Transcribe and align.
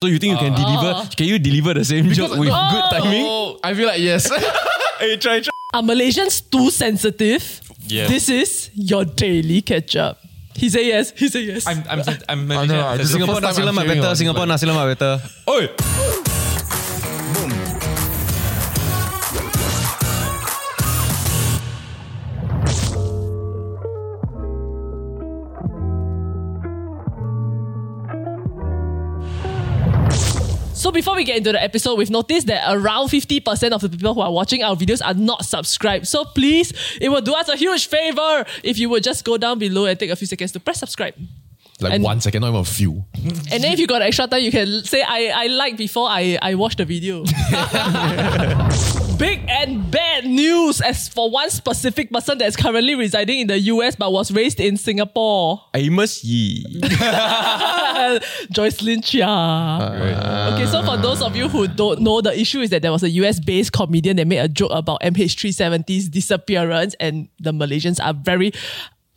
So 0.00 0.06
you 0.06 0.18
think 0.20 0.34
you 0.34 0.38
can 0.38 0.54
deliver? 0.54 1.08
Can 1.16 1.26
you 1.26 1.38
deliver 1.40 1.74
the 1.74 1.84
same 1.84 2.06
joke 2.10 2.30
with 2.38 2.48
good 2.48 2.84
timing? 2.92 3.24
Oh, 3.26 3.58
I 3.64 3.74
feel 3.74 3.88
like 3.88 4.00
yes. 4.00 4.30
Hey, 5.00 5.16
try, 5.16 5.38
try. 5.40 5.50
Are 5.74 5.82
Malaysians 5.82 6.38
too 6.50 6.70
sensitive? 6.70 7.60
Yeah. 7.86 8.06
This 8.08 8.28
is 8.28 8.70
your 8.74 9.04
daily 9.04 9.60
catch 9.62 9.94
up. 9.96 10.18
He 10.56 10.68
say 10.70 10.86
yes. 10.88 11.12
He 11.16 11.28
say 11.28 11.42
yes. 11.42 11.66
I'm 11.68 11.82
I'm 11.88 12.00
I'm 12.28 12.52
I 12.52 12.66
know, 12.66 12.80
I 12.80 12.96
Malaysian. 12.96 12.98
just- 12.98 13.12
Singapore 13.12 13.40
first 13.40 13.56
time 13.58 13.66
nasi 13.66 13.78
lemak 13.78 13.86
better. 13.94 14.14
Singapore 14.16 14.46
nasi 14.46 14.66
lemak 14.66 14.98
better. 14.98 15.22
Oi. 15.48 16.27
So 30.88 30.92
before 30.92 31.16
we 31.16 31.24
get 31.24 31.36
into 31.36 31.52
the 31.52 31.62
episode, 31.62 31.96
we've 31.98 32.08
noticed 32.08 32.46
that 32.46 32.64
around 32.74 33.08
50% 33.08 33.72
of 33.72 33.82
the 33.82 33.90
people 33.90 34.14
who 34.14 34.22
are 34.22 34.32
watching 34.32 34.62
our 34.62 34.74
videos 34.74 35.04
are 35.04 35.12
not 35.12 35.44
subscribed. 35.44 36.08
So 36.08 36.24
please, 36.24 36.72
it 36.98 37.10
will 37.10 37.20
do 37.20 37.34
us 37.34 37.46
a 37.50 37.56
huge 37.56 37.88
favor 37.88 38.46
if 38.64 38.78
you 38.78 38.88
would 38.88 39.02
just 39.02 39.22
go 39.22 39.36
down 39.36 39.58
below 39.58 39.84
and 39.84 40.00
take 40.00 40.08
a 40.08 40.16
few 40.16 40.26
seconds 40.26 40.50
to 40.52 40.60
press 40.60 40.78
subscribe. 40.80 41.12
like 41.82 41.92
And- 41.92 42.02
one 42.02 42.22
second, 42.22 42.40
not 42.40 42.48
even 42.48 42.60
a 42.60 42.64
few. 42.64 43.04
And 43.52 43.62
then 43.62 43.70
if 43.74 43.78
you 43.78 43.86
got 43.86 44.00
extra 44.00 44.28
time, 44.28 44.40
you 44.40 44.50
can 44.50 44.82
say 44.82 45.02
I, 45.02 45.30
I 45.34 45.46
like 45.48 45.76
before 45.76 46.08
I, 46.08 46.38
I 46.40 46.54
watch 46.54 46.76
the 46.76 46.86
video. 46.86 47.22
Big 49.18 49.44
and 49.48 49.90
bad 49.90 50.26
news 50.26 50.80
as 50.80 51.08
for 51.08 51.28
one 51.28 51.50
specific 51.50 52.08
person 52.12 52.38
that's 52.38 52.54
currently 52.54 52.94
residing 52.94 53.40
in 53.40 53.46
the 53.48 53.58
US 53.58 53.96
but 53.96 54.12
was 54.12 54.30
raised 54.30 54.60
in 54.60 54.76
Singapore. 54.76 55.60
Amos 55.74 56.22
Yee. 56.22 56.80
Jocelyn 58.52 59.02
Chia. 59.02 59.26
Ah. 59.26 60.54
Okay, 60.54 60.66
so 60.66 60.84
for 60.84 60.96
those 60.96 61.20
of 61.20 61.34
you 61.34 61.48
who 61.48 61.66
don't 61.66 62.00
know, 62.00 62.20
the 62.20 62.38
issue 62.38 62.60
is 62.60 62.70
that 62.70 62.82
there 62.82 62.92
was 62.92 63.02
a 63.02 63.10
US 63.10 63.40
based 63.40 63.72
comedian 63.72 64.16
that 64.18 64.28
made 64.28 64.38
a 64.38 64.48
joke 64.48 64.70
about 64.72 65.00
MH370's 65.00 66.08
disappearance, 66.08 66.94
and 67.00 67.28
the 67.40 67.52
Malaysians 67.52 67.98
are 68.00 68.14
very 68.14 68.52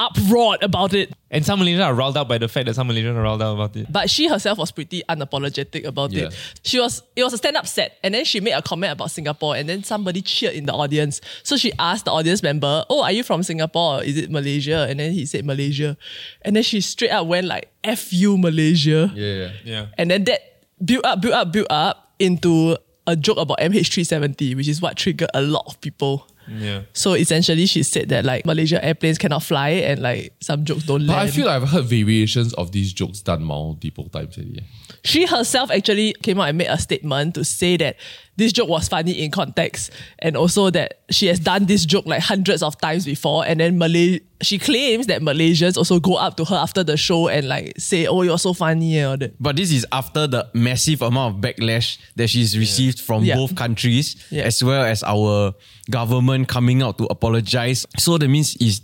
uproared 0.02 0.64
about 0.64 0.94
it. 0.94 1.14
And 1.30 1.46
some 1.46 1.60
Malaysians 1.62 1.86
are 1.86 1.94
riled 1.94 2.18
up 2.18 2.28
by 2.28 2.38
the 2.38 2.48
fact 2.48 2.66
that 2.66 2.74
some 2.74 2.90
Malaysians 2.90 3.16
are 3.16 3.22
riled 3.22 3.42
up 3.42 3.54
about 3.56 3.76
it. 3.76 3.92
But 3.92 4.10
she 4.10 4.28
herself 4.28 4.58
was 4.58 4.72
pretty 4.72 5.04
unapologetic 5.08 5.86
about 5.86 6.12
Yeah. 6.12 6.26
it. 6.26 6.36
She 6.64 6.80
was 6.80 7.02
it 7.16 7.24
was 7.24 7.34
a 7.34 7.38
stand-up 7.38 7.68
set, 7.68 7.98
and 8.04 8.14
then 8.14 8.26
she 8.26 8.40
made 8.40 8.54
a 8.54 8.62
comment 8.62 8.92
about 8.94 9.12
Singapore, 9.12 9.56
and 9.56 9.70
then 9.70 9.84
somebody 9.84 10.22
cheered 10.22 10.54
in 10.56 10.66
the 10.66 10.74
audience. 10.74 11.22
So 11.44 11.56
she 11.58 11.72
asked 11.80 12.06
the 12.06 12.12
audience 12.12 12.42
member, 12.44 12.84
"Oh, 12.90 13.04
are 13.04 13.12
you 13.12 13.24
from 13.24 13.44
Singapore? 13.44 14.00
Or 14.00 14.04
is 14.04 14.18
it 14.18 14.30
Malaysia?" 14.32 14.88
And 14.90 15.00
then 15.00 15.12
he 15.14 15.26
said 15.26 15.46
Malaysia, 15.46 15.96
and 16.42 16.56
then 16.56 16.64
she 16.64 16.82
straight 16.82 17.12
up 17.12 17.28
went 17.28 17.48
like 17.48 17.70
"F 17.84 18.12
you 18.12 18.38
Malaysia." 18.38 19.12
Yeah, 19.16 19.34
yeah. 19.34 19.50
Yeah. 19.64 19.86
And 19.98 20.10
then 20.12 20.24
that 20.26 20.42
built 20.84 21.06
up, 21.06 21.22
built 21.22 21.34
up, 21.36 21.52
built 21.54 21.68
up 21.70 22.14
into 22.20 22.78
a 23.08 23.16
joke 23.16 23.38
about 23.38 23.60
MH370, 23.60 24.56
which 24.56 24.68
is 24.68 24.82
what 24.82 24.96
triggered 24.98 25.30
a 25.34 25.42
lot 25.42 25.64
of 25.68 25.80
people. 25.82 26.28
Yeah. 26.48 26.82
So 26.94 27.14
essentially, 27.14 27.66
she 27.66 27.84
said 27.84 28.10
that 28.10 28.26
like 28.26 28.46
Malaysia 28.46 28.84
airplanes 28.84 29.18
cannot 29.18 29.44
fly 29.44 29.70
and 29.70 30.02
like 30.02 30.34
some 30.40 30.66
jokes 30.66 30.84
don't 30.84 31.06
But 31.08 31.14
land. 31.14 31.30
I 31.30 31.32
feel 31.32 31.46
like 31.46 31.62
I've 31.62 31.70
heard 31.70 31.86
variations 31.86 32.54
of 32.54 32.72
these 32.72 32.94
jokes 32.94 33.22
done 33.22 33.44
multiple 33.44 34.10
times 34.10 34.38
already. 34.38 34.64
She 35.04 35.26
herself 35.26 35.72
actually 35.72 36.14
came 36.22 36.40
out 36.40 36.50
and 36.50 36.58
made 36.58 36.68
a 36.68 36.78
statement 36.78 37.34
to 37.36 37.44
say 37.44 37.76
that 37.78 37.96
this 38.38 38.52
joke 38.54 38.70
was 38.70 38.88
funny 38.88 39.12
in 39.24 39.30
context 39.32 39.92
and 40.20 40.36
also 40.38 40.70
that 40.70 41.02
she 41.12 41.28
has 41.28 41.40
done 41.40 41.66
this 41.66 41.86
joke 41.86 42.06
like 42.06 42.22
hundreds 42.22 42.64
of 42.64 42.80
times 42.80 43.06
before 43.06 43.46
and 43.46 43.60
then 43.60 43.78
Malay 43.78 44.20
she 44.42 44.58
claims 44.58 45.06
that 45.08 45.22
Malaysians 45.22 45.78
also 45.78 46.00
go 46.00 46.16
up 46.16 46.38
to 46.38 46.46
her 46.46 46.56
after 46.56 46.84
the 46.84 46.98
show 46.98 47.28
and 47.28 47.48
like 47.48 47.74
say 47.78 48.08
oh 48.08 48.22
you're 48.24 48.40
so 48.40 48.54
funny 48.54 48.98
and 48.98 49.08
all 49.08 49.18
that. 49.18 49.34
But 49.40 49.56
this 49.58 49.72
is 49.72 49.86
after 49.92 50.26
the 50.28 50.48
massive 50.54 51.02
amount 51.04 51.36
of 51.36 51.42
backlash 51.42 51.98
that 52.16 52.30
she's 52.30 52.58
received 52.58 53.00
from 53.00 53.24
Yeah. 53.24 53.36
both 53.36 53.56
countries, 53.56 54.16
Yeah. 54.32 54.44
as 54.44 54.64
well 54.64 54.84
as 54.84 55.04
our 55.04 55.54
government 55.92 56.48
coming 56.48 56.82
out 56.82 56.98
to 57.00 57.06
apologize. 57.06 57.86
So 58.00 58.18
that 58.18 58.28
means 58.30 58.56
is 58.58 58.82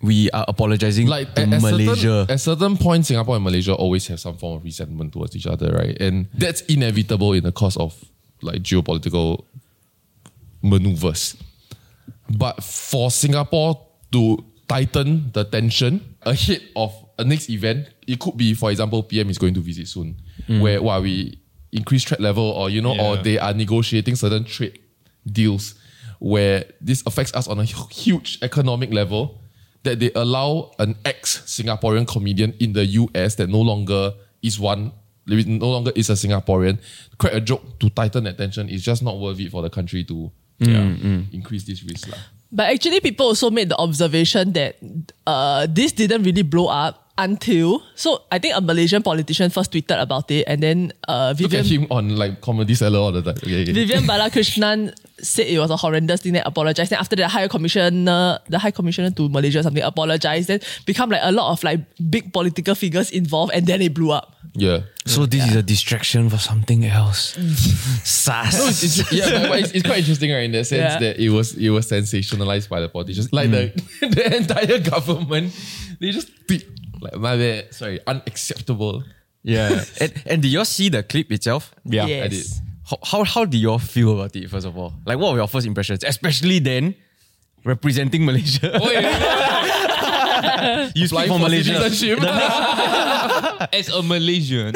we 0.00 0.30
are 0.30 0.44
apologizing 0.46 1.06
Like 1.06 1.34
to 1.34 1.42
at, 1.42 1.52
at 1.52 1.62
Malaysia. 1.62 1.96
certain, 1.96 2.30
at 2.30 2.40
certain 2.40 2.76
point, 2.76 3.06
Singapore 3.06 3.36
and 3.36 3.44
Malaysia 3.44 3.74
always 3.74 4.06
have 4.06 4.20
some 4.20 4.36
form 4.36 4.56
of 4.56 4.64
resentment 4.64 5.12
towards 5.12 5.34
each 5.34 5.46
other, 5.46 5.72
right? 5.72 5.96
And 6.00 6.28
that's 6.34 6.60
inevitable 6.62 7.32
in 7.32 7.44
the 7.44 7.52
course 7.52 7.76
of 7.76 7.96
like 8.40 8.62
geopolitical 8.62 9.44
maneuvers. 10.62 11.36
But 12.30 12.62
for 12.62 13.10
Singapore 13.10 13.86
to 14.12 14.44
tighten 14.68 15.30
the 15.32 15.44
tension 15.44 16.16
ahead 16.22 16.62
of 16.76 16.94
a 17.18 17.24
next 17.24 17.50
event, 17.50 17.88
it 18.06 18.20
could 18.20 18.36
be, 18.36 18.54
for 18.54 18.70
example, 18.70 19.02
PM 19.02 19.30
is 19.30 19.38
going 19.38 19.54
to 19.54 19.60
visit 19.60 19.88
soon, 19.88 20.16
mm. 20.46 20.60
where 20.60 20.80
while 20.80 21.02
we 21.02 21.40
increase 21.72 22.04
threat 22.04 22.20
level 22.20 22.44
or 22.44 22.70
you 22.70 22.80
know, 22.80 22.98
or 22.98 23.16
they 23.16 23.38
are 23.38 23.52
negotiating 23.52 24.14
certain 24.14 24.44
trade 24.44 24.78
deals 25.26 25.74
where 26.20 26.64
this 26.80 27.02
affects 27.06 27.34
us 27.34 27.48
on 27.48 27.58
a 27.58 27.64
huge 27.64 28.38
economic 28.42 28.92
level 28.92 29.40
that 29.88 30.00
they 30.00 30.12
allow 30.12 30.70
an 30.78 30.94
ex 31.04 31.40
Singaporean 31.48 32.06
comedian 32.06 32.52
in 32.60 32.72
the 32.76 32.84
US 33.00 33.36
that 33.36 33.48
no 33.48 33.60
longer 33.60 34.12
is 34.42 34.60
one, 34.60 34.92
no 35.26 35.68
longer 35.68 35.92
is 35.96 36.10
a 36.10 36.14
Singaporean, 36.14 36.78
crack 37.16 37.32
a 37.32 37.40
joke 37.40 37.78
to 37.80 37.88
tighten 37.90 38.26
attention 38.26 38.68
tension 38.68 38.74
is 38.74 38.84
just 38.84 39.02
not 39.02 39.18
worth 39.18 39.40
it 39.40 39.50
for 39.50 39.62
the 39.62 39.70
country 39.70 40.04
to 40.04 40.30
yeah, 40.58 40.92
increase 41.32 41.64
this 41.64 41.82
risk. 41.84 42.08
lah. 42.08 42.18
But 42.50 42.72
actually, 42.72 43.00
people 43.00 43.26
also 43.26 43.50
made 43.50 43.68
the 43.68 43.76
observation 43.76 44.52
that 44.52 44.76
uh, 45.26 45.66
this 45.68 45.92
didn't 45.92 46.22
really 46.24 46.42
blow 46.42 46.68
up 46.68 47.07
until. 47.18 47.82
So 47.94 48.22
I 48.30 48.38
think 48.38 48.56
a 48.56 48.60
Malaysian 48.60 49.02
politician 49.02 49.50
first 49.50 49.72
tweeted 49.72 50.00
about 50.00 50.30
it, 50.30 50.44
and 50.46 50.62
then 50.62 50.92
uh, 51.06 51.34
Look 51.38 51.52
at 51.54 51.66
him 51.66 51.86
on 51.90 52.16
like 52.16 52.40
comedy 52.40 52.74
cellar 52.74 52.98
all 52.98 53.12
the 53.12 53.22
time. 53.22 53.36
Okay, 53.36 53.62
okay. 53.62 53.72
Vivian 53.72 54.04
Balakrishnan 54.04 54.94
said 55.20 55.48
it 55.48 55.58
was 55.58 55.70
a 55.70 55.76
horrendous 55.76 56.22
thing. 56.22 56.32
That 56.34 56.46
apologized. 56.46 56.90
Then 56.92 57.00
after 57.00 57.16
the 57.16 57.26
high 57.28 57.48
commissioner, 57.48 58.38
the 58.48 58.58
high 58.58 58.70
commissioner 58.70 59.10
to 59.10 59.28
Malaysia 59.28 59.58
or 59.58 59.62
something 59.64 59.82
apologized. 59.82 60.48
Then 60.48 60.60
become 60.86 61.10
like 61.10 61.20
a 61.22 61.32
lot 61.32 61.52
of 61.52 61.62
like 61.64 61.80
big 62.08 62.32
political 62.32 62.74
figures 62.74 63.10
involved, 63.10 63.52
and 63.52 63.66
then 63.66 63.82
it 63.82 63.92
blew 63.92 64.12
up. 64.12 64.34
Yeah. 64.54 64.80
so 65.06 65.26
this 65.26 65.46
is 65.46 65.54
a 65.54 65.62
distraction 65.62 66.30
for 66.30 66.38
something 66.38 66.84
else. 66.84 67.34
Sass. 68.04 68.58
No, 68.58 68.66
it's, 68.66 68.82
it's, 68.82 69.12
yeah, 69.12 69.30
but, 69.42 69.48
but 69.50 69.58
it's, 69.60 69.72
it's 69.72 69.86
quite 69.86 69.98
interesting, 69.98 70.30
right? 70.32 70.44
In 70.44 70.52
the 70.52 70.64
sense 70.64 70.94
Yeah. 70.94 70.98
that 70.98 71.18
it 71.20 71.28
was 71.30 71.54
it 71.56 71.68
was 71.70 71.90
sensationalized 71.90 72.68
by 72.68 72.80
the 72.80 72.88
politicians, 72.88 73.32
like 73.32 73.50
the 73.50 73.72
the 74.00 74.36
entire 74.36 74.78
government. 74.78 75.52
They 76.00 76.10
just 76.10 76.30
tweet 76.46 76.64
like 77.00 77.16
my 77.16 77.36
bad, 77.36 77.74
sorry, 77.74 78.00
unacceptable. 78.06 79.02
yeah. 79.42 79.84
and, 80.00 80.12
and 80.26 80.42
did 80.42 80.52
you 80.52 80.58
all 80.60 80.64
see 80.64 80.88
the 80.88 81.02
clip 81.02 81.30
itself? 81.32 81.74
Yeah. 81.84 82.06
yes. 82.06 82.24
I 82.24 82.28
did. 82.28 82.46
How, 82.88 82.98
how, 83.04 83.24
how 83.24 83.44
did 83.44 83.58
you 83.58 83.70
all 83.70 83.78
feel 83.78 84.14
about 84.14 84.34
it, 84.36 84.48
first 84.48 84.66
of 84.66 84.76
all? 84.76 84.94
Like, 85.04 85.18
what 85.18 85.32
were 85.32 85.38
your 85.38 85.48
first 85.48 85.66
impressions? 85.66 86.02
Especially 86.04 86.58
then, 86.58 86.94
representing 87.64 88.24
Malaysia. 88.24 88.70
you 90.94 91.06
speak 91.06 91.12
Applying 91.12 91.28
for 91.28 91.38
for 91.38 91.44
Malaysia. 91.44 91.74
citizenship. 91.74 92.18
As 93.72 93.88
a 93.88 94.02
Malaysian, 94.02 94.74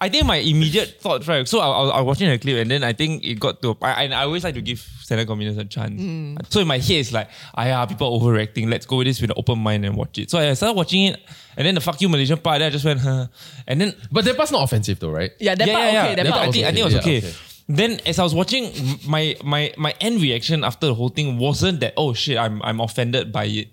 I 0.00 0.08
think 0.08 0.26
my 0.26 0.36
immediate 0.36 1.00
thought, 1.00 1.26
right? 1.26 1.46
So 1.48 1.60
I, 1.60 1.66
I, 1.66 1.80
was- 1.82 1.90
I 1.90 2.00
was 2.00 2.06
watching 2.06 2.30
the 2.30 2.38
clip 2.38 2.56
and 2.58 2.70
then 2.70 2.84
I 2.84 2.92
think 2.92 3.24
it 3.24 3.40
got 3.40 3.60
to. 3.62 3.76
I, 3.82 4.06
I 4.08 4.22
always 4.24 4.44
like 4.44 4.54
to 4.54 4.62
give 4.62 4.80
stand-up 5.00 5.26
comedians 5.26 5.58
a 5.58 5.64
chance. 5.64 6.38
So 6.50 6.60
in 6.60 6.66
my 6.68 6.78
head, 6.78 6.90
it's 7.00 7.12
like, 7.12 7.28
ah, 7.54 7.64
yeah, 7.64 7.86
people 7.86 8.06
are 8.14 8.20
overreacting. 8.20 8.70
Let's 8.70 8.86
go 8.86 8.98
with 8.98 9.06
this 9.06 9.20
with 9.20 9.30
an 9.30 9.36
open 9.38 9.58
mind 9.58 9.84
and 9.84 9.96
watch 9.96 10.18
it. 10.18 10.30
So 10.30 10.38
I 10.38 10.52
started 10.54 10.76
watching 10.76 11.06
it, 11.06 11.20
and 11.56 11.66
then 11.66 11.74
the 11.74 11.80
fuck 11.80 12.00
you 12.00 12.08
Malaysian 12.08 12.38
part, 12.38 12.58
then 12.58 12.68
I 12.68 12.70
just 12.70 12.84
went, 12.84 13.00
huh. 13.00 13.26
And 13.66 13.80
then 13.80 13.94
But 14.10 14.24
that 14.24 14.36
part's 14.36 14.52
not 14.52 14.62
offensive 14.62 14.98
though, 15.00 15.10
right? 15.10 15.32
Yeah, 15.40 15.54
that 15.54 15.68
part 15.68 15.92
yeah, 15.92 16.04
okay. 16.04 16.14
That 16.14 16.24
That 16.24 16.32
part 16.32 16.34
part 16.34 16.44
I 16.44 16.46
was 16.48 16.54
think, 16.56 16.66
I 16.66 16.68
think 16.72 16.80
it 16.80 16.84
was 16.84 16.94
Yeah, 16.94 17.00
okay. 17.00 17.18
okay. 17.18 17.34
Then 17.66 18.00
as 18.06 18.18
I 18.18 18.22
was 18.24 18.34
watching, 18.34 18.72
my 19.08 19.36
my 19.42 19.72
my 19.78 19.94
end 20.00 20.20
reaction 20.20 20.64
after 20.64 20.86
the 20.86 20.94
whole 20.94 21.08
thing 21.08 21.38
wasn't 21.38 21.80
that 21.80 21.94
oh 21.96 22.12
shit 22.12 22.36
I'm 22.36 22.60
I'm 22.62 22.80
offended 22.80 23.32
by 23.32 23.44
it. 23.46 23.68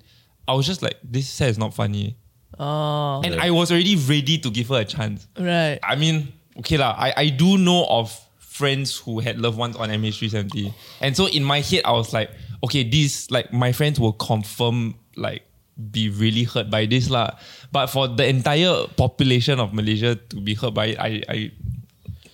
I 0.48 0.54
was 0.54 0.66
just 0.66 0.81
like 0.81 0.95
this 1.04 1.28
set 1.28 1.50
is 1.50 1.57
not 1.57 1.74
funny. 1.74 2.16
Oh, 2.60 3.22
And 3.24 3.36
I 3.42 3.50
was 3.51 3.72
already 3.72 3.95
ready 3.95 4.38
to 4.38 4.50
give 4.51 4.68
her 4.69 4.81
a 4.81 4.86
chance. 4.86 5.28
right. 5.39 5.80
I 5.83 5.95
mean, 5.95 6.31
okay 6.60 6.78
lah. 6.78 6.95
I, 6.98 7.13
I 7.18 7.30
do 7.30 7.57
know 7.57 7.86
of 7.89 8.13
friends 8.38 8.98
who 8.98 9.19
had 9.19 9.39
loved 9.39 9.57
ones 9.57 9.75
on 9.75 9.89
MH370. 9.89 10.72
And 11.01 11.18
so 11.18 11.28
in 11.28 11.44
my 11.44 11.62
head, 11.62 11.81
I 11.86 11.92
was 11.94 12.13
like, 12.13 12.30
okay, 12.63 12.83
these, 12.83 13.31
like, 13.31 13.51
my 13.51 13.72
friends 13.72 14.00
will 14.00 14.13
confirm, 14.13 14.94
like, 15.16 15.42
be 15.92 16.10
really 16.10 16.44
hurt 16.44 16.69
by 16.69 16.86
this 16.86 17.10
lah. 17.10 17.31
But 17.72 17.88
for 17.88 18.07
the 18.07 18.28
entire 18.28 18.88
population 18.95 19.60
of 19.60 19.74
Malaysia 19.74 20.16
to 20.16 20.36
be 20.42 20.54
hurt 20.54 20.74
by 20.74 20.86
it, 20.94 21.00
I, 21.00 21.24
I 21.30 21.51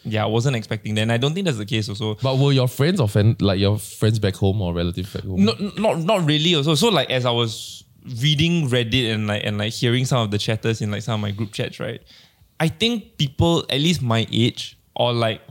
yeah, 0.04 0.24
I 0.24 0.28
wasn't 0.28 0.56
expecting 0.56 0.96
that. 0.96 1.02
And 1.02 1.12
I 1.12 1.18
don't 1.18 1.34
think 1.34 1.46
that's 1.46 1.58
the 1.58 1.66
case 1.66 1.90
also. 1.90 2.16
But 2.16 2.38
were 2.38 2.52
your 2.52 2.68
friends 2.68 3.00
or 3.00 3.08
friend, 3.08 3.40
like 3.42 3.60
your 3.60 3.78
friends 3.78 4.20
back 4.20 4.36
home 4.36 4.62
or 4.62 4.74
relatives 4.74 5.14
back 5.14 5.24
home? 5.24 5.46
No, 5.46 5.54
not 5.78 6.00
not 6.00 6.26
really. 6.26 6.56
Also, 6.56 6.76
so 6.76 6.90
like 6.90 7.10
as 7.12 7.26
I 7.26 7.32
was 7.32 7.84
reading 8.22 8.70
Reddit 8.70 9.14
and 9.14 9.28
like 9.28 9.44
and 9.44 9.58
like 9.58 9.74
hearing 9.74 10.06
some 10.06 10.22
of 10.22 10.32
the 10.32 10.38
chatters 10.38 10.82
in 10.82 10.92
like 10.92 11.02
some 11.02 11.16
of 11.16 11.22
my 11.22 11.32
group 11.32 11.52
chats, 11.52 11.80
right? 11.80 12.02
I 12.60 12.68
think 12.70 13.18
people 13.18 13.66
at 13.70 13.80
least 13.80 14.02
my 14.02 14.26
age 14.32 14.78
or 14.96 15.14
like 15.14 15.42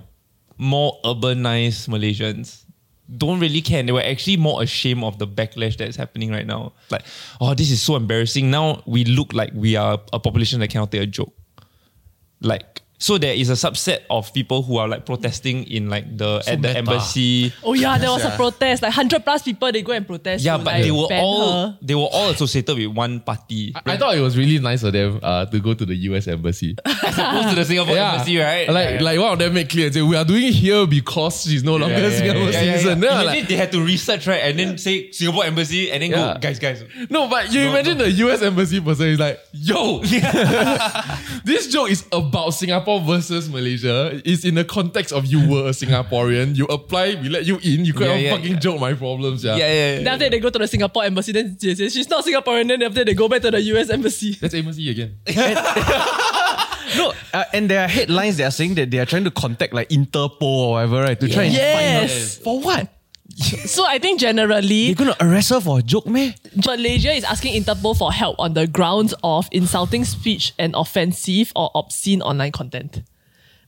more 0.58 0.98
urbanized 1.04 1.88
Malaysians 1.88 2.65
don't 3.14 3.40
really 3.40 3.60
care. 3.60 3.80
And 3.80 3.88
they 3.88 3.92
were 3.92 4.02
actually 4.02 4.36
more 4.36 4.62
ashamed 4.62 5.04
of 5.04 5.18
the 5.18 5.26
backlash 5.26 5.76
that's 5.76 5.96
happening 5.96 6.30
right 6.30 6.46
now. 6.46 6.72
Like, 6.90 7.04
oh, 7.40 7.54
this 7.54 7.70
is 7.70 7.82
so 7.82 7.96
embarrassing. 7.96 8.50
Now 8.50 8.82
we 8.86 9.04
look 9.04 9.32
like 9.32 9.52
we 9.54 9.76
are 9.76 10.00
a 10.12 10.18
population 10.18 10.60
that 10.60 10.68
cannot 10.68 10.90
take 10.90 11.02
a 11.02 11.06
joke. 11.06 11.32
Like, 12.40 12.82
so 12.98 13.18
there 13.18 13.34
is 13.34 13.50
a 13.50 13.54
subset 13.54 14.00
of 14.08 14.32
people 14.32 14.62
who 14.62 14.78
are 14.78 14.88
like 14.88 15.04
protesting 15.04 15.64
in 15.64 15.88
like 15.90 16.16
the 16.16 16.42
at 16.46 16.62
the 16.62 16.68
meta. 16.68 16.78
embassy. 16.78 17.52
Oh 17.62 17.74
yeah, 17.74 17.98
there 17.98 18.10
was 18.10 18.24
a 18.24 18.30
protest. 18.30 18.82
Like 18.82 18.92
hundred 18.92 19.22
plus 19.24 19.42
people 19.42 19.70
they 19.70 19.82
go 19.82 19.92
and 19.92 20.06
protest. 20.06 20.44
Yeah, 20.44 20.56
but 20.56 20.66
like, 20.66 20.82
they 20.84 20.90
were 20.90 21.06
all 21.12 21.52
her. 21.52 21.78
they 21.82 21.94
were 21.94 22.08
all 22.10 22.30
associated 22.30 22.76
with 22.76 22.86
one 22.88 23.20
party. 23.20 23.72
I, 23.74 23.92
I 23.92 23.96
thought 23.98 24.16
it 24.16 24.20
was 24.20 24.36
really 24.38 24.58
nice 24.58 24.82
of 24.82 24.92
them 24.94 25.20
uh, 25.22 25.44
to 25.46 25.60
go 25.60 25.74
to 25.74 25.84
the 25.84 25.94
US 25.94 26.26
embassy. 26.28 26.74
As 26.86 27.18
opposed 27.18 27.48
to 27.50 27.54
the 27.56 27.64
Singapore 27.64 27.96
embassy, 27.96 28.38
right? 28.38 28.68
Like, 28.68 28.90
Yeah. 28.94 29.02
like 29.02 29.18
one 29.20 29.32
of 29.34 29.38
them 29.38 29.52
made 29.54 29.68
clear 29.68 29.86
and 29.86 29.94
say, 29.94 30.02
we 30.02 30.16
are 30.16 30.24
doing 30.24 30.44
it 30.44 30.54
here 30.54 30.86
because 30.86 31.42
she's 31.42 31.62
no 31.64 31.76
longer 31.76 31.94
a 31.96 32.10
Singapore 32.10 32.42
Yeah, 32.44 32.50
yeah, 32.50 32.62
yeah. 32.62 32.72
citizen. 32.78 33.00
Then 33.00 33.10
I'm 33.12 33.20
Imagine 33.22 33.40
like, 33.40 33.48
they 33.48 33.56
had 33.56 33.72
to 33.72 33.82
research, 33.84 34.26
right? 34.26 34.40
And 34.42 34.58
then 34.58 34.78
say 34.78 35.10
Singapore 35.10 35.44
embassy 35.44 35.90
and 35.92 36.02
then 36.02 36.10
Yeah. 36.12 36.34
go, 36.34 36.40
guys, 36.40 36.58
guys. 36.58 36.82
no, 37.10 37.28
but 37.28 37.52
you 37.52 37.60
imagine 37.68 37.98
the 37.98 38.10
US 38.10 38.40
embassy 38.42 38.80
person 38.80 39.08
is 39.08 39.18
like, 39.18 39.38
yo, 39.52 40.00
this 41.44 41.68
joke 41.68 41.90
is 41.90 42.06
about 42.12 42.50
Singapore 42.50 42.85
versus 42.86 43.48
Malaysia. 43.50 44.20
is 44.24 44.44
in 44.44 44.54
the 44.54 44.64
context 44.64 45.12
of 45.12 45.26
you 45.26 45.42
were 45.48 45.66
a 45.66 45.74
Singaporean. 45.74 46.54
You 46.56 46.64
apply, 46.66 47.18
we 47.20 47.28
let 47.28 47.44
you 47.44 47.58
in. 47.62 47.84
You 47.84 47.92
can't 47.92 48.06
Yeah, 48.06 48.16
yeah, 48.16 48.30
fucking 48.36 48.52
yeah. 48.54 48.58
joke 48.62 48.80
my 48.80 48.94
problems. 48.94 49.42
Yeah. 49.44 49.56
Yeah, 49.56 49.66
yeah, 49.66 49.94
Then 49.96 50.04
yeah. 50.06 50.12
after 50.14 50.30
they 50.30 50.40
go 50.40 50.50
to 50.50 50.58
the 50.58 50.68
Singapore 50.68 51.04
embassy, 51.04 51.32
then 51.32 51.56
they 51.60 51.74
say 51.74 51.88
she's 51.88 52.08
not 52.08 52.24
Singaporean. 52.24 52.68
Then 52.68 52.82
after 52.82 53.04
they 53.04 53.14
go 53.14 53.28
back 53.28 53.42
to 53.42 53.50
the 53.50 53.60
US 53.74 53.90
embassy. 53.90 54.32
That's 54.40 54.54
embassy 54.54 54.88
again. 54.90 55.18
No, 56.96 57.12
uh, 57.34 57.44
and 57.52 57.68
there 57.68 57.82
are 57.84 57.88
headlines 57.88 58.36
that 58.38 58.44
are 58.44 58.50
saying 58.54 58.74
that 58.76 58.90
they 58.90 58.98
are 58.98 59.04
trying 59.04 59.24
to 59.24 59.30
contact 59.30 59.74
like 59.74 59.88
Interpol 59.90 60.40
or 60.42 60.70
whatever, 60.78 61.02
right? 61.02 61.18
To 61.18 61.28
try 61.28 61.42
and 61.44 61.52
find 61.52 61.82
Yes. 62.06 62.38
her. 62.38 62.44
For 62.44 62.60
what? 62.60 62.88
So 63.66 63.84
I 63.86 63.98
think 63.98 64.20
generally, 64.20 64.86
You're 64.86 64.94
gonna 64.94 65.16
arrest 65.20 65.50
her 65.50 65.60
for 65.60 65.80
a 65.80 65.82
joke, 65.82 66.06
man? 66.06 66.34
Malaysia 66.66 67.12
is 67.12 67.24
asking 67.24 67.60
Interpol 67.60 67.96
for 67.96 68.12
help 68.12 68.36
on 68.38 68.54
the 68.54 68.66
grounds 68.66 69.14
of 69.22 69.48
insulting 69.52 70.04
speech 70.04 70.54
and 70.58 70.74
offensive 70.74 71.52
or 71.56 71.70
obscene 71.74 72.22
online 72.22 72.52
content. 72.52 73.02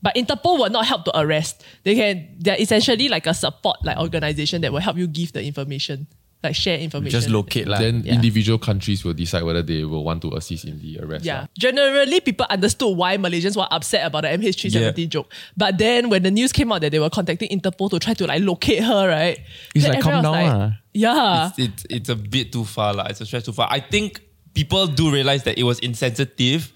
But 0.01 0.15
Interpol 0.15 0.59
will 0.59 0.71
not 0.71 0.87
help 0.87 1.05
to 1.07 1.19
arrest. 1.19 1.65
They 1.83 1.95
can 1.97 2.37
they're 2.39 2.61
essentially 2.61 3.09
like 3.09 3.27
a 3.27 3.35
support 3.35 3.85
like 3.85 3.99
organization 3.99 4.63
that 4.63 4.73
will 4.73 4.81
help 4.81 4.97
you 4.97 5.07
give 5.07 5.33
the 5.33 5.43
information, 5.43 6.07
like 6.43 6.55
share 6.55 6.79
information. 6.79 7.19
Just 7.19 7.29
locate 7.31 7.67
lah. 7.67 7.79
Then 7.79 8.03
Yeah. 8.07 8.15
individual 8.15 8.59
countries 8.59 9.03
will 9.05 9.13
decide 9.15 9.43
whether 9.43 9.63
they 9.63 9.83
will 9.85 10.05
want 10.05 10.23
to 10.23 10.35
assist 10.39 10.65
in 10.65 10.79
the 10.79 11.01
arrest. 11.03 11.25
Yeah. 11.25 11.41
lah. 11.41 11.47
Generally, 11.59 12.21
people 12.21 12.47
understood 12.49 12.97
why 12.97 13.17
Malaysians 13.19 13.57
were 13.57 13.67
upset 13.71 14.07
about 14.07 14.23
the 14.23 14.29
MH370 14.31 15.03
Yeah. 15.03 15.07
joke. 15.11 15.33
But 15.57 15.79
then 15.79 16.09
when 16.11 16.23
the 16.23 16.31
news 16.31 16.53
came 16.53 16.71
out 16.71 16.81
that 16.83 16.93
they 16.95 17.01
were 17.03 17.11
contacting 17.11 17.49
Interpol 17.51 17.91
to 17.91 17.99
try 17.99 18.15
to 18.15 18.27
like 18.27 18.43
locate 18.43 18.85
her, 18.85 19.09
right? 19.09 19.39
It's 19.75 19.83
like, 19.87 19.99
calm 20.01 20.23
everyone 20.23 20.23
down 20.23 20.33
like, 20.33 20.53
ah. 20.55 20.79
Yeah. 20.95 21.51
It's, 21.51 21.59
it's, 21.59 21.83
it's 21.91 22.09
a 22.09 22.17
bit 22.17 22.53
too 22.53 22.65
far. 22.65 22.95
lah. 22.95 23.07
It's 23.11 23.21
a 23.21 23.27
stretch 23.27 23.45
too 23.45 23.53
far. 23.53 23.67
I 23.71 23.81
think 23.81 24.23
people 24.55 24.87
do 24.87 25.11
realize 25.11 25.43
that 25.43 25.59
it 25.59 25.65
was 25.65 25.79
insensitive, 25.81 26.73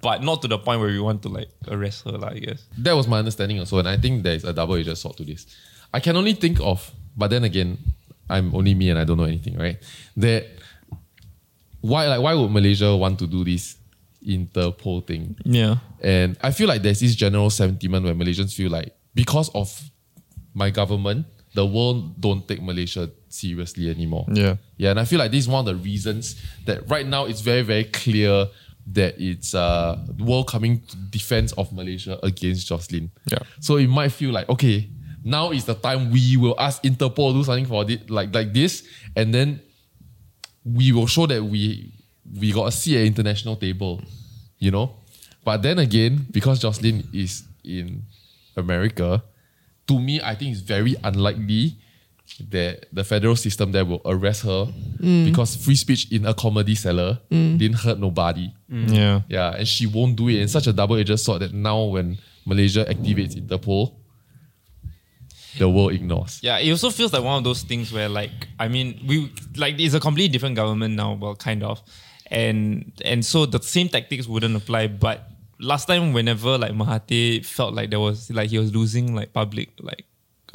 but 0.00 0.22
not 0.22 0.42
to 0.42 0.48
the 0.48 0.58
point 0.58 0.80
where 0.80 0.88
we 0.92 1.00
want 1.00 1.22
to 1.22 1.28
like 1.28 1.48
arrest 1.68 2.04
her, 2.04 2.12
lah, 2.20 2.36
I 2.36 2.38
guess. 2.38 2.64
That 2.78 2.92
was 2.94 3.08
my 3.08 3.18
understanding 3.18 3.58
also, 3.58 3.78
and 3.80 3.88
I 3.88 3.96
think 3.96 4.22
there 4.22 4.34
is 4.34 4.44
a 4.44 4.52
double-edged 4.52 4.92
sword 4.96 5.16
to 5.16 5.24
this. 5.24 5.46
I 5.92 6.00
can 6.00 6.16
only 6.16 6.34
think 6.34 6.60
of, 6.60 6.92
but 7.16 7.28
then 7.32 7.44
again, 7.44 7.78
I'm 8.30 8.54
only 8.54 8.74
me 8.74 8.90
and 8.90 8.98
I 8.98 9.04
don't 9.04 9.16
know 9.16 9.24
anything, 9.24 9.58
right? 9.58 9.78
That 10.16 10.46
why 11.80 12.08
like 12.08 12.20
why 12.20 12.34
would 12.34 12.50
Malaysia 12.50 12.96
want 12.96 13.18
to 13.18 13.26
do 13.26 13.44
this 13.44 13.76
Interpol 14.26 15.06
thing? 15.06 15.36
Yeah. 15.44 15.76
And 16.02 16.36
I 16.42 16.50
feel 16.50 16.68
like 16.68 16.82
there's 16.82 17.00
this 17.00 17.14
general 17.14 17.50
sentiment 17.50 18.04
where 18.04 18.14
Malaysians 18.14 18.54
feel 18.54 18.70
like 18.70 18.94
because 19.14 19.48
of 19.54 19.90
my 20.54 20.70
government, 20.70 21.26
the 21.54 21.64
world 21.64 22.20
don't 22.20 22.46
take 22.46 22.62
Malaysia 22.62 23.10
seriously 23.28 23.90
anymore. 23.90 24.26
Yeah. 24.32 24.56
Yeah, 24.76 24.90
and 24.90 25.00
I 25.00 25.04
feel 25.04 25.18
like 25.18 25.30
this 25.30 25.44
is 25.44 25.48
one 25.48 25.60
of 25.60 25.66
the 25.66 25.82
reasons 25.82 26.40
that 26.66 26.88
right 26.88 27.06
now 27.06 27.24
it's 27.24 27.40
very, 27.40 27.62
very 27.62 27.84
clear 27.84 28.46
that 28.92 29.20
it's 29.20 29.54
uh 29.54 29.96
world 30.18 30.48
coming 30.48 30.80
to 30.80 30.96
defense 30.96 31.52
of 31.52 31.72
Malaysia 31.72 32.18
against 32.22 32.66
Jocelyn. 32.66 33.10
Yeah. 33.30 33.38
So 33.60 33.76
it 33.76 33.88
might 33.88 34.10
feel 34.10 34.32
like, 34.32 34.48
okay, 34.48 34.88
now 35.24 35.50
is 35.52 35.64
the 35.64 35.74
time 35.74 36.10
we 36.10 36.36
will 36.36 36.54
ask 36.58 36.82
Interpol 36.82 37.32
to 37.32 37.38
do 37.38 37.44
something 37.44 37.66
for 37.66 37.84
it 37.88 38.10
like 38.10 38.34
like 38.34 38.52
this, 38.52 38.84
and 39.16 39.34
then 39.34 39.60
we 40.64 40.92
will 40.92 41.06
show 41.06 41.26
that 41.26 41.42
we 41.42 41.92
we 42.38 42.52
got 42.52 42.66
a 42.66 42.72
seat 42.72 42.98
at 42.98 43.06
international 43.06 43.56
table, 43.56 44.00
you 44.58 44.70
know. 44.70 44.96
But 45.44 45.62
then 45.62 45.78
again, 45.78 46.26
because 46.30 46.60
Jocelyn 46.60 47.08
is 47.12 47.44
in 47.64 48.04
America, 48.56 49.22
to 49.88 49.98
me, 49.98 50.20
I 50.20 50.34
think 50.34 50.52
it's 50.52 50.60
very 50.60 50.96
unlikely 51.02 51.76
that 52.50 52.86
the 52.92 53.02
federal 53.02 53.36
system 53.36 53.72
there 53.72 53.84
will 53.84 54.00
arrest 54.04 54.42
her 54.42 54.66
mm. 54.98 55.24
because 55.24 55.56
free 55.56 55.74
speech 55.74 56.10
in 56.12 56.26
a 56.26 56.34
comedy 56.34 56.74
cellar 56.74 57.18
mm. 57.30 57.58
didn't 57.58 57.78
hurt 57.78 57.98
nobody. 57.98 58.52
Mm. 58.70 58.94
Yeah. 58.94 59.20
Yeah, 59.28 59.56
and 59.56 59.66
she 59.66 59.86
won't 59.86 60.16
do 60.16 60.28
it. 60.28 60.36
in 60.40 60.48
such 60.48 60.66
a 60.66 60.72
double-edged 60.72 61.18
sword 61.18 61.42
that 61.42 61.52
now 61.52 61.82
when 61.84 62.18
Malaysia 62.46 62.84
activates 62.84 63.34
Interpol, 63.34 63.94
the 65.58 65.68
world 65.68 65.92
ignores. 65.92 66.40
Yeah, 66.42 66.58
it 66.58 66.70
also 66.70 66.90
feels 66.90 67.12
like 67.12 67.22
one 67.22 67.38
of 67.38 67.44
those 67.44 67.62
things 67.62 67.92
where, 67.92 68.08
like, 68.08 68.30
I 68.58 68.68
mean, 68.68 69.02
we 69.06 69.32
like 69.56 69.78
it's 69.78 69.94
a 69.94 70.00
completely 70.00 70.32
different 70.32 70.56
government 70.56 70.94
now. 70.94 71.14
Well, 71.14 71.34
kind 71.36 71.62
of, 71.62 71.82
and 72.26 72.92
and 73.04 73.24
so 73.24 73.46
the 73.46 73.60
same 73.62 73.88
tactics 73.88 74.26
wouldn't 74.26 74.56
apply. 74.56 74.88
But 74.88 75.28
last 75.58 75.86
time, 75.86 76.12
whenever 76.12 76.56
like 76.58 76.72
Mahathir 76.72 77.44
felt 77.44 77.74
like 77.74 77.90
there 77.90 78.00
was 78.00 78.30
like 78.30 78.50
he 78.50 78.58
was 78.58 78.74
losing 78.74 79.14
like 79.14 79.32
public 79.32 79.70
like 79.80 80.04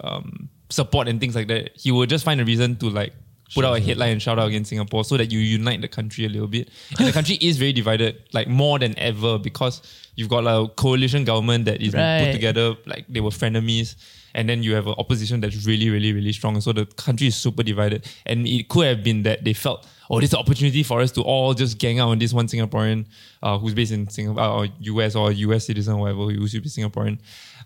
um 0.03 0.49
support 0.69 1.07
and 1.07 1.19
things 1.19 1.35
like 1.35 1.47
that, 1.47 1.71
he 1.75 1.91
would 1.91 2.09
just 2.09 2.25
find 2.25 2.39
a 2.41 2.45
reason 2.45 2.75
to 2.77 2.89
like 2.89 3.13
put 3.53 3.63
out 3.63 3.77
a 3.77 3.79
headline 3.79 4.13
and 4.13 4.21
shout 4.21 4.39
out 4.39 4.47
against 4.47 4.69
Singapore 4.69 5.03
so 5.05 5.15
that 5.17 5.31
you 5.31 5.37
unite 5.39 5.79
the 5.79 5.87
country 5.87 6.25
a 6.25 6.29
little 6.29 6.47
bit. 6.47 6.67
And 6.97 7.07
the 7.07 7.11
country 7.19 7.35
is 7.39 7.57
very 7.57 7.71
divided, 7.73 8.23
like 8.33 8.47
more 8.47 8.79
than 8.79 8.97
ever, 8.97 9.37
because 9.37 9.81
you've 10.15 10.29
got 10.29 10.43
like, 10.43 10.65
a 10.65 10.73
coalition 10.73 11.23
government 11.25 11.65
that 11.65 11.79
is 11.81 11.91
put 11.91 11.99
Right. 11.99 12.31
together 12.33 12.73
together, 12.73 12.75
like 12.87 13.05
they 13.07 13.19
were 13.21 13.29
frenemies, 13.29 13.95
and 14.35 14.49
then 14.49 14.61
you 14.61 14.75
have 14.75 14.85
an 14.85 14.95
opposition 14.97 15.39
that's 15.39 15.65
really, 15.65 15.89
really, 15.89 16.11
really 16.11 16.33
strong. 16.33 16.59
So 16.59 16.73
the 16.73 16.85
country 16.85 17.27
is 17.27 17.35
super 17.35 17.63
divided, 17.63 18.05
and 18.25 18.45
it 18.45 18.67
could 18.67 18.85
have 18.85 19.03
been 19.03 19.23
that 19.23 19.45
they 19.45 19.53
felt, 19.53 19.87
oh, 20.09 20.19
this 20.19 20.31
is 20.31 20.33
an 20.33 20.41
opportunity 20.41 20.83
for 20.83 20.99
us 20.99 21.11
to 21.13 21.21
all 21.21 21.53
just 21.53 21.77
gang 21.77 21.99
out 21.99 22.09
on 22.09 22.19
this 22.19 22.33
one 22.33 22.47
Singaporean 22.47 23.05
uh, 23.41 23.57
who's 23.57 23.73
based 23.73 23.93
in 23.93 24.09
Singapore 24.09 24.43
or 24.43 24.67
US 24.79 25.15
or 25.15 25.31
US 25.31 25.65
citizen, 25.65 25.95
or 25.95 26.01
whatever, 26.01 26.25
who 26.25 26.47
should 26.47 26.61
be 26.61 26.69
Singaporean. 26.69 27.17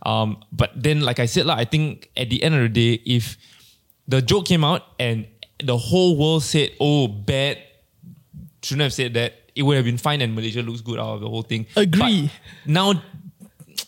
Um, 0.03 0.43
but 0.51 0.71
then, 0.75 1.01
like 1.01 1.19
I 1.19 1.25
said, 1.25 1.47
lah, 1.47 1.55
I 1.55 1.65
think 1.65 2.11
at 2.15 2.29
the 2.29 2.41
end 2.43 2.53
of 2.53 2.61
the 2.61 2.69
day, 2.69 3.01
if 3.03 3.35
the 4.07 4.21
joke 4.21 4.45
came 4.45 4.63
out 4.63 4.83
and 4.99 5.25
the 5.63 5.77
whole 5.77 6.17
world 6.17 6.43
said, 6.43 6.71
oh, 6.79 7.07
bad, 7.07 7.57
shouldn't 8.61 8.83
have 8.83 8.93
said 8.93 9.15
that. 9.15 9.33
It 9.55 9.63
would 9.63 9.75
have 9.75 9.85
been 9.85 9.97
fine 9.97 10.21
and 10.21 10.35
Malaysia 10.35 10.61
looks 10.61 10.79
good 10.79 10.99
out 10.99 11.15
of 11.15 11.21
the 11.21 11.27
whole 11.27 11.41
thing. 11.41 11.65
Agree. 11.75 12.31
But 12.63 12.71
now 12.71 13.03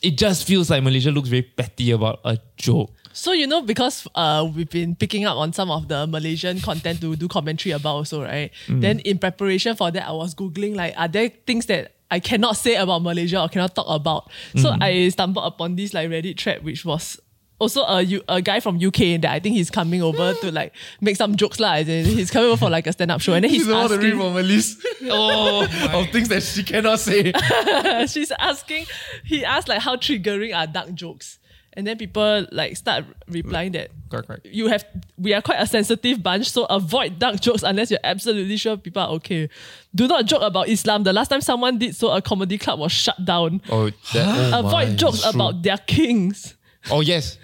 it 0.02 0.18
just 0.18 0.48
feels 0.48 0.70
like 0.70 0.84
Malaysia 0.84 1.12
looks 1.12 1.30
very 1.30 1.44
petty 1.44 1.92
about 1.92 2.20
a 2.26 2.38
joke. 2.58 2.90
So 3.14 3.34
you 3.34 3.46
know 3.46 3.62
because 3.62 4.08
uh 4.16 4.50
we've 4.56 4.70
been 4.70 4.96
picking 4.96 5.26
up 5.26 5.38
on 5.38 5.52
some 5.54 5.70
of 5.70 5.88
the 5.90 6.08
Malaysian 6.08 6.60
content 6.62 7.02
to 7.02 7.16
do 7.16 7.28
commentary 7.28 7.72
about 7.74 7.96
also, 7.96 8.24
right? 8.24 8.52
Then 8.68 9.00
in 9.00 9.20
preparation 9.20 9.76
for 9.76 9.92
that, 9.92 10.08
I 10.08 10.12
was 10.14 10.34
googling 10.34 10.76
like, 10.76 10.94
are 10.98 11.08
there 11.10 11.30
things 11.30 11.66
that 11.68 11.96
I 12.10 12.20
cannot 12.20 12.56
say 12.58 12.76
about 12.76 13.04
Malaysia 13.04 13.42
or 13.42 13.50
cannot 13.50 13.76
talk 13.76 13.88
about? 13.90 14.32
So 14.56 14.76
I 14.80 15.10
stumbled 15.10 15.46
upon 15.46 15.76
this 15.76 15.94
like 15.94 16.10
Reddit 16.10 16.40
thread, 16.40 16.64
which 16.64 16.84
was 16.86 17.20
also 17.62 17.84
a 17.86 18.02
U- 18.02 18.24
a 18.28 18.42
guy 18.42 18.60
from 18.60 18.76
UK 18.78 19.22
that 19.22 19.30
I 19.32 19.40
think 19.40 19.56
he's 19.56 19.70
coming 19.70 20.02
over 20.02 20.34
to 20.34 20.52
like 20.60 20.74
make 21.00 21.16
some 21.16 21.36
jokes 21.36 21.60
lah. 21.60 21.74
as 21.76 21.88
in 21.88 22.06
He's 22.06 22.32
coming 22.32 22.50
over 22.50 22.58
for 22.58 22.70
like 22.70 22.88
a 22.88 22.92
stand 22.94 23.12
up 23.12 23.22
show, 23.22 23.34
and 23.34 23.44
then 23.44 23.52
he's 23.52 23.62
She's 23.62 23.68
about 23.68 23.90
to 23.90 23.98
read 23.98 24.14
asking, 24.14 24.20
from 24.20 24.38
a 24.38 24.42
list 24.44 24.86
Oh, 25.04 25.64
of 25.94 26.10
things 26.10 26.28
that 26.30 26.44
she 26.44 26.64
cannot 26.64 27.00
say. 27.00 27.32
she's 28.08 28.32
asking, 28.40 28.86
he 29.24 29.46
asked 29.46 29.68
like 29.70 29.80
how 29.82 29.96
triggering 29.96 30.56
are 30.58 30.66
dark 30.68 30.94
jokes, 30.94 31.38
and 31.74 31.86
then 31.86 31.98
people 31.98 32.46
like 32.52 32.76
start 32.78 33.06
replying 33.28 33.72
that 33.74 33.92
correct, 34.10 34.28
correct. 34.28 34.46
you 34.48 34.68
have 34.68 34.84
we 35.18 35.34
are 35.34 35.42
quite 35.42 35.60
a 35.62 35.68
sensitive 35.68 36.22
bunch, 36.24 36.50
so 36.50 36.66
avoid 36.66 37.20
dark 37.20 37.40
jokes 37.40 37.62
unless 37.64 37.92
you're 37.92 38.00
absolutely 38.04 38.58
sure 38.58 38.76
people 38.76 39.02
are 39.04 39.10
okay. 39.10 39.50
Do 39.94 40.08
not 40.08 40.26
joke 40.26 40.42
about 40.42 40.68
Islam. 40.68 41.04
The 41.04 41.14
last 41.14 41.28
time 41.30 41.42
someone 41.42 41.78
did 41.78 41.96
so, 41.96 42.10
a 42.12 42.22
comedy 42.22 42.58
club 42.58 42.80
was 42.80 42.92
shut 42.92 43.24
down. 43.24 43.62
Oh, 43.70 43.90
that, 44.14 44.54
oh 44.54 44.60
avoid 44.66 44.98
jokes 44.98 45.24
about 45.26 45.62
their 45.62 45.78
kings. 45.78 46.56
Oh 46.90 47.02
yes. 47.02 47.38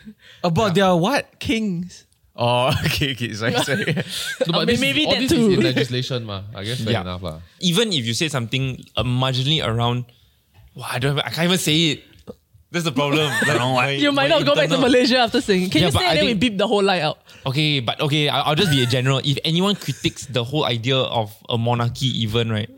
About 0.43 0.73
their 0.73 0.95
what? 0.95 1.39
Kings. 1.39 2.05
Oh, 2.35 2.69
okay, 2.85 3.13
okay. 3.13 3.33
Sorry, 3.33 3.53
sorry. 3.65 3.85
No, 4.47 4.61
Or 4.61 4.65
but 4.65 4.67
this, 4.67 4.79
maybe 4.79 5.05
all 5.05 5.13
that 5.13 5.21
this 5.21 5.31
too. 5.31 5.49
is 5.51 5.57
in 5.57 5.63
legislation, 5.73 6.23
ma. 6.25 6.43
I 6.55 6.63
guess 6.63 6.81
fair 6.83 6.93
Yeah. 6.93 7.01
enough, 7.01 7.21
lah. 7.23 7.41
Even 7.59 7.91
if 7.93 8.05
you 8.05 8.13
say 8.13 8.29
something 8.29 8.77
uh, 8.95 9.01
marginally 9.03 9.65
around, 9.65 10.05
wow, 10.75 10.85
I 10.91 10.99
don't. 10.99 11.17
I 11.19 11.29
can't 11.33 11.45
even 11.49 11.57
say 11.57 11.97
it. 11.97 12.03
That's 12.69 12.83
the 12.85 12.91
problem. 12.91 13.25
Like, 13.47 13.57
my- 13.57 13.89
You 13.95 14.11
might 14.11 14.29
my 14.29 14.37
not 14.37 14.45
go 14.45 14.53
back 14.53 14.67
to 14.69 14.75
internal- 14.75 14.91
Malaysia 14.91 15.17
after 15.23 15.39
singing. 15.41 15.69
Can 15.71 15.81
Yeah, 15.81 15.87
you 15.87 15.93
but 15.93 15.99
say 15.99 16.05
I 16.05 16.09
and 16.11 16.17
then 16.19 16.25
we 16.25 16.31
think- 16.37 16.41
beep 16.41 16.57
the 16.59 16.67
whole 16.67 16.83
line 16.83 17.01
out? 17.01 17.17
Okay, 17.47 17.79
but 17.79 17.95
okay, 18.01 18.27
I'll, 18.29 18.51
I'll 18.53 18.59
just 18.59 18.69
be 18.71 18.83
a 18.83 18.85
general. 18.85 19.17
If 19.23 19.39
anyone 19.45 19.73
critiques 19.73 20.27
the 20.27 20.43
whole 20.43 20.65
idea 20.67 20.97
of 20.99 21.31
a 21.49 21.57
monarchy, 21.57 22.11
even 22.21 22.51
right, 22.51 22.69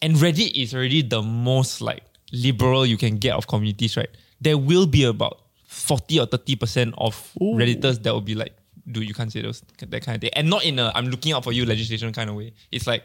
and 0.00 0.14
Reddit 0.16 0.54
is 0.54 0.72
already 0.72 1.02
the 1.02 1.20
most 1.20 1.82
like 1.82 2.04
liberal 2.32 2.86
you 2.86 2.96
can 2.96 3.18
get 3.18 3.34
of 3.34 3.46
communities, 3.50 3.96
right? 3.98 4.08
There 4.40 4.56
will 4.56 4.86
be 4.86 5.04
about 5.04 5.42
forty 5.70 6.18
or 6.18 6.26
thirty 6.26 6.56
percent 6.58 6.90
of 6.98 7.14
redditors 7.38 8.02
that 8.02 8.10
will 8.12 8.26
be 8.26 8.34
like, 8.34 8.52
"Dude, 8.90 9.06
you 9.06 9.14
can't 9.14 9.30
say 9.30 9.40
those 9.42 9.62
that 9.78 10.02
kind 10.02 10.18
of 10.18 10.20
thing," 10.20 10.34
and 10.34 10.50
not 10.50 10.64
in 10.66 10.82
a 10.82 10.90
"I'm 10.94 11.06
looking 11.06 11.30
out 11.32 11.44
for 11.46 11.52
you" 11.54 11.64
legislation 11.64 12.10
kind 12.12 12.28
of 12.28 12.34
way. 12.34 12.52
It's 12.74 12.86
like, 12.90 13.04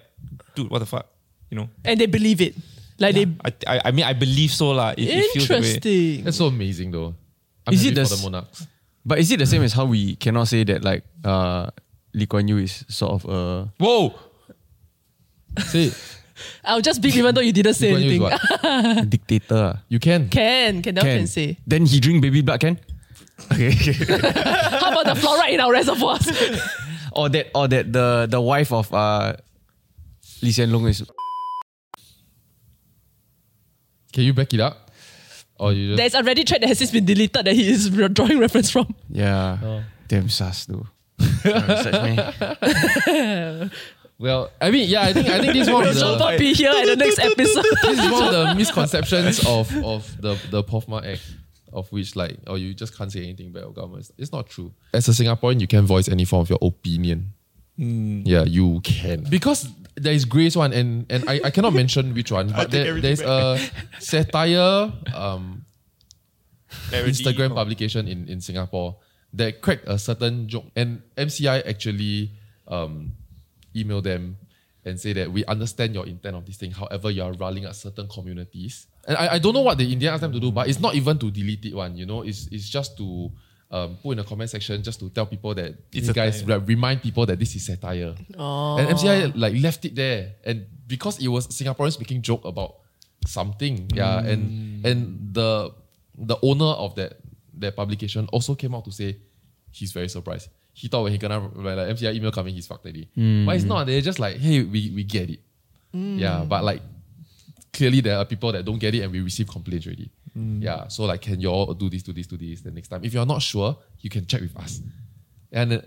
dude, 0.57 0.69
what 0.73 0.79
the 0.79 0.89
fuck, 0.89 1.05
you 1.53 1.57
know? 1.61 1.69
And 1.85 2.01
they 2.01 2.07
believe 2.09 2.41
it. 2.41 2.55
Like 2.97 3.15
I, 3.15 3.53
I, 3.67 3.81
I 3.85 3.91
mean, 3.91 4.05
I 4.05 4.13
believe 4.13 4.49
so 4.49 4.71
lah. 4.71 4.97
It, 4.97 5.05
they 5.05 5.19
it 5.21 5.31
feels 5.33 5.49
interesting. 5.51 6.23
That's 6.23 6.37
so 6.37 6.47
amazing, 6.47 6.89
though. 6.89 7.13
I'm 7.67 7.73
Is 7.73 7.85
it 7.85 7.93
the 7.93 8.05
for 8.05 8.15
the 8.15 8.23
monarchs? 8.23 8.65
but 9.05 9.19
is 9.19 9.29
it 9.29 9.37
the 9.37 9.45
same 9.45 9.61
as 9.61 9.73
how 9.73 9.85
we 9.85 10.15
cannot 10.17 10.47
say 10.47 10.63
that 10.65 10.81
like 10.83 11.03
uh 11.23 11.69
Lee 12.13 12.25
Kuan 12.25 12.47
Yew 12.47 12.57
is 12.57 12.85
sort 12.89 13.11
of 13.13 13.29
a 13.29 13.69
Whoa! 13.77 14.15
Say 15.69 15.93
it. 15.93 15.95
I'll 16.63 16.81
just 16.81 17.01
beep 17.01 17.15
even 17.15 17.33
though 17.33 17.41
you 17.41 17.53
didn't 17.53 17.73
say 17.75 17.93
Lee 17.93 18.17
Kuan 18.17 18.21
Yew 18.21 18.25
is 18.27 18.31
anything. 18.33 18.99
what? 19.01 19.09
dictator? 19.15 19.79
You 19.89 19.99
can. 19.99 20.29
can, 20.29 20.81
can, 20.81 20.95
now 20.95 21.01
can 21.01 21.27
say. 21.27 21.57
Then 21.65 21.85
he 21.85 21.99
drink 21.99 22.21
baby 22.21 22.41
blood, 22.41 22.59
can? 22.59 22.79
Okay. 23.51 23.71
How 23.73 24.91
about 24.91 25.05
the 25.05 25.15
fluoride 25.19 25.51
in 25.53 25.59
our 25.59 25.71
reservoirs? 25.71 26.27
or 27.11 27.29
that 27.29 27.47
or 27.53 27.67
that 27.67 27.91
the 27.91 28.27
the 28.29 28.39
wife 28.41 28.71
of 28.71 28.93
uh 28.93 29.33
Lee 30.41 30.51
Hsien 30.51 30.69
Loong 30.71 30.87
is 30.89 31.03
Can 34.13 34.23
you 34.23 34.33
back 34.33 34.53
it 34.53 34.59
up? 34.61 34.91
Or 35.59 35.71
you 35.73 35.95
just. 35.95 35.97
There's 35.97 36.13
a 36.15 36.21
Reddit 36.23 36.47
thread 36.47 36.61
that 36.63 36.67
has 36.67 36.77
since 36.79 36.91
been 36.91 37.05
deleted 37.05 37.45
that 37.45 37.53
he 37.55 37.69
is 37.69 37.89
drawing 37.89 38.39
reference 38.39 38.69
from. 38.71 38.93
yeah. 39.09 39.83
Damn 40.07 40.29
sus 40.29 40.65
though. 40.65 40.85
Such 44.17 44.23
me. 44.23 44.27
well, 44.27 44.51
I 44.61 44.71
mean, 44.71 44.89
yeah, 44.89 45.01
I 45.03 45.13
think 45.13 45.27
I 45.27 45.39
think 45.39 45.53
this 45.53 45.67
is 45.67 45.73
one 45.73 45.87
of 45.87 45.97
Shall 45.97 46.13
the 46.13 46.19
not 46.19 46.39
be 46.39 46.53
here 46.53 46.69
at 46.71 46.85
the 46.85 46.95
next 46.95 47.19
episode. 47.19 47.65
this 47.83 47.99
is 47.99 48.11
one 48.11 48.23
of 48.23 48.31
the 48.31 48.55
misconceptions 48.55 49.39
of 49.45 49.75
of 49.83 50.21
the 50.21 50.39
the 50.49 50.63
POFMA 50.63 51.13
Act, 51.13 51.35
of 51.73 51.91
which 51.91 52.15
like, 52.15 52.37
oh, 52.47 52.55
you 52.55 52.73
just 52.73 52.97
can't 52.97 53.11
say 53.11 53.23
anything 53.23 53.51
bad 53.51 53.63
of 53.63 53.73
government. 53.75 54.09
It's 54.17 54.31
not 54.31 54.49
true. 54.49 54.71
As 54.93 55.07
a 55.07 55.11
Singaporean, 55.11 55.59
you 55.59 55.67
can 55.67 55.85
voice 55.85 56.07
any 56.07 56.25
form 56.25 56.41
of 56.41 56.49
your 56.49 56.59
opinion. 56.61 57.33
Yeah, 57.77 58.45
you 58.45 58.79
can 58.83 59.23
because 59.29 59.67
there 59.95 60.13
is 60.13 60.23
Grace 60.23 60.55
one, 60.55 60.71
and 60.71 61.05
and 61.09 61.29
I, 61.29 61.41
I 61.45 61.51
cannot 61.51 61.73
mention 61.73 62.13
which 62.13 62.31
one, 62.31 62.49
but 62.55 62.71
there, 62.71 63.01
there's 63.01 63.21
a 63.21 63.59
satire 63.99 64.93
um 65.13 65.65
Instagram 66.91 67.53
publication 67.53 68.07
in, 68.07 68.27
in 68.27 68.41
Singapore 68.41 68.97
that 69.33 69.61
cracked 69.61 69.87
a 69.87 69.97
certain 69.99 70.47
joke. 70.47 70.65
And 70.75 71.01
MCI 71.17 71.67
actually 71.67 72.31
um, 72.67 73.13
emailed 73.75 74.03
them 74.03 74.37
and 74.85 74.99
say 74.99 75.13
that 75.13 75.31
we 75.31 75.43
understand 75.45 75.93
your 75.95 76.05
intent 76.05 76.35
of 76.35 76.45
this 76.45 76.57
thing. 76.57 76.71
However, 76.71 77.09
you 77.11 77.23
are 77.23 77.33
rallying 77.33 77.65
at 77.65 77.75
certain 77.75 78.07
communities. 78.07 78.87
And 79.07 79.17
I, 79.17 79.33
I 79.33 79.39
don't 79.39 79.53
know 79.53 79.61
what 79.61 79.77
the 79.77 79.91
Indian 79.91 80.13
asked 80.13 80.21
them 80.21 80.31
to 80.33 80.39
do, 80.39 80.51
but 80.51 80.67
it's 80.69 80.79
not 80.79 80.95
even 80.95 81.17
to 81.19 81.31
delete 81.31 81.65
it 81.65 81.75
one, 81.75 81.97
you 81.97 82.05
know, 82.05 82.21
it's, 82.21 82.47
it's 82.51 82.69
just 82.69 82.95
to 82.97 83.31
um, 83.71 83.97
put 84.01 84.11
in 84.11 84.17
the 84.17 84.23
comment 84.23 84.49
section 84.49 84.81
just 84.83 84.99
to 84.99 85.09
tell 85.09 85.25
people 85.25 85.53
that 85.55 85.73
It's 85.91 86.07
you 86.07 86.13
guys 86.13 86.39
satire. 86.39 86.59
like, 86.59 86.67
remind 86.67 87.01
people 87.01 87.25
that 87.25 87.39
this 87.39 87.55
is 87.55 87.65
satire. 87.65 88.15
And 88.29 88.87
MCI 88.89 89.33
like 89.35 89.55
left 89.61 89.85
it 89.85 89.95
there. 89.95 90.33
And 90.43 90.65
because 90.87 91.19
it 91.19 91.27
was 91.27 91.47
Singaporeans 91.47 91.99
making 91.99 92.21
joke 92.21 92.45
about 92.45 92.75
something. 93.25 93.89
Yeah. 93.93 94.19
And 94.19 94.85
and 94.85 95.33
the 95.33 95.71
the 96.17 96.37
owner 96.41 96.65
of 96.65 96.95
that 96.95 97.17
that 97.57 97.75
publication 97.75 98.27
also 98.31 98.55
came 98.55 98.75
out 98.75 98.85
to 98.85 98.91
say 98.91 99.17
he's 99.71 99.91
very 99.91 100.09
surprised. 100.09 100.49
He 100.77 100.87
thought 100.89 101.03
when 101.03 101.11
he 101.13 101.17
gonna 101.17 101.39
when 101.39 101.75
like 101.77 101.87
MCI 101.95 102.13
email 102.15 102.31
coming, 102.31 102.53
he's 102.53 102.67
fucked 102.67 102.83
already. 102.85 103.07
But 103.45 103.55
it's 103.55 103.63
not. 103.65 103.85
They're 103.87 104.01
just 104.01 104.19
like, 104.19 104.35
hey, 104.37 104.61
we, 104.63 104.91
we 104.93 105.03
get 105.05 105.29
it. 105.29 105.39
Yeah, 105.93 106.43
but 106.43 106.63
like 106.65 106.81
clearly 107.73 108.01
there 108.01 108.17
are 108.17 108.25
people 108.25 108.51
that 108.51 108.65
don't 108.65 108.79
get 108.79 108.93
it 108.93 109.01
and 109.01 109.11
we 109.11 109.21
receive 109.21 109.47
complaints 109.47 109.85
already. 109.87 110.09
Yeah. 110.35 110.89
So 110.89 111.05
like 111.05 111.21
can 111.21 111.39
you 111.39 111.47
all 111.49 111.73
do 111.73 111.89
this, 111.89 112.03
do 112.03 112.11
this, 112.11 112.27
do 112.27 112.35
this 112.37 112.59
the 112.61 112.71
next 112.71 112.89
time? 112.89 113.03
If 113.05 113.13
you're 113.13 113.25
not 113.25 113.41
sure, 113.41 113.77
you 114.01 114.09
can 114.09 114.25
check 114.25 114.41
with 114.41 114.55
us. 114.57 114.81
And 115.51 115.73
uh, 115.73 115.81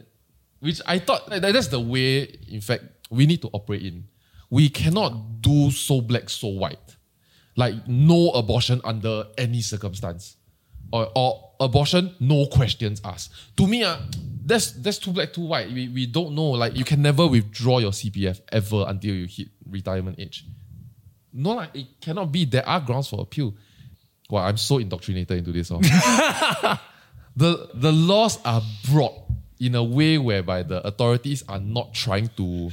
which 0.60 0.80
I 0.86 0.98
thought 1.00 1.28
that- 1.28 1.42
that's 1.42 1.68
the 1.68 1.80
way, 1.80 2.22
in 2.48 2.62
fact, 2.62 2.84
we 3.10 3.26
need 3.26 3.42
to 3.42 3.48
operate 3.52 3.82
in. 3.82 4.04
We 4.50 4.70
cannot 4.70 5.42
do 5.42 5.70
so 5.70 6.00
black, 6.00 6.30
so 6.30 6.48
white. 6.48 6.96
Like 7.56 7.86
no 7.86 8.30
abortion 8.30 8.80
under 8.84 9.24
any 9.36 9.60
circumstance. 9.60 10.36
Or, 10.90 11.10
or 11.14 11.50
abortion, 11.60 12.14
no 12.18 12.46
questions 12.46 13.02
asked. 13.04 13.30
To 13.58 13.66
me, 13.66 13.84
uh, 13.84 13.98
that's 14.48 14.72
that's 14.72 14.98
too 14.98 15.12
black, 15.12 15.32
too 15.32 15.42
white. 15.42 15.70
We, 15.70 15.88
we 15.88 16.06
don't 16.06 16.34
know. 16.34 16.50
Like 16.50 16.76
you 16.76 16.84
can 16.84 17.02
never 17.02 17.26
withdraw 17.26 17.78
your 17.78 17.92
CPF 17.92 18.40
ever 18.50 18.84
until 18.88 19.14
you 19.14 19.26
hit 19.26 19.48
retirement 19.68 20.18
age. 20.18 20.44
No, 21.32 21.50
like, 21.50 21.74
it 21.74 21.86
cannot 22.00 22.32
be. 22.32 22.46
There 22.46 22.66
are 22.66 22.80
grounds 22.80 23.08
for 23.08 23.20
appeal. 23.20 23.54
Wow, 24.30 24.44
I'm 24.44 24.56
so 24.56 24.78
indoctrinated 24.78 25.38
into 25.38 25.52
this. 25.52 25.70
Oh. 25.70 25.78
the 27.36 27.70
the 27.74 27.92
laws 27.92 28.38
are 28.44 28.62
brought 28.90 29.14
in 29.60 29.74
a 29.74 29.82
way 29.84 30.18
whereby 30.18 30.62
the 30.62 30.86
authorities 30.86 31.44
are 31.48 31.60
not 31.60 31.92
trying 31.92 32.28
to 32.36 32.70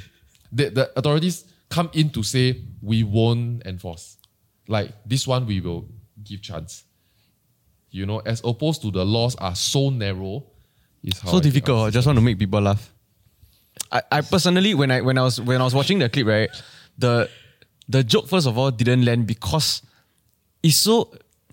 the, 0.51 0.69
the 0.69 0.91
authorities 0.97 1.45
come 1.69 1.89
in 1.93 2.09
to 2.11 2.23
say 2.23 2.61
we 2.81 3.03
won't 3.03 3.65
enforce 3.65 4.17
like 4.67 4.91
this 5.05 5.27
one 5.27 5.45
we 5.45 5.59
will 5.59 5.87
give 6.23 6.41
chance 6.41 6.83
you 7.89 8.05
know 8.05 8.19
as 8.19 8.41
opposed 8.45 8.81
to 8.81 8.91
the 8.91 9.03
laws 9.03 9.35
are 9.37 9.55
so 9.55 9.89
narrow 9.89 10.45
is 11.05 11.19
how 11.19 11.31
so 11.31 11.37
I 11.37 11.41
difficult. 11.41 11.87
I 11.87 11.89
just 11.91 12.05
want 12.05 12.17
to 12.17 12.21
make 12.23 12.37
people 12.39 12.61
laugh. 12.61 12.91
I, 13.91 14.01
I 14.11 14.21
personally 14.21 14.73
when 14.73 14.91
I 14.91 15.01
when 15.01 15.17
I 15.17 15.23
was 15.23 15.39
when 15.39 15.61
I 15.61 15.63
was 15.63 15.73
watching 15.75 15.99
the 15.99 16.09
clip, 16.09 16.27
right, 16.27 16.49
the 16.97 17.29
the 17.87 18.03
joke 18.03 18.27
first 18.27 18.47
of 18.47 18.57
all 18.57 18.71
didn't 18.71 19.05
land 19.05 19.27
because 19.27 19.81
it's 20.63 20.77
so 20.77 21.11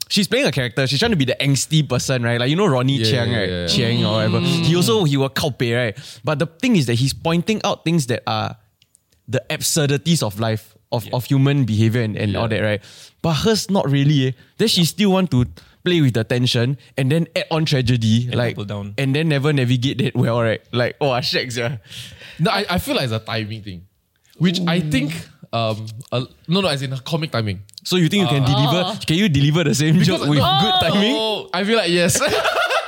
she's 0.09 0.29
playing 0.29 0.47
a 0.47 0.53
character. 0.53 0.87
She's 0.87 0.99
trying 0.99 1.11
to 1.13 1.17
be 1.17 1.25
the 1.27 1.37
angsty 1.41 1.87
person, 1.87 2.23
right? 2.23 2.39
Like 2.41 2.49
you 2.51 2.57
know 2.57 2.67
Ronny 2.67 2.97
Yeah, 2.99 3.05
Chieng, 3.07 3.29
yeah, 3.33 3.39
right? 3.39 3.49
yeah, 3.49 3.61
yeah. 3.63 3.67
Chieng 3.67 4.09
or 4.09 4.13
whatever. 4.15 4.41
He 4.41 4.75
also 4.77 5.05
he 5.05 5.17
will 5.17 5.29
kaupe, 5.29 5.61
right? 5.61 5.97
But 6.25 6.39
the 6.39 6.47
thing 6.47 6.77
is 6.77 6.87
that 6.87 6.95
he's 6.95 7.13
pointing 7.13 7.61
out 7.65 7.85
things 7.85 8.07
that 8.07 8.23
are 8.27 8.57
the 9.29 9.43
absurdities 9.51 10.23
of 10.23 10.39
life, 10.41 10.75
of, 10.91 11.07
of 11.13 11.25
human 11.25 11.65
behavior 11.65 12.03
and, 12.03 12.17
and 12.17 12.37
all 12.37 12.49
that, 12.49 12.61
right? 12.61 12.83
But 13.23 13.35
hers 13.35 13.71
not 13.71 13.89
really. 13.91 14.29
Eh. 14.29 14.33
Then 14.59 14.69
she 14.69 14.85
still 14.85 15.13
want 15.13 15.31
to 15.31 15.47
play 15.85 16.01
with 16.01 16.15
the 16.15 16.25
tension 16.25 16.79
and 16.97 17.11
then 17.11 17.27
add 17.37 17.47
on 17.51 17.65
tragedy, 17.65 18.29
like 18.33 18.57
double 18.57 18.65
down. 18.67 18.95
and 18.99 19.15
then 19.15 19.29
never 19.29 19.53
navigate 19.53 19.99
that 19.99 20.15
well, 20.15 20.41
right? 20.41 20.61
Like 20.73 20.97
oh 21.01 21.21
shakes, 21.21 21.57
yeah. 21.57 21.79
No, 22.39 22.51
I, 22.51 22.65
I 22.71 22.79
feel 22.79 22.95
like 22.95 23.05
it's 23.05 23.13
a 23.13 23.19
timing 23.19 23.63
thing, 23.63 23.87
which 24.39 24.61
I 24.67 24.81
think 24.81 25.13
um 25.53 25.87
uh, 26.11 26.25
no 26.49 26.61
no 26.63 26.69
as 26.69 26.83
in 26.83 26.93
a 26.93 27.01
comic 27.01 27.31
timing. 27.31 27.63
So 27.85 27.97
you 27.97 28.09
think 28.09 28.23
you 28.23 28.29
can 28.29 28.45
deliver? 28.45 28.99
Can 29.07 29.17
you 29.17 29.29
deliver 29.29 29.65
the 29.65 29.75
same 29.75 29.99
joke 30.01 30.21
with 30.23 30.39
good 30.39 30.75
timing? 30.81 31.15
Oh, 31.17 31.51
I 31.53 31.65
feel 31.65 31.77
like 31.77 31.91
yes. 31.91 32.21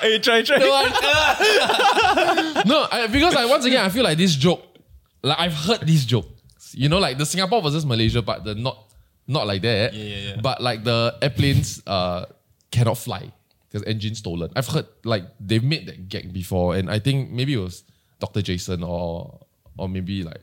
Hey, 0.04 0.18
try, 0.18 0.42
try. 0.42 0.58
no, 2.66 2.86
I, 2.92 3.08
because 3.10 3.34
I 3.36 3.46
once 3.46 3.64
again 3.64 3.82
I 3.82 3.88
feel 3.88 4.04
like 4.04 4.18
this 4.18 4.34
joke, 4.36 4.62
like 5.22 5.38
I've 5.38 5.54
heard 5.54 5.80
this 5.80 6.04
joke. 6.04 6.26
You 6.72 6.90
know, 6.90 6.98
like 6.98 7.16
the 7.16 7.24
Singapore 7.24 7.62
versus 7.62 7.86
Malaysia, 7.86 8.20
but 8.20 8.44
the 8.44 8.54
not 8.54 8.76
not 9.26 9.46
like 9.46 9.62
that. 9.62 9.94
Yeah, 9.94 10.04
yeah, 10.04 10.28
yeah. 10.28 10.36
But 10.42 10.60
like 10.60 10.84
the 10.84 11.16
airplanes 11.22 11.80
uh 11.86 12.26
cannot 12.74 12.98
fly 12.98 13.22
because 13.68 13.82
engine 13.92 14.14
stolen. 14.14 14.50
I've 14.56 14.68
heard 14.74 14.86
like 15.04 15.24
they've 15.48 15.62
made 15.72 15.86
that 15.86 16.08
gag 16.08 16.32
before, 16.32 16.76
and 16.76 16.90
I 16.90 16.98
think 16.98 17.30
maybe 17.30 17.52
it 17.54 17.62
was 17.68 17.84
Dr. 18.20 18.42
Jason 18.42 18.82
or 18.82 19.40
or 19.78 19.88
maybe 19.88 20.22
like 20.22 20.40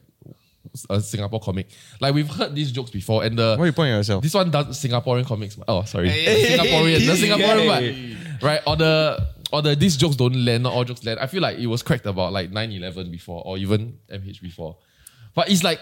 a 0.89 0.99
Singapore 1.01 1.39
comic. 1.39 1.67
Like 1.99 2.13
we've 2.13 2.27
heard 2.39 2.53
these 2.55 2.71
jokes 2.71 2.91
before, 2.91 3.23
and 3.25 3.37
the 3.37 3.55
Why 3.57 3.65
you 3.67 3.71
pointing 3.73 3.93
at 3.95 3.97
yourself? 3.97 4.23
this 4.23 4.33
one 4.33 4.51
does 4.51 4.65
Singaporean 4.83 5.25
comics. 5.25 5.57
Oh, 5.67 5.83
sorry, 5.83 6.09
Hey. 6.09 6.57
Singaporean, 6.57 6.99
the 7.05 7.15
Hey. 7.15 7.21
Singaporean 7.29 7.67
one, 7.67 8.39
right? 8.41 8.61
Or 8.67 8.75
the 8.75 9.27
or 9.53 9.61
the 9.61 9.75
these 9.75 9.97
jokes 9.97 10.15
don't 10.15 10.35
land, 10.45 10.63
not 10.63 10.73
all 10.73 10.83
jokes 10.85 11.03
land. 11.03 11.19
I 11.19 11.27
feel 11.27 11.41
like 11.41 11.57
it 11.57 11.67
was 11.67 11.81
cracked 11.83 12.05
about 12.05 12.31
like 12.33 12.51
9-11 12.51 13.11
before, 13.11 13.41
or 13.45 13.57
even 13.57 13.97
MH 14.09 14.41
before. 14.41 14.77
But 15.35 15.49
it's 15.49 15.63
like 15.63 15.79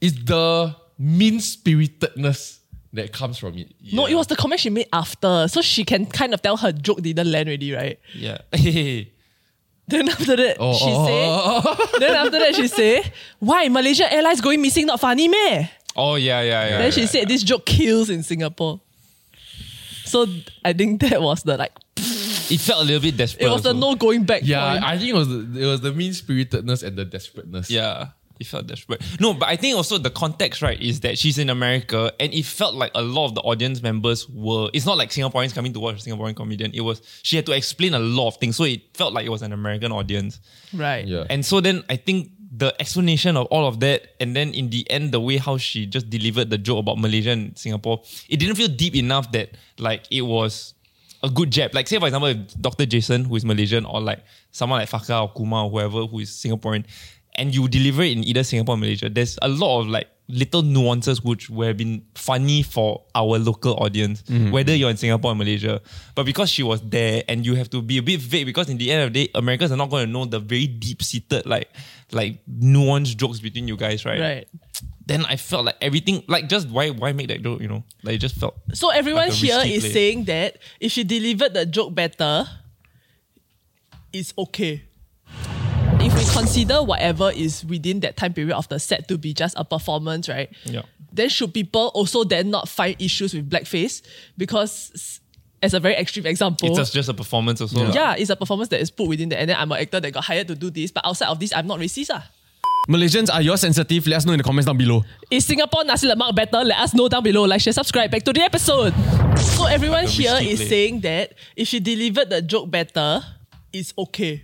it's 0.00 0.16
the 0.24 0.74
mean 0.98 1.40
spiritedness 1.40 2.58
that 2.92 3.12
comes 3.12 3.38
from 3.38 3.56
it. 3.56 3.72
No, 3.92 4.06
it 4.06 4.14
was 4.14 4.26
the 4.26 4.36
comment 4.36 4.60
she 4.60 4.70
made 4.70 4.88
after. 4.92 5.48
So 5.48 5.62
she 5.62 5.84
can 5.84 6.06
kind 6.06 6.34
of 6.34 6.42
tell 6.42 6.56
her 6.58 6.72
joke 6.72 7.00
didn't 7.02 7.30
land 7.30 7.48
already, 7.48 7.72
right? 7.72 7.98
Yeah. 8.14 8.38
Then 9.88 10.08
after 10.08 10.36
that, 10.36 10.56
Oh, 10.60 10.74
she 10.74 10.84
oh, 10.86 11.02
oh 11.02 11.06
say, 11.06 11.26
oh, 11.26 11.42
oh, 11.66 11.76
oh, 11.78 11.98
then 11.98 12.14
after 12.14 12.38
that 12.38 12.54
she 12.54 12.68
say, 12.68 13.02
why 13.40 13.68
Malaysia 13.68 14.10
Airlines 14.10 14.40
going 14.40 14.62
missing 14.62 14.86
not 14.86 15.00
funny 15.00 15.26
meh? 15.28 15.66
oh 15.96 16.14
yeah, 16.14 16.40
yeah, 16.40 16.68
yeah. 16.68 16.78
then 16.78 16.92
she 16.92 17.00
yeah. 17.02 17.06
said 17.06 17.28
this 17.28 17.42
joke 17.42 17.66
kills 17.66 18.08
in 18.08 18.22
Singapore. 18.22 18.80
So 20.04 20.26
I 20.64 20.72
think 20.72 21.00
that 21.02 21.20
was 21.20 21.42
the 21.42 21.56
like 21.56 21.72
it 21.96 22.60
felt 22.60 22.82
a 22.82 22.84
little 22.84 23.02
bit 23.02 23.16
desperate. 23.16 23.46
It 23.46 23.50
was 23.50 23.62
the 23.62 23.74
no 23.74 23.94
going 23.96 24.24
back 24.24 24.42
Yeah, 24.44 24.72
point. 24.72 24.84
I 24.84 24.98
think 24.98 25.10
it 25.10 25.14
was 25.14 25.28
the, 25.28 25.60
it 25.60 25.66
was 25.66 25.80
the 25.80 25.92
mean 25.92 26.12
spiritedness 26.12 26.82
and 26.82 26.96
the 26.96 27.04
desperateness. 27.04 27.68
Yeah. 27.70 28.08
It 28.42 28.48
felt 28.48 28.66
desperate. 28.66 29.02
No, 29.20 29.34
but 29.34 29.48
I 29.48 29.56
think 29.56 29.76
also 29.76 29.98
the 29.98 30.10
context, 30.10 30.62
right, 30.62 30.80
is 30.80 31.00
that 31.00 31.18
she's 31.18 31.38
in 31.38 31.48
America 31.48 32.12
and 32.20 32.34
it 32.34 32.44
felt 32.44 32.74
like 32.74 32.90
a 32.94 33.02
lot 33.02 33.26
of 33.26 33.34
the 33.34 33.40
audience 33.42 33.82
members 33.82 34.28
were 34.28 34.68
it's 34.74 34.84
not 34.84 34.98
like 34.98 35.10
Singaporeans 35.10 35.54
coming 35.54 35.72
to 35.72 35.80
watch 35.80 36.04
a 36.04 36.10
Singaporean 36.10 36.36
comedian. 36.36 36.72
It 36.74 36.80
was 36.80 37.02
she 37.22 37.36
had 37.36 37.46
to 37.46 37.52
explain 37.52 37.94
a 37.94 37.98
lot 37.98 38.28
of 38.28 38.36
things. 38.36 38.56
So 38.56 38.64
it 38.64 38.82
felt 38.94 39.12
like 39.14 39.24
it 39.26 39.30
was 39.30 39.42
an 39.42 39.52
American 39.52 39.92
audience. 39.92 40.40
right. 40.74 41.06
Yeah. 41.06 41.24
And 41.30 41.46
so 41.46 41.60
then 41.60 41.84
I 41.88 41.96
think 41.96 42.30
the 42.54 42.74
explanation 42.80 43.36
of 43.36 43.46
all 43.46 43.66
of 43.66 43.80
that, 43.80 44.08
and 44.20 44.36
then 44.36 44.52
in 44.52 44.68
the 44.68 44.88
end, 44.90 45.12
the 45.12 45.20
way 45.20 45.38
how 45.38 45.56
she 45.56 45.86
just 45.86 46.10
delivered 46.10 46.50
the 46.50 46.58
joke 46.58 46.80
about 46.80 46.98
Malaysia 46.98 47.30
and 47.30 47.56
Singapore, 47.56 48.02
it 48.28 48.36
didn't 48.38 48.56
feel 48.56 48.68
deep 48.68 48.94
enough 48.94 49.32
that 49.32 49.56
like 49.78 50.04
it 50.10 50.22
was 50.22 50.74
a 51.22 51.30
good 51.30 51.50
jab. 51.50 51.74
Like 51.74 51.88
say 51.88 51.98
for 51.98 52.06
example, 52.06 52.28
if 52.28 52.60
Dr. 52.60 52.84
Jason, 52.86 53.24
who 53.24 53.36
is 53.36 53.44
Malaysian, 53.44 53.84
or 53.86 54.00
like 54.00 54.20
someone 54.50 54.80
like 54.80 54.90
Fakkah 54.90 55.22
or 55.22 55.32
Kumar 55.32 55.64
or 55.64 55.70
whoever 55.70 56.06
who 56.06 56.18
is 56.18 56.30
Singaporean, 56.30 56.84
and 57.36 57.54
you 57.54 57.68
deliver 57.68 58.02
it 58.02 58.12
in 58.16 58.24
either 58.24 58.44
Singapore 58.44 58.74
or 58.74 58.78
Malaysia, 58.78 59.08
there's 59.08 59.38
a 59.42 59.48
lot 59.48 59.80
of 59.80 59.88
like 59.88 60.08
little 60.28 60.62
nuances 60.62 61.22
which 61.22 61.50
would 61.50 61.66
have 61.66 61.76
been 61.76 62.04
funny 62.14 62.62
for 62.62 63.02
our 63.14 63.38
local 63.38 63.74
audience, 63.74 64.22
mm-hmm. 64.22 64.50
whether 64.50 64.74
you're 64.74 64.90
in 64.90 64.96
Singapore 64.96 65.32
or 65.32 65.34
Malaysia. 65.34 65.80
But 66.14 66.24
because 66.24 66.50
she 66.50 66.62
was 66.62 66.80
there 66.82 67.22
and 67.28 67.44
you 67.44 67.54
have 67.54 67.68
to 67.70 67.82
be 67.82 67.98
a 67.98 68.02
bit 68.02 68.20
vague 68.20 68.46
because 68.46 68.68
in 68.68 68.78
the 68.78 68.90
end 68.90 69.02
of 69.04 69.12
the 69.12 69.26
day, 69.26 69.30
Americans 69.34 69.72
are 69.72 69.76
not 69.76 69.90
going 69.90 70.06
to 70.06 70.10
know 70.12 70.24
the 70.24 70.38
very 70.40 70.66
deep 70.66 71.02
seated 71.02 71.46
like 71.46 71.68
like 72.12 72.40
nuanced 72.46 73.16
jokes 73.16 73.40
between 73.40 73.68
you 73.68 73.76
guys, 73.76 74.04
right? 74.04 74.20
Right. 74.20 74.48
Then 75.04 75.26
I 75.26 75.36
felt 75.36 75.64
like 75.66 75.76
everything 75.80 76.22
like 76.28 76.48
just 76.48 76.68
why 76.68 76.90
why 76.90 77.12
make 77.12 77.28
that 77.28 77.42
joke, 77.42 77.60
you 77.60 77.68
know? 77.68 77.84
Like 78.02 78.14
it 78.16 78.18
just 78.18 78.36
felt 78.36 78.56
So 78.74 78.90
everyone 78.90 79.28
Like 79.28 79.32
a 79.32 79.34
here 79.34 79.56
risky 79.56 79.74
is 79.74 79.82
play. 79.84 79.92
saying 79.92 80.24
that 80.24 80.58
if 80.80 80.92
she 80.92 81.04
delivered 81.04 81.54
the 81.54 81.66
joke 81.66 81.94
better, 81.94 82.46
it's 84.12 84.32
okay. 84.38 84.84
If 86.04 86.14
we 86.16 86.24
consider 86.34 86.82
whatever 86.82 87.30
is 87.30 87.64
within 87.64 88.00
that 88.00 88.16
time 88.16 88.34
period 88.34 88.56
of 88.56 88.68
the 88.68 88.80
set 88.80 89.06
to 89.06 89.16
be 89.16 89.32
just 89.32 89.54
a 89.56 89.64
performance, 89.64 90.28
right? 90.28 90.50
Yeah. 90.64 90.82
Then 91.12 91.28
should 91.28 91.54
people 91.54 91.92
also 91.94 92.24
then 92.24 92.50
not 92.50 92.68
find 92.68 92.96
issues 93.00 93.34
with 93.34 93.48
blackface? 93.48 94.02
Because 94.36 95.20
as 95.62 95.74
a 95.74 95.80
very 95.80 95.94
extreme 95.94 96.26
example, 96.26 96.68
it's 96.68 96.76
just, 96.76 96.92
just 96.92 97.08
a 97.08 97.14
performance 97.14 97.60
also. 97.60 97.84
lah. 97.84 97.92
yeah, 97.94 98.14
it's 98.16 98.30
a 98.30 98.36
performance 98.36 98.68
that 98.70 98.80
is 98.80 98.90
put 98.90 99.06
within 99.06 99.28
the 99.28 99.38
and 99.38 99.48
then 99.48 99.56
I'm 99.56 99.70
an 99.70 99.78
actor 99.78 100.00
that 100.00 100.10
got 100.10 100.24
hired 100.24 100.48
to 100.48 100.56
do 100.56 100.70
this, 100.70 100.90
but 100.90 101.06
outside 101.06 101.28
of 101.28 101.38
this, 101.38 101.52
I'm 101.54 101.68
not 101.68 101.78
racist. 101.78 102.10
Ah. 102.12 102.28
Malaysians, 102.88 103.32
are 103.32 103.40
you 103.40 103.56
sensitive? 103.56 104.04
Let 104.08 104.16
us 104.16 104.26
know 104.26 104.32
in 104.32 104.38
the 104.38 104.44
comments 104.44 104.66
down 104.66 104.76
below. 104.76 105.04
Is 105.30 105.46
Singapore 105.46 105.84
nasi 105.84 106.08
lemak 106.08 106.34
better? 106.34 106.64
Let 106.64 106.78
us 106.80 106.94
know 106.94 107.08
down 107.08 107.22
below. 107.22 107.44
Like, 107.44 107.60
share, 107.60 107.72
subscribe. 107.72 108.10
Back 108.10 108.24
to 108.24 108.32
the 108.32 108.40
episode. 108.40 108.92
So 109.38 109.66
everyone 109.66 110.06
here 110.06 110.08
is 110.08 110.16
here 110.16 110.32
risky 110.32 110.50
is 110.50 110.58
play. 110.58 110.68
saying 110.68 111.00
that 111.02 111.34
if 111.54 111.68
she 111.68 111.78
delivered 111.78 112.28
the 112.28 112.42
joke 112.42 112.68
better, 112.68 113.22
it's 113.72 113.94
okay. 113.96 114.42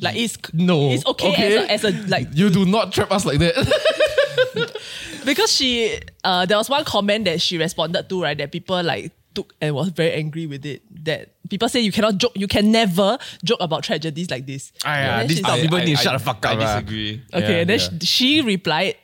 Like 0.00 0.16
it's 0.16 0.36
No. 0.52 0.90
it's 0.90 1.04
okay, 1.06 1.32
Okay. 1.32 1.56
As, 1.68 1.84
a, 1.84 1.88
as 1.88 1.94
a 1.94 2.08
like 2.08 2.28
You 2.32 2.50
do 2.50 2.64
not 2.64 2.92
trap 2.92 3.10
us 3.12 3.24
like 3.24 3.38
that. 3.38 3.54
because 5.24 5.52
she 5.52 6.00
uh 6.24 6.46
there 6.46 6.56
was 6.56 6.68
one 6.70 6.84
comment 6.84 7.24
that 7.26 7.40
she 7.40 7.58
responded 7.58 8.08
to 8.08 8.22
right 8.22 8.38
that 8.38 8.50
people 8.52 8.82
like 8.82 9.12
took 9.34 9.54
and 9.60 9.74
was 9.74 9.88
very 9.90 10.12
angry 10.12 10.46
with 10.46 10.64
it 10.66 10.82
that 11.04 11.28
people 11.48 11.68
say 11.68 11.80
you 11.80 11.92
cannot 11.92 12.16
joke 12.18 12.32
you 12.34 12.48
can 12.48 12.72
never 12.72 13.18
joke 13.44 13.58
about 13.60 13.82
tragedies 13.84 14.30
like 14.30 14.46
this. 14.46 14.72
Ah, 14.84 14.94
yeah, 14.94 14.98
And 14.98 15.20
then 15.20 15.26
this 15.28 15.36
she's 15.36 15.44
type 15.44 15.50
like, 15.52 15.58
of 15.58 15.62
people 15.62 15.78
need 15.78 15.96
to 15.96 16.02
shut 16.02 16.12
the 16.18 16.24
fuck 16.24 16.44
up. 16.46 16.58
I 16.58 16.62
ah. 16.64 16.80
disagree. 16.80 17.22
okay, 17.32 17.52
Yeah, 17.54 17.60
and 17.60 17.70
then 17.70 17.78
yeah. 17.78 17.98
she, 18.00 18.06
she 18.06 18.40
replied 18.42 18.96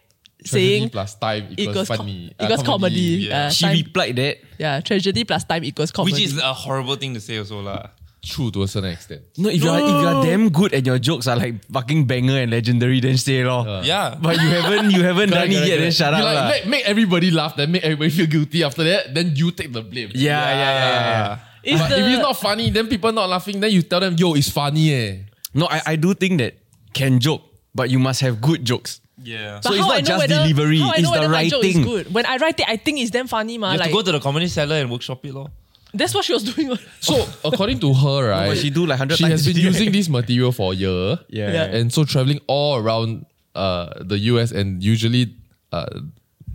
Tragedy 0.44 0.78
saying 0.78 0.90
plus 0.90 1.14
time 1.16 1.44
equals, 1.50 1.58
equals 1.58 1.88
co- 1.88 1.96
funny. 1.96 2.32
uh, 2.38 2.44
equals 2.44 2.62
comedy. 2.62 3.00
yeah. 3.26 3.46
Uh, 3.46 3.50
She 3.50 3.64
time- 3.64 3.76
replied 3.76 4.16
that. 4.16 4.36
Yeah, 4.58 4.80
tragedy 4.80 5.24
plus 5.24 5.44
time 5.44 5.64
equals 5.64 5.90
comedy. 5.90 6.12
Which 6.14 6.22
is 6.22 6.38
a 6.38 6.52
horrible 6.54 6.96
thing 6.96 7.14
to 7.14 7.20
say 7.20 7.38
also 7.38 7.60
lah. 7.60 7.90
True 8.26 8.50
to 8.50 8.62
a 8.62 8.68
certain 8.68 8.90
extent. 8.90 9.22
No, 9.38 9.48
if 9.48 9.62
you're 9.62 9.78
if 9.78 9.86
you're 10.02 10.18
damn 10.26 10.48
good 10.50 10.74
and 10.74 10.84
your 10.84 10.98
jokes 10.98 11.28
are 11.30 11.36
like 11.36 11.62
fucking 11.70 12.06
banger 12.10 12.42
and 12.42 12.50
legendary, 12.50 12.98
then 12.98 13.16
say 13.16 13.44
lor. 13.44 13.62
Yeah. 13.86 14.18
But 14.20 14.34
you 14.42 14.48
haven't 14.50 14.90
you 14.90 15.02
haven't 15.06 15.30
done 15.30 15.46
it 15.46 15.62
yet, 15.66 15.78
then 15.78 15.92
shut 15.92 16.10
You 16.12 16.24
up. 16.26 16.34
like, 16.34 16.50
make, 16.50 16.66
make 16.66 16.84
everybody 16.90 17.30
laugh, 17.30 17.54
then 17.54 17.70
make 17.70 17.84
everybody 17.84 18.10
feel 18.10 18.26
guilty 18.26 18.64
after 18.64 18.82
that, 18.82 19.14
then 19.14 19.30
you 19.36 19.52
take 19.52 19.70
the 19.72 19.82
blame. 19.82 20.10
yeah, 20.12 20.42
yeah, 20.42 20.58
yeah, 20.58 20.90
yeah, 20.90 21.38
yeah. 21.62 21.78
But 21.78 21.88
the- 21.88 21.98
if 22.02 22.06
it's 22.18 22.22
not 22.22 22.36
funny, 22.36 22.70
then 22.70 22.88
people 22.88 23.12
not 23.12 23.28
laughing, 23.30 23.60
then 23.60 23.70
you 23.70 23.82
tell 23.82 24.00
them, 24.00 24.16
yo, 24.18 24.34
it's 24.34 24.50
funny 24.50 24.92
eh. 24.92 25.16
No, 25.54 25.66
I, 25.70 25.94
I 25.94 25.96
do 25.96 26.12
think 26.14 26.38
that 26.42 26.54
can 26.92 27.20
joke, 27.20 27.42
but 27.74 27.90
you 27.90 27.98
must 27.98 28.20
have 28.22 28.40
good 28.40 28.64
jokes. 28.64 29.00
Yeah. 29.22 29.60
So 29.60 29.70
But 29.70 29.78
it's 29.78 29.82
how 29.82 29.88
not 29.88 29.96
I 29.96 30.00
know 30.00 30.06
just 30.06 30.18
whether- 30.28 30.42
delivery, 30.42 30.80
it's 30.82 31.02
the 31.02 31.10
whether 31.10 31.28
my 31.28 31.48
joke 31.48 31.64
is 31.64 31.74
writing. 31.76 31.82
good. 31.90 32.12
When 32.12 32.26
I 32.26 32.36
write 32.36 32.58
it, 32.60 32.66
I 32.68 32.76
think 32.76 32.98
it's 33.00 33.10
damn 33.10 33.26
funny, 33.28 33.56
man. 33.56 33.72
You 33.74 33.78
have 33.78 33.80
Like 33.86 33.90
to 33.90 33.94
go 33.94 34.02
to 34.02 34.12
the 34.12 34.20
comedy 34.20 34.48
cellar 34.48 34.76
and 34.76 34.90
workshop 34.90 35.24
it, 35.24 35.32
lor. 35.32 35.48
That's 35.94 36.14
what 36.14 36.24
she 36.24 36.32
was 36.32 36.42
doing. 36.42 36.76
So 37.00 37.24
according 37.44 37.80
to 37.80 37.94
her, 37.94 38.30
right, 38.30 38.48
but 38.48 38.58
she 38.58 38.70
do 38.70 38.80
like 38.86 38.98
100 38.98 39.16
she 39.16 39.24
has 39.24 39.46
been 39.46 39.56
using 39.56 39.92
this 39.92 40.08
material 40.08 40.52
for 40.52 40.72
a 40.72 40.76
year. 40.76 41.18
Yeah. 41.28 41.52
Yeah. 41.52 41.64
And 41.64 41.92
so 41.92 42.04
traveling 42.04 42.40
all 42.46 42.76
around 42.76 43.26
uh, 43.54 44.02
the 44.04 44.18
US 44.18 44.50
and 44.52 44.82
usually 44.82 45.34
uh, 45.72 45.86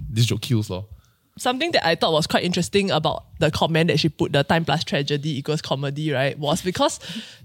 this 0.10 0.26
joke 0.26 0.42
kills 0.42 0.70
law. 0.70 0.86
Something 1.38 1.72
that 1.72 1.88
I 1.88 1.96
thought 1.96 2.12
was 2.12 2.28
quite 2.28 2.44
interesting 2.44 2.92
about 2.92 3.24
the 3.40 3.50
comment 3.50 3.88
that 3.88 4.00
she 4.00 4.10
put, 4.10 4.34
the 4.34 4.44
time 4.44 4.66
plus 4.66 4.84
tragedy 4.84 5.40
equals 5.40 5.62
comedy, 5.62 6.12
right? 6.12 6.38
Was 6.38 6.62
because 6.62 7.00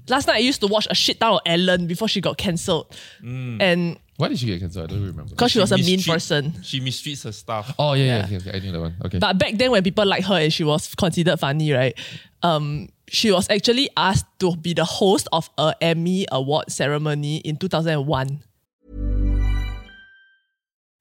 last 0.08 0.26
night 0.26 0.36
I 0.36 0.38
used 0.40 0.60
to 0.62 0.66
watch 0.66 0.88
a 0.90 0.94
shit 0.94 1.20
ton 1.20 1.34
of 1.34 1.40
Ellen 1.46 1.86
before 1.86 2.08
she 2.08 2.20
got 2.20 2.36
cancelled. 2.36 2.94
And 3.22 3.98
Why 4.16 4.28
did 4.28 4.38
she 4.38 4.46
get 4.46 4.60
cancelled? 4.60 4.90
I 4.90 4.94
don't 4.94 5.04
remember. 5.06 5.30
because 5.30 5.52
she 5.52 5.58
was 5.58 5.72
a 5.72 5.76
mean 5.76 5.96
mistreat- 5.98 6.14
person. 6.14 6.62
She 6.62 6.80
mistreats 6.80 7.24
her 7.24 7.32
staff. 7.32 7.74
Oh 7.78 7.92
yeah, 7.92 8.04
yeah, 8.04 8.16
Yeah. 8.16 8.24
okay, 8.24 8.36
okay, 8.48 8.56
I 8.56 8.60
knew 8.60 8.72
that 8.72 8.80
one. 8.80 8.94
Okay. 9.04 9.18
But 9.18 9.38
back 9.38 9.54
then, 9.56 9.70
when 9.70 9.82
people 9.82 10.06
liked 10.06 10.26
her 10.26 10.36
and 10.38 10.52
she 10.52 10.64
was 10.64 10.94
considered 10.94 11.38
funny, 11.38 11.72
right? 11.72 11.96
Um, 12.42 12.88
she 13.08 13.30
was 13.30 13.48
actually 13.50 13.88
asked 13.96 14.26
to 14.40 14.56
be 14.56 14.72
the 14.74 14.84
host 14.84 15.28
of 15.32 15.50
a 15.58 15.74
Emmy 15.80 16.26
Award 16.32 16.70
ceremony 16.72 17.38
in 17.38 17.56
2001. 17.56 18.42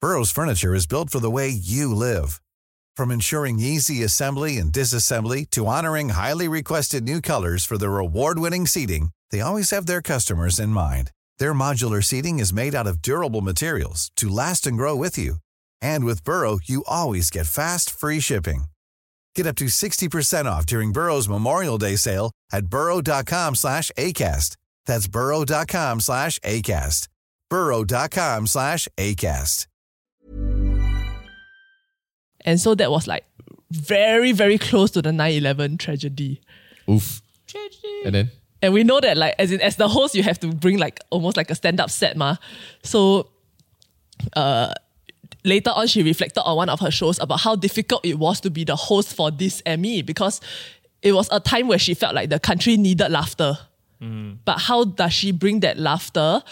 Burrow's 0.00 0.30
furniture 0.30 0.74
is 0.74 0.86
built 0.86 1.10
for 1.10 1.20
the 1.20 1.30
way 1.30 1.48
you 1.48 1.94
live. 1.94 2.40
From 2.96 3.10
ensuring 3.10 3.58
easy 3.58 4.02
assembly 4.02 4.56
and 4.58 4.72
disassembly 4.72 5.48
to 5.50 5.66
honoring 5.66 6.10
highly 6.10 6.48
requested 6.48 7.04
new 7.04 7.20
colors 7.20 7.64
for 7.64 7.76
their 7.78 7.98
award-winning 7.98 8.66
seating, 8.66 9.10
they 9.30 9.40
always 9.40 9.70
have 9.70 9.86
their 9.86 10.00
customers 10.02 10.58
in 10.58 10.70
mind. 10.70 11.10
Their 11.38 11.52
modular 11.54 12.02
seating 12.04 12.38
is 12.38 12.52
made 12.52 12.74
out 12.74 12.86
of 12.86 13.02
durable 13.02 13.40
materials 13.40 14.12
to 14.16 14.28
last 14.28 14.66
and 14.66 14.76
grow 14.76 14.94
with 14.94 15.18
you. 15.18 15.36
And 15.82 16.04
with 16.04 16.24
Burrow, 16.24 16.60
you 16.64 16.84
always 16.86 17.30
get 17.30 17.46
fast, 17.46 17.90
free 17.90 18.20
shipping. 18.20 18.64
Get 19.34 19.46
up 19.46 19.56
to 19.56 19.66
60% 19.66 20.46
off 20.46 20.64
during 20.66 20.92
Burrow's 20.92 21.28
Memorial 21.28 21.78
Day 21.78 21.96
sale 21.96 22.30
at 22.52 22.66
burrow.com 22.66 23.54
slash 23.54 23.90
ACAST. 23.98 24.56
That's 24.86 25.08
burrow.com 25.08 26.00
slash 26.00 26.38
ACAST. 26.38 27.08
burrow.com 27.50 28.46
slash 28.46 28.88
ACAST. 28.96 29.66
And 32.46 32.60
so 32.60 32.74
that 32.76 32.90
was 32.92 33.06
like 33.08 33.24
very, 33.72 34.32
very 34.32 34.56
close 34.56 34.92
to 34.92 35.02
the 35.02 35.12
9 35.12 35.32
11 35.34 35.78
tragedy. 35.78 36.40
Oof. 36.88 37.20
Tragedy. 37.46 38.02
And 38.04 38.14
then 38.14 38.30
And 38.62 38.72
we 38.72 38.84
know 38.84 39.00
that 39.00 39.16
like 39.16 39.34
as 39.38 39.52
in 39.52 39.60
as 39.60 39.76
the 39.76 39.88
host, 39.88 40.14
you 40.14 40.22
have 40.22 40.40
to 40.40 40.48
bring 40.48 40.78
like 40.78 41.00
almost 41.10 41.36
like 41.36 41.50
a 41.50 41.54
stand-up 41.54 41.90
set, 41.90 42.16
ma. 42.16 42.36
So 42.82 43.30
uh 44.34 44.72
later 45.44 45.70
on 45.70 45.86
she 45.86 46.02
reflected 46.02 46.40
on 46.42 46.56
one 46.56 46.68
of 46.68 46.80
her 46.80 46.90
shows 46.90 47.18
about 47.18 47.40
how 47.40 47.54
difficult 47.54 48.04
it 48.04 48.18
was 48.18 48.40
to 48.40 48.50
be 48.50 48.64
the 48.64 48.76
host 48.76 49.14
for 49.14 49.30
this 49.30 49.62
Emmy 49.66 50.02
because 50.02 50.40
it 51.02 51.12
was 51.12 51.28
a 51.30 51.38
time 51.38 51.68
where 51.68 51.78
she 51.78 51.94
felt 51.94 52.14
like 52.14 52.30
the 52.30 52.40
country 52.40 52.76
needed 52.76 53.10
laughter. 53.10 53.58
But 54.44 54.58
how 54.58 54.84
does 54.84 55.12
she 55.12 55.32
bring 55.32 55.60
that 55.60 55.78
laughter 55.78 56.42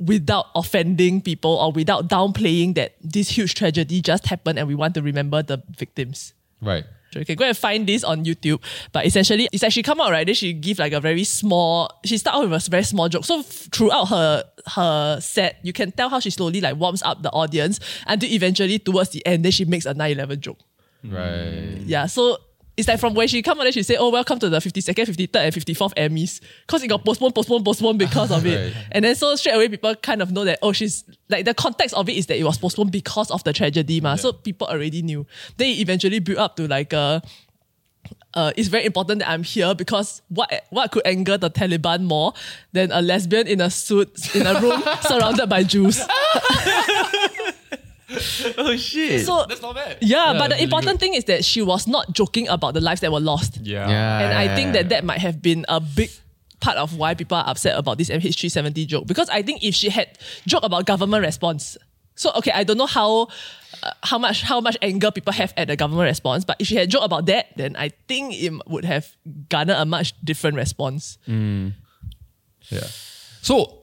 without 0.00 0.46
offending 0.54 1.20
people 1.20 1.52
or 1.52 1.70
without 1.70 2.08
downplaying 2.08 2.74
that 2.74 2.96
this 3.00 3.28
huge 3.28 3.54
tragedy 3.54 4.00
just 4.00 4.26
happened 4.26 4.58
and 4.58 4.66
we 4.66 4.74
want 4.74 4.94
to 4.94 5.02
remember 5.02 5.42
the 5.42 5.62
victims? 5.76 6.34
right. 6.60 6.84
Can 7.12 7.36
go 7.36 7.44
and 7.44 7.56
find 7.56 7.86
this 7.86 8.04
on 8.04 8.24
YouTube. 8.24 8.62
But 8.92 9.06
essentially, 9.06 9.48
it's 9.52 9.62
like 9.62 9.72
she 9.72 9.82
come 9.82 10.00
out, 10.00 10.10
right? 10.10 10.24
Then 10.26 10.34
she 10.34 10.52
give 10.52 10.78
like 10.78 10.92
a 10.92 11.00
very 11.00 11.24
small, 11.24 11.90
she 12.04 12.16
start 12.18 12.36
out 12.36 12.48
with 12.48 12.66
a 12.66 12.70
very 12.70 12.82
small 12.82 13.08
joke. 13.08 13.24
So 13.24 13.40
f- 13.40 13.68
throughout 13.72 14.06
her 14.06 14.44
her 14.74 15.20
set, 15.20 15.58
you 15.62 15.72
can 15.72 15.92
tell 15.92 16.08
how 16.08 16.20
she 16.20 16.30
slowly 16.30 16.60
like 16.60 16.76
warms 16.76 17.02
up 17.02 17.22
the 17.22 17.30
audience 17.30 17.80
until 18.06 18.30
eventually 18.30 18.78
towards 18.78 19.10
the 19.10 19.24
end, 19.26 19.44
then 19.44 19.52
she 19.52 19.64
makes 19.64 19.86
a 19.86 19.94
9-11 19.94 20.40
joke. 20.40 20.58
Right. 21.04 21.78
Yeah, 21.84 22.06
so 22.06 22.38
it's 22.76 22.88
like 22.88 22.98
from 22.98 23.14
when 23.14 23.28
she 23.28 23.42
come 23.42 23.58
out, 23.58 23.64
then 23.64 23.72
she 23.72 23.82
say, 23.82 23.96
oh, 23.96 24.08
welcome 24.08 24.38
to 24.38 24.48
the 24.48 24.58
52nd, 24.58 24.94
53rd, 24.94 25.36
and 25.36 25.54
54th 25.54 25.94
Emmys. 25.94 26.40
Because 26.66 26.82
it 26.82 26.88
got 26.88 27.04
postponed, 27.04 27.34
postponed, 27.34 27.64
postponed 27.64 27.98
because 27.98 28.30
of 28.30 28.46
it. 28.46 28.74
Right. 28.74 28.84
And 28.92 29.04
then 29.04 29.14
so 29.14 29.34
straight 29.36 29.54
away, 29.54 29.68
people 29.68 29.94
kind 29.96 30.22
of 30.22 30.32
know 30.32 30.44
that, 30.44 30.58
oh, 30.62 30.72
she's 30.72 31.04
like 31.28 31.44
the 31.44 31.52
context 31.52 31.94
of 31.94 32.08
it 32.08 32.16
is 32.16 32.26
that 32.26 32.38
it 32.38 32.44
was 32.44 32.56
postponed 32.56 32.90
because 32.90 33.30
of 33.30 33.44
the 33.44 33.52
tragedy, 33.52 34.00
ma. 34.00 34.16
So 34.16 34.32
people 34.32 34.68
already 34.68 35.02
knew. 35.02 35.26
They 35.58 35.72
eventually 35.72 36.18
built 36.18 36.38
up 36.38 36.56
to 36.56 36.66
like 36.66 36.94
a, 36.94 37.22
uh, 38.34 38.52
it's 38.56 38.68
very 38.68 38.86
important 38.86 39.18
that 39.20 39.28
I'm 39.28 39.42
here 39.42 39.74
because 39.74 40.22
what 40.28 40.50
what 40.70 40.90
could 40.90 41.02
anger 41.06 41.36
the 41.36 41.50
Taliban 41.50 42.04
more 42.04 42.32
than 42.72 42.90
a 42.90 43.02
lesbian 43.02 43.46
in 43.46 43.60
a 43.60 43.68
suit 43.68 44.34
in 44.34 44.46
a 44.46 44.58
room 44.60 44.82
surrounded 45.02 45.48
by 45.48 45.62
Jews? 45.62 46.00
oh 48.58 48.76
shit. 48.76 49.26
So 49.26 49.44
That's 49.48 49.62
not 49.62 49.74
bad. 49.74 49.98
yeah, 50.00 50.34
but 50.38 50.48
the 50.48 50.54
really 50.54 50.64
important 50.64 51.00
thing 51.00 51.14
is 51.14 51.24
that 51.24 51.44
she 51.44 51.62
was 51.62 51.86
not 51.86 52.12
joking 52.12 52.48
about 52.48 52.74
the 52.74 52.80
lives 52.80 53.00
that 53.00 53.12
were 53.12 53.20
lost. 53.20 53.58
Yeah. 53.62 53.88
yeah. 53.88 54.18
And 54.20 54.38
I 54.38 54.54
think 54.54 54.72
that 54.74 54.88
that 54.90 55.04
might 55.04 55.18
have 55.18 55.40
been 55.42 55.64
a 55.68 55.80
big 55.80 56.10
part 56.60 56.76
of 56.76 56.96
why 56.96 57.14
people 57.14 57.36
are 57.36 57.48
upset 57.48 57.76
about 57.76 57.98
this 57.98 58.08
MH370 58.08 58.86
joke. 58.86 59.06
Because 59.06 59.28
I 59.28 59.42
think 59.42 59.62
if 59.64 59.74
she 59.74 59.88
had 59.90 60.16
joked 60.46 60.64
about 60.64 60.86
government 60.86 61.24
response, 61.24 61.76
so 62.14 62.30
okay, 62.36 62.52
I 62.52 62.62
don't 62.64 62.78
know 62.78 62.86
how 62.86 63.28
uh, 63.82 63.90
how 64.02 64.18
much 64.18 64.42
how 64.42 64.60
much 64.60 64.76
anger 64.82 65.10
people 65.10 65.32
have 65.32 65.52
at 65.56 65.68
the 65.68 65.76
government 65.76 66.06
response, 66.06 66.44
but 66.44 66.56
if 66.60 66.66
she 66.68 66.76
had 66.76 66.90
joked 66.90 67.04
about 67.04 67.26
that, 67.26 67.56
then 67.56 67.74
I 67.76 67.90
think 68.06 68.34
it 68.34 68.52
would 68.68 68.84
have 68.84 69.08
garnered 69.48 69.76
a 69.76 69.84
much 69.84 70.14
different 70.24 70.56
response. 70.56 71.18
Yeah. 71.26 72.86
So, 73.42 73.81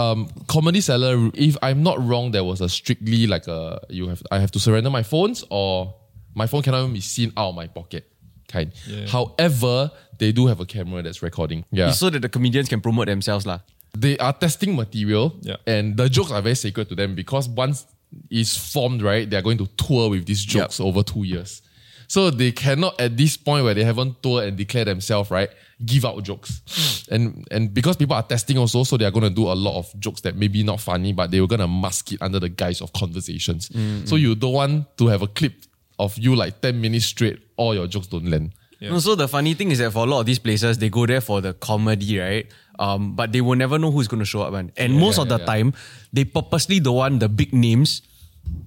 um, 0.00 0.18
comedy 0.54 0.80
cellar. 0.80 1.14
If 1.34 1.54
I'm 1.62 1.80
not 1.82 1.96
wrong, 2.08 2.30
there 2.32 2.44
was 2.50 2.60
a 2.60 2.68
strictly 2.68 3.26
like 3.34 3.46
a 3.58 3.80
you 3.88 4.08
have 4.08 4.22
I 4.30 4.38
have 4.44 4.50
to 4.56 4.60
surrender 4.66 4.90
my 4.90 5.02
phones 5.12 5.44
or 5.50 5.94
my 6.34 6.46
phone 6.50 6.62
cannot 6.62 6.80
even 6.82 6.92
be 6.94 7.00
seen 7.00 7.30
out 7.36 7.48
of 7.50 7.54
my 7.62 7.66
pocket 7.78 8.04
kind. 8.54 8.72
However, 9.08 9.90
they 10.18 10.32
do 10.32 10.46
have 10.46 10.60
a 10.60 10.66
camera 10.66 11.02
that's 11.02 11.22
recording. 11.22 11.64
Yeah. 11.70 11.90
so 11.92 12.10
that 12.10 12.20
the 12.22 12.28
comedians 12.28 12.68
can 12.68 12.80
promote 12.80 13.06
themselves 13.06 13.46
lah. 13.46 13.60
they 13.98 14.16
are 14.18 14.32
testing 14.32 14.76
material 14.76 15.34
Yeah. 15.42 15.56
and 15.66 15.96
the 15.96 16.08
jokes 16.08 16.30
are 16.30 16.42
very 16.42 16.54
sacred 16.54 16.88
to 16.90 16.94
them 16.94 17.14
because 17.14 17.48
once 17.48 17.86
it's 18.30 18.56
formed, 18.56 19.02
right, 19.02 19.28
they're 19.30 19.42
going 19.42 19.58
to 19.58 19.66
tour 19.76 20.10
with 20.10 20.26
these 20.26 20.44
jokes 20.44 20.78
over 20.80 21.02
two 21.02 21.24
years. 21.24 21.62
So 22.10 22.28
they 22.28 22.50
cannot 22.50 23.00
at 23.00 23.16
this 23.16 23.36
point 23.36 23.64
where 23.64 23.72
they 23.72 23.84
haven't 23.84 24.20
toured 24.20 24.48
and 24.48 24.56
declare 24.56 24.84
themselves, 24.84 25.30
right, 25.30 25.48
give 25.86 26.04
out 26.04 26.20
jokes. 26.24 27.06
and 27.08 27.46
and 27.52 27.72
because 27.72 27.96
people 27.96 28.16
are 28.16 28.22
testing 28.24 28.58
also, 28.58 28.82
so 28.82 28.96
they're 28.96 29.12
gonna 29.12 29.30
do 29.30 29.46
a 29.46 29.54
lot 29.54 29.78
of 29.78 29.86
jokes 30.00 30.20
that 30.22 30.34
maybe 30.34 30.64
not 30.64 30.80
funny, 30.80 31.12
but 31.12 31.30
they 31.30 31.40
were 31.40 31.46
gonna 31.46 31.68
mask 31.68 32.10
it 32.10 32.20
under 32.20 32.40
the 32.40 32.48
guise 32.48 32.80
of 32.80 32.92
conversations. 32.94 33.70
So 34.06 34.16
you 34.16 34.34
don't 34.34 34.52
want 34.52 34.98
to 34.98 35.06
have 35.06 35.22
a 35.22 35.28
clip 35.28 35.54
of 36.00 36.18
you 36.18 36.34
like 36.34 36.60
10 36.60 36.80
minutes 36.80 37.04
straight, 37.04 37.38
all 37.56 37.76
your 37.76 37.86
jokes 37.86 38.08
don't 38.08 38.28
land. 38.28 38.54
No, 38.80 38.98
so 38.98 39.14
the 39.14 39.28
funny 39.28 39.54
thing 39.54 39.70
is 39.70 39.78
that 39.78 39.92
for 39.92 40.04
a 40.04 40.10
lot 40.10 40.18
of 40.18 40.26
these 40.26 40.40
places, 40.40 40.78
they 40.78 40.88
go 40.88 41.06
there 41.06 41.20
for 41.20 41.40
the 41.40 41.52
comedy, 41.52 42.18
right? 42.18 42.46
Um, 42.78 43.14
but 43.14 43.30
they 43.30 43.42
will 43.42 43.56
never 43.56 43.78
know 43.78 43.90
who's 43.92 44.08
going 44.08 44.20
to 44.20 44.26
show 44.26 44.40
up, 44.40 44.54
man. 44.54 44.72
And 44.76 44.94
most 44.98 45.18
yeah, 45.18 45.22
of 45.22 45.28
the 45.28 45.38
yeah. 45.38 45.44
time, 45.44 45.74
they 46.14 46.24
purposely 46.24 46.80
don't 46.80 46.96
want 46.96 47.20
the 47.20 47.28
big 47.28 47.52
names. 47.52 48.00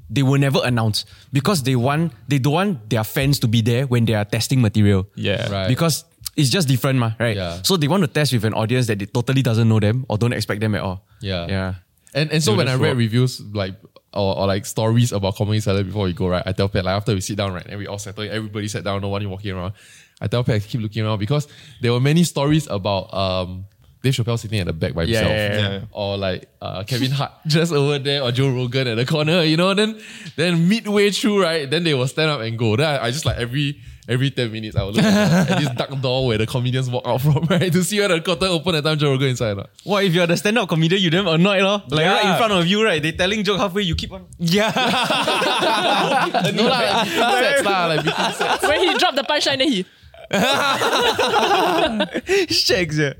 They 0.09 0.21
will 0.23 0.39
never 0.39 0.59
announce 0.63 1.05
because 1.31 1.63
they 1.63 1.75
want 1.75 2.13
they 2.27 2.37
don't 2.39 2.53
want 2.53 2.89
their 2.89 3.03
fans 3.03 3.39
to 3.39 3.47
be 3.47 3.61
there 3.61 3.87
when 3.87 4.05
they 4.05 4.13
are 4.13 4.25
testing 4.25 4.61
material. 4.61 5.07
Yeah. 5.15 5.49
Right. 5.49 5.67
Because 5.67 6.05
it's 6.35 6.49
just 6.49 6.67
different, 6.67 6.99
ma, 6.99 7.13
right? 7.19 7.35
Yeah. 7.35 7.61
So 7.63 7.77
they 7.77 7.87
want 7.87 8.01
to 8.03 8.07
test 8.07 8.33
with 8.33 8.45
an 8.45 8.53
audience 8.53 8.87
that 8.87 8.99
they 8.99 9.05
totally 9.05 9.41
doesn't 9.41 9.67
know 9.67 9.79
them 9.79 10.05
or 10.09 10.17
don't 10.17 10.33
expect 10.33 10.61
them 10.61 10.75
at 10.75 10.81
all. 10.81 11.05
Yeah. 11.21 11.47
Yeah. 11.47 11.73
And 12.13 12.31
and 12.31 12.43
so 12.43 12.51
They 12.51 12.57
when 12.57 12.67
I 12.67 12.75
read 12.75 12.89
rock. 12.89 12.97
reviews 12.97 13.41
like 13.53 13.73
or, 14.13 14.37
or 14.37 14.45
like 14.45 14.65
stories 14.67 15.11
about 15.11 15.35
comedy 15.35 15.59
cellar 15.59 15.83
before 15.83 16.05
we 16.05 16.13
go, 16.13 16.27
right? 16.27 16.43
I 16.45 16.51
tell 16.51 16.69
Pat 16.69 16.85
like 16.85 16.93
after 16.95 17.13
we 17.15 17.21
sit 17.21 17.37
down, 17.37 17.53
right, 17.53 17.65
and 17.65 17.79
we 17.79 17.87
all 17.87 17.97
settle, 17.97 18.23
everybody 18.29 18.67
sat 18.67 18.83
down, 18.83 19.01
no 19.01 19.09
one 19.09 19.27
walking 19.27 19.51
around. 19.57 19.73
I 20.21 20.27
tell 20.27 20.43
Pat 20.43 20.61
keep 20.61 20.79
looking 20.81 21.03
around 21.03 21.17
because 21.17 21.47
there 21.81 21.91
were 21.91 21.99
many 21.99 22.23
stories 22.23 22.67
about 22.67 23.11
um 23.13 23.65
Dave 24.03 24.13
Chappelle 24.13 24.37
sitting 24.37 24.59
at 24.59 24.67
the 24.67 24.73
back 24.73 24.93
by 24.93 25.03
Yeah, 25.03 25.19
himself. 25.19 25.31
yeah, 25.31 25.57
yeah. 25.57 25.71
Yeah. 25.79 25.81
Or 25.91 26.17
like 26.17 26.49
uh, 26.61 26.83
Kevin 26.83 27.09
Hart 27.11 27.31
just 27.47 27.71
over 27.71 27.97
there 27.99 28.21
or 28.21 28.31
Joe 28.33 28.49
Rogan 28.53 28.87
at 28.89 28.95
the 28.97 29.05
corner, 29.05 29.43
you 29.43 29.55
know, 29.55 29.73
then 29.73 29.97
then 30.35 30.67
midway 30.67 31.09
through, 31.09 31.41
right, 31.41 31.69
then 31.69 31.83
they 31.85 31.93
will 31.93 32.07
stand 32.07 32.29
up 32.29 32.41
and 32.41 32.59
go. 32.59 32.75
Then 32.75 32.85
I, 32.85 33.05
I 33.05 33.11
just 33.11 33.25
like 33.25 33.37
every 33.37 33.79
every 34.09 34.29
10 34.29 34.51
minutes 34.51 34.75
I 34.75 34.83
will 34.83 34.91
look 34.91 35.05
at, 35.05 35.49
at 35.51 35.59
this 35.61 35.69
dark 35.69 36.01
door 36.01 36.27
where 36.27 36.37
the 36.37 36.45
comedians 36.45 36.89
walk 36.89 37.03
out 37.07 37.21
from, 37.25 37.45
right? 37.49 37.71
To 37.71 37.81
see 37.81 38.01
whether 38.01 38.15
the 38.15 38.21
curtain 38.21 38.49
open 38.49 38.75
at 38.75 38.83
time 38.83 38.97
Joe 38.97 39.11
Rogan 39.11 39.29
inside 39.29 39.51
or 39.51 39.55
not. 39.55 39.69
What 39.85 40.03
if 40.03 40.13
you're 40.13 40.27
the 40.27 40.35
stand-up 40.35 40.67
comedian, 40.67 41.01
you 41.01 41.09
damn 41.09 41.25
annoyed, 41.25 41.61
lor? 41.63 41.81
Like 41.87 42.05
right 42.05 42.25
in 42.25 42.35
front 42.37 42.51
of 42.51 42.67
you, 42.67 42.83
right? 42.83 43.01
They 43.01 43.13
telling 43.13 43.41
joke 43.45 43.59
halfway, 43.59 43.83
you 43.83 43.95
keep 43.95 44.11
on. 44.11 44.25
Yeah. 44.37 44.69
no 46.53 46.63
lah, 46.67 46.79
like 46.79 47.05
between 47.05 47.31
sets 47.39 47.63
lah, 47.63 47.85
like 47.87 48.03
between 48.03 48.33
sets. 48.33 48.67
when 48.67 48.79
he 48.81 48.97
dropped 48.97 49.15
the 49.15 49.23
punchline, 49.23 49.57
then 49.59 49.71
he 49.71 49.85
Shakes, 52.49 52.97
yeah. 52.97 53.13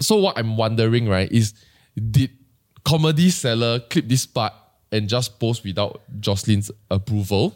So 0.00 0.16
what 0.16 0.38
I'm 0.38 0.56
wondering, 0.56 1.08
right, 1.08 1.30
is 1.30 1.54
did 2.10 2.30
comedy 2.84 3.30
cellar 3.30 3.80
clip 3.80 4.08
this 4.08 4.26
part 4.26 4.52
and 4.92 5.08
just 5.08 5.40
post 5.40 5.64
without 5.64 6.02
Jocelyn's 6.20 6.70
approval, 6.90 7.54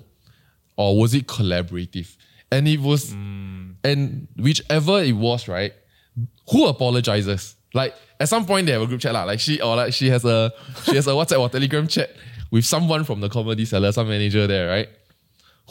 or 0.77 0.99
was 0.99 1.15
it 1.15 1.27
collaborative? 1.27 2.17
And 2.53 2.67
it 2.67 2.81
was, 2.81 3.13
and 3.13 4.27
whichever 4.37 5.03
it 5.03 5.13
was, 5.13 5.47
right, 5.47 5.73
who 6.51 6.67
apologizes? 6.67 7.57
Like 7.73 7.95
at 8.19 8.29
some 8.29 8.47
point 8.47 8.67
they 8.67 8.73
have 8.73 8.83
a 8.83 8.87
group 8.87 9.01
chat 9.01 9.13
lah. 9.13 9.25
Like 9.25 9.41
she 9.41 9.61
or 9.61 9.77
like 9.77 9.93
she 9.93 10.09
has 10.11 10.25
a 10.25 10.53
she 10.85 10.97
has 10.97 11.07
a 11.07 11.11
WhatsApp 11.11 11.41
or 11.41 11.49
Telegram 11.49 11.87
chat 11.87 12.11
with 12.51 12.65
someone 12.65 13.05
from 13.05 13.21
the 13.21 13.29
comedy 13.29 13.65
cellar, 13.65 13.93
some 13.93 14.09
manager 14.09 14.47
there, 14.49 14.69
right? 14.69 14.89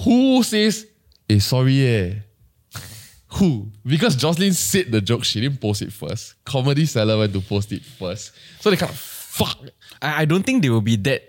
Who 0.04 0.42
says, 0.44 0.88
"Eh, 1.30 1.40
sorry, 1.40 1.86
eh." 1.86 2.14
Who? 3.34 3.72
Because 3.86 4.16
Jocelyn 4.16 4.54
said 4.54 4.92
the 4.92 5.02
joke, 5.02 5.24
she 5.24 5.40
didn't 5.42 5.62
post 5.62 5.82
it 5.84 5.94
first. 5.94 6.36
Comedy 6.46 6.86
cellar 6.86 7.18
went 7.18 7.32
to 7.34 7.42
post 7.42 7.72
it 7.72 7.84
first. 7.84 8.32
So 8.60 8.70
they 8.72 8.76
kind 8.76 8.92
of 8.92 8.98
fuck. 8.98 9.58
I, 10.02 10.22
I 10.22 10.26
don't 10.26 10.44
think 10.44 10.64
they 10.64 10.70
will 10.70 10.82
be 10.82 10.96
that 10.98 11.22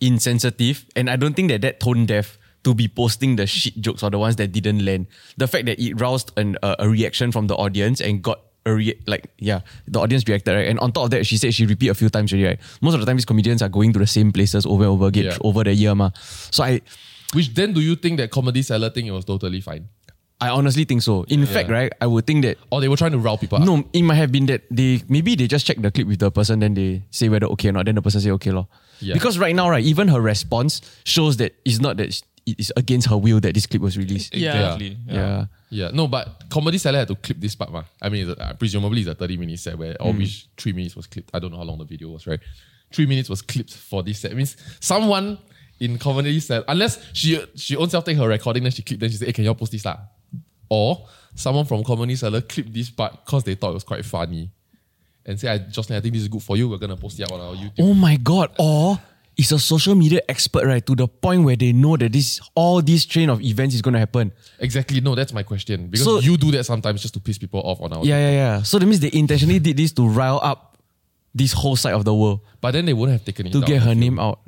insensitive, 0.00 0.84
and 0.94 1.08
I 1.08 1.16
don't 1.16 1.34
think 1.34 1.48
they're 1.48 1.58
that 1.58 1.80
tone 1.80 2.06
deaf 2.06 2.38
to 2.64 2.74
be 2.74 2.88
posting 2.88 3.36
the 3.36 3.46
shit 3.46 3.80
jokes 3.80 4.02
or 4.02 4.10
the 4.10 4.18
ones 4.18 4.36
that 4.36 4.48
didn't 4.52 4.84
land. 4.84 5.06
The 5.36 5.46
fact 5.46 5.66
that 5.66 5.80
it 5.80 5.94
roused 6.00 6.32
an, 6.36 6.56
uh, 6.62 6.76
a 6.78 6.88
reaction 6.88 7.32
from 7.32 7.46
the 7.46 7.54
audience 7.54 8.00
and 8.00 8.22
got 8.22 8.40
a 8.66 8.94
like 9.06 9.30
yeah, 9.38 9.60
the 9.86 10.00
audience 10.00 10.24
reacted 10.28 10.54
right, 10.54 10.68
and 10.68 10.78
on 10.80 10.92
top 10.92 11.04
of 11.04 11.10
that, 11.10 11.24
she 11.24 11.36
said 11.38 11.54
she 11.54 11.64
repeat 11.66 11.88
a 11.88 11.94
few 11.94 12.08
times 12.10 12.32
already. 12.32 12.48
Right, 12.48 12.60
most 12.82 12.94
of 12.94 13.00
the 13.00 13.06
time 13.06 13.16
these 13.16 13.24
comedians 13.24 13.62
are 13.62 13.68
going 13.68 13.92
to 13.94 13.98
the 14.00 14.06
same 14.06 14.32
places 14.32 14.66
over 14.66 14.82
and 14.82 14.90
over 14.92 15.06
again 15.06 15.24
Yeah. 15.26 15.38
over 15.40 15.64
the 15.64 15.72
year, 15.74 15.94
ma. 15.94 16.10
So 16.50 16.64
I. 16.64 16.80
Which 17.32 17.52
then 17.54 17.72
do 17.72 17.80
you 17.80 17.96
think 17.96 18.18
that 18.18 18.30
comedy 18.30 18.62
cellar 18.62 18.88
thing 18.90 19.06
it 19.06 19.10
was 19.10 19.24
totally 19.24 19.60
fine? 19.60 19.88
I 20.40 20.50
honestly 20.50 20.84
think 20.84 21.00
so. 21.02 21.24
In 21.28 21.46
fact, 21.46 21.70
right, 21.70 21.90
I 22.00 22.06
would 22.06 22.26
think 22.26 22.44
that 22.44 22.58
Or 22.70 22.80
they 22.82 22.88
were 22.88 22.96
trying 22.96 23.12
to 23.12 23.18
rile 23.18 23.38
people 23.38 23.56
up? 23.58 23.64
No, 23.64 23.82
it 23.92 24.02
might 24.02 24.16
have 24.16 24.30
been 24.30 24.46
that 24.46 24.62
they 24.70 25.00
maybe 25.08 25.34
they 25.34 25.46
just 25.46 25.64
check 25.66 25.78
the 25.80 25.90
clip 25.90 26.06
with 26.06 26.18
the 26.18 26.30
person, 26.30 26.60
then 26.60 26.74
they 26.74 27.02
say 27.10 27.28
whether 27.30 27.46
okay 27.46 27.70
or 27.70 27.72
not. 27.72 27.86
Then 27.86 27.94
the 27.94 28.02
person 28.02 28.20
say 28.20 28.30
okay 28.32 28.50
lor. 28.50 28.68
Yeah. 29.00 29.14
Because 29.14 29.38
right 29.38 29.54
now, 29.56 29.70
right, 29.70 29.82
even 29.84 30.08
her 30.08 30.20
response 30.20 30.82
shows 31.04 31.38
that 31.38 31.54
it's 31.64 31.80
not 31.80 31.96
that 31.96 32.08
it 32.46 32.60
is 32.60 32.70
against 32.76 33.08
her 33.08 33.16
will 33.16 33.40
that 33.40 33.54
this 33.54 33.66
clip 33.66 33.80
was 33.82 33.96
released. 33.96 34.34
Yeah. 34.34 34.52
Exactly. 34.76 34.98
Yeah. 35.06 35.46
Yeah, 35.70 35.90
no, 35.92 36.06
but 36.06 36.44
comedy 36.50 36.78
cellar 36.78 36.98
had 37.00 37.08
to 37.08 37.16
clip 37.16 37.40
this 37.40 37.54
part, 37.56 37.72
ma. 37.72 37.82
I 38.00 38.08
mean, 38.08 38.28
it's 38.28 38.38
a- 38.38 38.42
uh, 38.50 38.52
presumably 38.54 39.00
it's 39.00 39.08
a 39.10 39.14
30 39.14 39.36
minute 39.38 39.58
set 39.58 39.76
where, 39.78 39.96
Hmm. 40.00 40.08
of 40.08 40.16
which 40.18 40.46
three 40.56 40.72
minutes 40.72 40.94
was 40.94 41.06
clipped. 41.06 41.30
I 41.34 41.38
don't 41.40 41.50
know 41.50 41.56
how 41.58 41.64
long 41.64 41.78
the 41.78 41.84
video 41.84 42.10
was, 42.10 42.26
right? 42.26 42.38
Three 42.92 43.06
minutes 43.06 43.28
was 43.28 43.42
clipped 43.42 43.72
for 43.74 44.02
this 44.04 44.20
set. 44.20 44.30
It 44.32 44.36
means 44.36 44.56
someone 44.80 45.38
in 45.80 45.98
comedy 45.98 46.38
set, 46.40 46.62
unless 46.68 46.98
she 47.14 47.40
she 47.56 47.74
own 47.76 47.90
self 47.90 48.04
take 48.04 48.16
her 48.16 48.28
recording, 48.28 48.62
then 48.62 48.72
she 48.72 48.82
clipped, 48.82 49.00
then 49.00 49.10
she 49.10 49.16
said, 49.16 49.26
hey, 49.26 49.32
can 49.32 49.44
you 49.44 49.52
post 49.54 49.72
this 49.72 49.84
lah? 49.84 49.98
Or 50.68 51.06
someone 51.34 51.64
from 51.64 51.84
comedy 51.84 52.16
cellar 52.16 52.40
clipped 52.40 52.72
this 52.72 52.90
part 52.90 53.24
because 53.24 53.44
they 53.44 53.54
thought 53.54 53.70
it 53.70 53.74
was 53.74 53.84
quite 53.84 54.04
funny. 54.04 54.50
And 55.24 55.38
say, 55.40 55.48
I 55.48 55.58
Jocelyn, 55.58 55.98
I 55.98 56.00
think 56.00 56.14
this 56.14 56.22
is 56.22 56.28
good 56.28 56.42
for 56.42 56.56
you. 56.56 56.68
We're 56.68 56.78
gonna 56.78 56.96
post 56.96 57.18
it 57.20 57.30
on 57.32 57.40
our 57.40 57.54
YouTube. 57.54 57.72
Oh 57.80 57.94
my 57.94 58.16
god! 58.16 58.50
Or 58.58 58.98
it's 59.36 59.50
a 59.52 59.58
social 59.58 59.94
media 59.96 60.20
expert, 60.28 60.64
right? 60.64 60.84
To 60.86 60.94
the 60.94 61.08
point 61.08 61.42
where 61.44 61.56
they 61.56 61.72
know 61.72 61.96
that 61.96 62.12
this 62.12 62.40
all 62.54 62.80
this 62.80 63.04
train 63.04 63.28
of 63.28 63.42
events 63.42 63.74
is 63.74 63.82
gonna 63.82 63.98
happen. 63.98 64.32
Exactly. 64.60 65.00
No, 65.00 65.14
that's 65.16 65.32
my 65.32 65.42
question. 65.42 65.88
Because 65.88 66.04
So- 66.04 66.20
you 66.20 66.36
do 66.36 66.50
that 66.52 66.64
sometimes 66.64 67.02
just 67.02 67.14
to 67.14 67.20
piss 67.20 67.38
people 67.38 67.60
off 67.60 67.80
on 67.80 67.92
our 67.92 68.04
Yeah, 68.04 68.18
yeah, 68.18 68.30
yeah. 68.30 68.62
So 68.62 68.78
that 68.78 68.86
means 68.86 69.00
they 69.00 69.10
intentionally 69.12 69.58
did 69.58 69.76
this 69.76 69.92
to 69.94 70.06
rile 70.08 70.40
up 70.42 70.78
this 71.34 71.52
whole 71.52 71.76
side 71.76 71.92
of 71.92 72.04
the 72.04 72.14
world 72.14 72.40
But 72.62 72.70
then 72.70 72.86
they 72.86 72.94
wouldn't 72.94 73.18
have 73.18 73.26
taken 73.26 73.46
it 73.48 73.52
to 73.52 73.60
down. 73.60 73.68
get 73.68 73.82
her 73.82 73.94
name 73.94 74.18
out. 74.18 74.38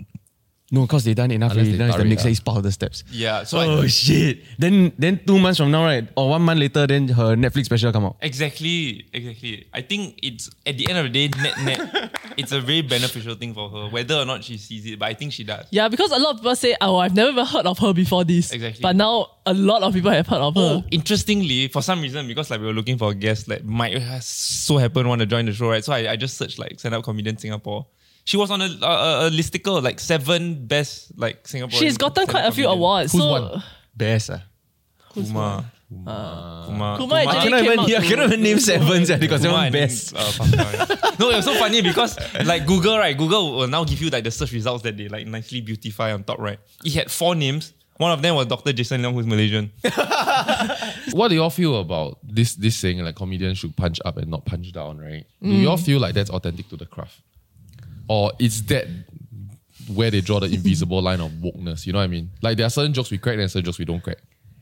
No, 0.71 0.83
because 0.83 1.05
they 1.05 1.15
done 1.15 1.31
enough 1.31 1.53
Unless 1.53 1.65
already. 1.69 1.79
they 1.79 1.79
Now 1.79 1.87
it's 1.87 1.97
the 1.97 2.03
tarik 2.03 2.11
next 2.11 2.25
lah. 2.25 2.31
is 2.31 2.41
part 2.41 2.57
of 2.59 2.63
the 2.63 2.73
steps. 2.73 3.03
Yeah. 3.11 3.45
So 3.45 3.59
oh 3.59 3.83
I, 3.83 3.87
shit! 3.87 4.45
Then 4.59 4.93
then 4.99 5.19
two 5.27 5.39
months 5.39 5.57
from 5.59 5.71
now, 5.71 5.85
right, 5.85 6.07
or 6.15 6.29
one 6.29 6.43
month 6.43 6.61
later, 6.61 6.87
then 6.87 7.09
her 7.09 7.37
Netflix 7.37 7.65
special 7.67 7.91
come 7.91 8.05
out. 8.05 8.17
Exactly, 8.21 9.07
exactly. 9.13 9.67
I 9.73 9.81
think 9.81 10.19
it's 10.23 10.51
at 10.67 10.77
the 10.77 10.89
end 10.91 10.99
of 10.99 11.05
the 11.11 11.29
day, 11.29 11.33
net 11.43 11.57
net, 11.65 12.11
it's 12.37 12.53
a 12.53 12.61
very 12.61 12.83
beneficial 12.83 13.35
thing 13.35 13.55
for 13.55 13.71
her, 13.71 13.89
whether 13.89 14.17
or 14.17 14.27
not 14.27 14.45
she 14.45 14.59
sees 14.59 14.85
it. 14.85 14.99
But 14.99 15.07
I 15.09 15.15
think 15.15 15.33
she 15.33 15.43
does. 15.45 15.67
Yeah, 15.71 15.89
because 15.89 16.13
a 16.13 16.19
lot 16.19 16.33
of 16.35 16.37
people 16.41 16.55
say, 16.57 16.77
oh, 16.83 16.99
I've 16.99 17.15
never 17.15 17.31
even 17.31 17.47
heard 17.47 17.65
of 17.67 17.79
her 17.79 17.95
before 17.95 18.25
this. 18.25 18.53
Exactly. 18.53 18.83
But 18.83 18.95
now 18.95 19.27
a 19.47 19.55
lot 19.55 19.83
of 19.83 19.95
people 19.95 20.11
have 20.11 20.27
heard 20.27 20.41
of 20.43 20.53
Oh, 20.57 20.81
her. 20.81 20.85
interestingly, 20.91 21.69
for 21.69 21.81
some 21.81 22.03
reason, 22.03 22.27
because 22.27 22.51
like 22.51 22.61
we 22.61 22.67
were 22.67 22.75
looking 22.75 22.99
for 22.99 23.11
a 23.11 23.15
guest, 23.15 23.49
like 23.49 23.65
might 23.65 23.97
has 23.97 24.27
so 24.27 24.77
happen 24.77 25.09
want 25.09 25.21
to 25.21 25.27
join 25.27 25.47
the 25.47 25.53
show, 25.55 25.71
right? 25.71 25.83
So 25.85 25.95
I, 25.95 26.11
I 26.13 26.17
just 26.17 26.37
searched 26.37 26.59
like 26.59 26.79
stand 26.79 26.95
up 26.95 27.05
comedian 27.05 27.39
Singapore. 27.39 27.87
She 28.29 28.37
was 28.37 28.51
on 28.51 28.61
a, 28.61 28.67
a, 28.83 29.27
a 29.27 29.31
listicle 29.31 29.83
like 29.83 29.99
seven 29.99 30.67
best 30.67 31.13
like 31.17 31.49
Singapore. 31.49 31.79
She's 31.81 31.97
gotten 31.97 32.27
quite 32.27 32.45
a 32.45 32.53
few 32.53 32.69
awards. 32.69 33.13
Who's 33.13 33.23
so 33.23 33.29
won? 33.31 33.63
Best 33.97 34.29
ah. 34.31 34.43
Kumar. 35.15 35.65
Kumar. 35.89 36.99
Kumar 36.99 37.19
I 37.19 37.23
actually 37.25 37.51
cannot 37.51 37.63
came 37.63 37.73
even, 37.73 37.79
out 37.79 37.89
I 37.89 38.01
to- 38.03 38.07
cannot 38.09 38.27
even 38.27 38.43
name 38.43 38.59
seven. 38.59 39.07
sia. 39.07 39.17
They 39.17 39.27
got 39.29 39.41
Kumar 39.41 39.65
seven 39.65 39.65
and 39.65 39.73
best. 39.73 40.13
then, 40.13 40.21
uh, 40.21 40.33
Pascal. 40.37 41.13
no, 41.19 41.31
it 41.31 41.37
was 41.37 41.45
so 41.47 41.55
funny 41.55 41.81
because 41.81 42.19
like 42.45 42.67
Google, 42.67 42.99
right? 42.99 43.17
Google 43.17 43.57
will 43.57 43.67
now 43.69 43.85
give 43.85 43.99
you 44.03 44.11
like 44.11 44.25
the 44.25 44.31
search 44.31 44.53
results 44.53 44.83
that 44.83 44.99
they 44.99 45.09
like 45.09 45.27
nicely 45.27 45.63
beautify 45.63 46.13
on 46.13 46.23
top, 46.23 46.39
right? 46.39 46.59
It 46.85 46.93
had 46.93 47.11
four 47.11 47.35
names. 47.35 47.73
One 47.97 48.13
of 48.13 48.21
them 48.21 48.35
was 48.37 48.47
Dr. 48.47 48.75
Jason 48.75 49.01
Leong, 49.01 49.15
who's 49.15 49.27
Malaysian. 49.27 49.73
What 51.13 51.29
do 51.29 51.35
y'all 51.35 51.51
feel 51.51 51.81
about 51.81 52.19
this 52.23 52.55
this 52.57 52.77
saying 52.77 52.99
like 52.99 53.17
comedians 53.17 53.57
should 53.59 53.75
punch 53.75 53.99
up 54.05 54.19
and 54.19 54.29
not 54.31 54.45
punch 54.45 54.71
down, 54.73 54.99
right? 54.99 55.25
Do 55.43 55.49
Mm. 55.49 55.63
y'all 55.63 55.77
feel 55.79 55.99
like 55.99 56.15
that's 56.15 56.29
authentic 56.31 56.69
to 56.69 56.77
the 56.77 56.85
craft? 56.87 57.23
Or 58.09 58.33
is 58.39 58.65
that 58.67 58.87
where 59.89 60.11
they 60.11 60.21
draw 60.21 60.41
the 60.41 60.47
invisible 60.47 61.03
line 61.03 61.21
of 61.21 61.31
wokeness. 61.33 61.87
You 61.87 61.93
know 61.93 61.99
what 61.99 62.05
I 62.05 62.09
mean? 62.09 62.31
Like 62.43 62.57
there 62.57 62.67
are 62.67 62.71
certain 62.71 62.93
jokes 62.93 63.11
we 63.11 63.19
crack 63.19 63.39
and 63.39 63.51
certain 63.51 63.65
jokes 63.65 63.79
we 63.79 63.85
don't 63.85 64.03
crack, 64.03 64.19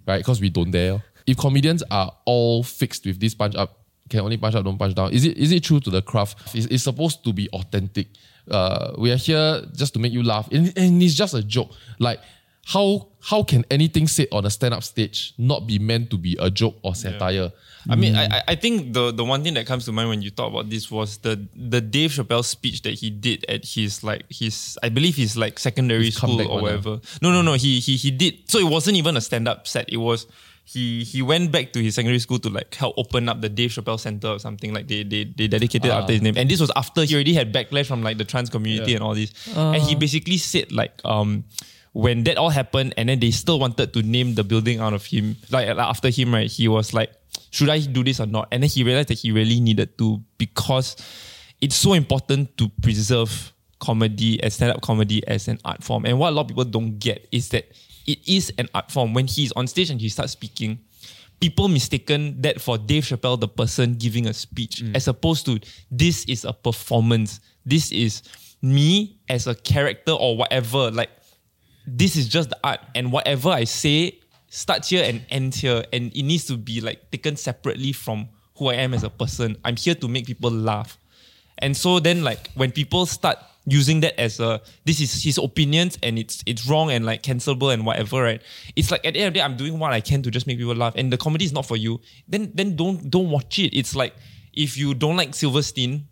right? 0.07 0.19
Because 0.19 0.41
we 0.41 0.51
don't 0.51 0.71
dare. 0.71 1.03
If 1.27 1.39
comedians 1.39 1.83
are 1.91 2.13
all 2.25 2.63
fixed 2.63 3.05
with 3.05 3.19
this 3.21 3.35
punch 3.35 3.57
up, 3.57 3.81
can 4.09 4.21
only 4.21 4.37
punch 4.37 4.55
up, 4.55 4.65
don't 4.65 4.79
punch 4.79 4.95
down. 4.95 5.13
Is 5.13 5.25
it 5.25 5.37
is 5.37 5.51
it 5.51 5.65
true 5.65 5.81
to 5.81 5.91
the 5.91 6.01
craft? 6.01 6.55
It's, 6.55 6.67
it's 6.67 6.85
supposed 6.85 7.25
to 7.25 7.33
be 7.33 7.49
authentic. 7.51 8.09
Uh, 8.49 8.93
we 8.99 9.11
are 9.11 9.17
here 9.17 9.65
just 9.75 9.95
to 9.95 9.99
make 9.99 10.13
you 10.13 10.23
laugh, 10.23 10.49
and, 10.53 10.73
and 10.79 11.03
it's 11.03 11.15
just 11.15 11.35
a 11.35 11.43
joke. 11.43 11.71
Like 11.99 12.21
how 12.67 13.09
how 13.21 13.43
can 13.43 13.65
anything 13.71 14.07
said 14.07 14.29
on 14.31 14.45
a 14.47 14.51
stand 14.51 14.75
up 14.75 14.85
stage 14.85 15.35
not 15.39 15.67
be 15.67 15.79
meant 15.79 16.11
to 16.11 16.19
be 16.19 16.37
a 16.39 16.51
joke 16.51 16.77
or 16.83 16.95
satire? 16.95 17.51
I 17.89 17.95
mean, 17.97 18.15
I, 18.17 18.25
I- 18.39 18.43
I 18.49 18.55
think 18.57 18.93
the 18.93 19.13
the 19.13 19.25
one 19.25 19.43
thing 19.45 19.55
that 19.55 19.67
comes 19.67 19.85
to 19.87 19.93
mind 19.93 20.09
when 20.09 20.23
you 20.23 20.31
talk 20.31 20.51
about 20.51 20.71
this 20.71 20.91
was 20.91 21.19
the 21.19 21.39
the 21.55 21.81
Dave 21.81 22.11
Chappelle 22.11 22.45
speech 22.45 22.83
that 22.83 22.95
he 22.95 23.11
did 23.11 23.45
at 23.49 23.65
his 23.65 24.03
like 24.03 24.25
his 24.31 24.79
I 24.83 24.89
believe 24.89 25.17
his 25.17 25.37
like 25.37 25.59
secondary 25.59 26.07
His 26.07 26.17
school 26.17 26.41
or 26.43 26.61
whatever. 26.63 27.01
No, 27.23 27.31
no, 27.33 27.43
no. 27.43 27.55
He 27.55 27.81
he 27.81 27.97
he 27.97 28.11
did. 28.11 28.51
So 28.51 28.59
it 28.59 28.69
wasn't 28.71 28.97
even 28.97 29.17
a 29.17 29.21
stand 29.21 29.47
up 29.49 29.67
set. 29.67 29.89
It 29.93 29.99
was 29.99 30.27
he 30.65 31.05
he 31.05 31.23
went 31.23 31.53
back 31.53 31.73
to 31.75 31.83
his 31.83 31.95
secondary 31.95 32.19
school 32.19 32.41
to 32.41 32.51
like 32.51 32.75
help 32.75 32.99
open 32.99 33.29
up 33.29 33.41
the 33.41 33.49
Dave 33.49 33.71
Chappelle 33.71 34.01
Center 34.01 34.29
or 34.35 34.39
something 34.41 34.75
like 34.75 34.89
they 34.89 35.05
they 35.05 35.23
they 35.23 35.47
dedicated 35.47 35.91
Ah. 35.93 36.01
after 36.01 36.13
his 36.13 36.23
name. 36.23 36.35
And 36.37 36.51
this 36.51 36.59
was 36.61 36.73
after 36.75 37.05
he 37.05 37.15
already 37.15 37.35
had 37.35 37.55
backlash 37.55 37.87
from 37.87 38.03
like 38.03 38.19
the 38.19 38.25
trans 38.27 38.51
community 38.51 38.95
and 38.95 39.03
all 39.05 39.15
this. 39.15 39.31
And 39.55 39.79
he 39.83 39.95
basically 39.95 40.39
said 40.39 40.73
like 40.73 40.99
um 41.05 41.45
when 41.93 42.25
that 42.25 42.37
all 42.37 42.51
happened 42.51 42.93
and 42.99 43.09
then 43.09 43.21
they 43.21 43.31
still 43.31 43.59
wanted 43.59 43.95
to 43.95 44.03
name 44.03 44.35
the 44.35 44.45
building 44.45 44.81
out 44.81 44.93
of 44.93 45.07
him 45.07 45.35
like, 45.49 45.67
after 45.67 46.11
him 46.11 46.35
right 46.35 46.51
he 46.51 46.69
was 46.69 46.93
like 46.93 47.09
should 47.51 47.69
I 47.69 47.81
do 47.81 48.05
this 48.05 48.21
or 48.21 48.27
not? 48.27 48.49
And 48.53 48.63
then 48.63 48.71
he 48.71 48.85
realized 48.85 49.09
that 49.09 49.19
he 49.19 49.33
really 49.33 49.61
needed 49.61 49.97
to 49.99 50.23
because 50.39 50.97
it's 51.61 51.77
so 51.77 51.95
important 51.95 52.57
to 52.59 52.69
preserve 52.83 53.53
comedy 53.79 54.43
and 54.43 54.53
stand-up 54.53 54.81
comedy 54.83 55.27
as 55.29 55.49
an 55.49 55.59
art 55.65 55.83
form. 55.83 56.07
And 56.07 56.19
what 56.19 56.31
a 56.31 56.33
lot 56.33 56.43
of 56.43 56.49
people 56.49 56.65
don't 56.65 56.99
get 56.99 57.29
is 57.33 57.51
that 57.51 57.71
it 58.07 58.19
is 58.27 58.53
an 58.59 58.69
art 58.75 58.91
form. 58.91 59.15
When 59.15 59.27
he's 59.27 59.53
on 59.53 59.67
stage 59.67 59.91
and 59.91 60.01
he 60.01 60.09
starts 60.09 60.33
speaking 60.33 60.79
people 61.41 61.69
mistaken 61.69 62.41
that 62.41 62.61
for 62.61 62.79
Dave 62.79 63.05
Chappelle, 63.05 63.39
the 63.39 63.49
person 63.49 63.95
giving 63.95 64.27
a 64.27 64.35
speech, 64.35 64.83
mm. 64.83 64.95
as 64.97 65.09
opposed 65.09 65.47
to 65.47 65.61
this 65.91 66.25
is 66.25 66.45
a 66.45 66.53
performance. 66.53 67.41
This 67.65 67.93
is 67.93 68.23
me 68.63 69.19
as 69.29 69.47
a 69.47 69.55
character 69.55 70.13
or 70.13 70.37
whatever. 70.37 70.91
Like 70.91 71.11
this 71.87 72.17
is 72.17 72.29
just 72.29 72.51
the 72.51 72.59
art, 72.65 72.81
and 72.95 73.13
whatever 73.13 73.51
I 73.51 73.65
say 73.65 74.21
starts 74.49 74.89
here 74.89 75.05
and 75.05 75.25
ends 75.31 75.59
here, 75.59 75.85
and 75.93 76.15
it 76.15 76.23
needs 76.23 76.45
to 76.47 76.57
be 76.57 76.81
like 76.81 77.11
taken 77.11 77.37
separately 77.37 77.93
from 77.93 78.29
who 78.57 78.69
I 78.69 78.75
am 78.75 78.95
as 78.95 79.05
a 79.05 79.11
person. 79.11 79.57
I'm 79.65 79.77
here 79.77 79.95
to 79.95 80.09
make 80.09 80.27
people 80.27 80.51
laugh. 80.51 80.99
And 81.59 81.77
so 81.77 82.01
then 82.01 82.23
like 82.23 82.51
when 82.55 82.73
people 82.73 83.07
start 83.07 83.39
using 83.67 84.01
that 84.01 84.19
as 84.19 84.39
a 84.39 84.61
this 84.85 85.01
is 85.01 85.23
his 85.23 85.39
opinions 85.39 85.99
and 86.03 86.19
it's 86.19 86.43
it's 86.47 86.67
wrong 86.67 86.91
and 86.91 87.05
like 87.05 87.23
cancelable 87.23 87.73
and 87.73 87.85
whatever, 87.85 88.23
right? 88.23 88.43
It's 88.77 88.91
like 88.91 89.05
at 89.05 89.15
the 89.15 89.21
end 89.21 89.29
of 89.29 89.35
the 89.35 89.41
day, 89.41 89.45
I'm 89.45 89.57
doing 89.57 89.79
what 89.79 89.93
I 89.93 90.01
can 90.01 90.23
to 90.23 90.31
just 90.31 90.47
make 90.47 90.59
people 90.59 90.75
laugh. 90.75 90.95
And 90.97 91.13
the 91.13 91.19
comedy 91.19 91.45
is 91.45 91.53
not 91.53 91.67
for 91.67 91.77
you, 91.77 92.01
then 92.29 92.53
then 92.55 92.77
don't 92.77 93.11
don't 93.11 93.31
watch 93.31 93.59
it. 93.59 93.77
It's 93.77 93.97
like 93.97 94.15
if 94.53 94.77
you 94.77 94.95
don't 94.95 95.17
like 95.17 95.35
Silverstein, 95.35 96.07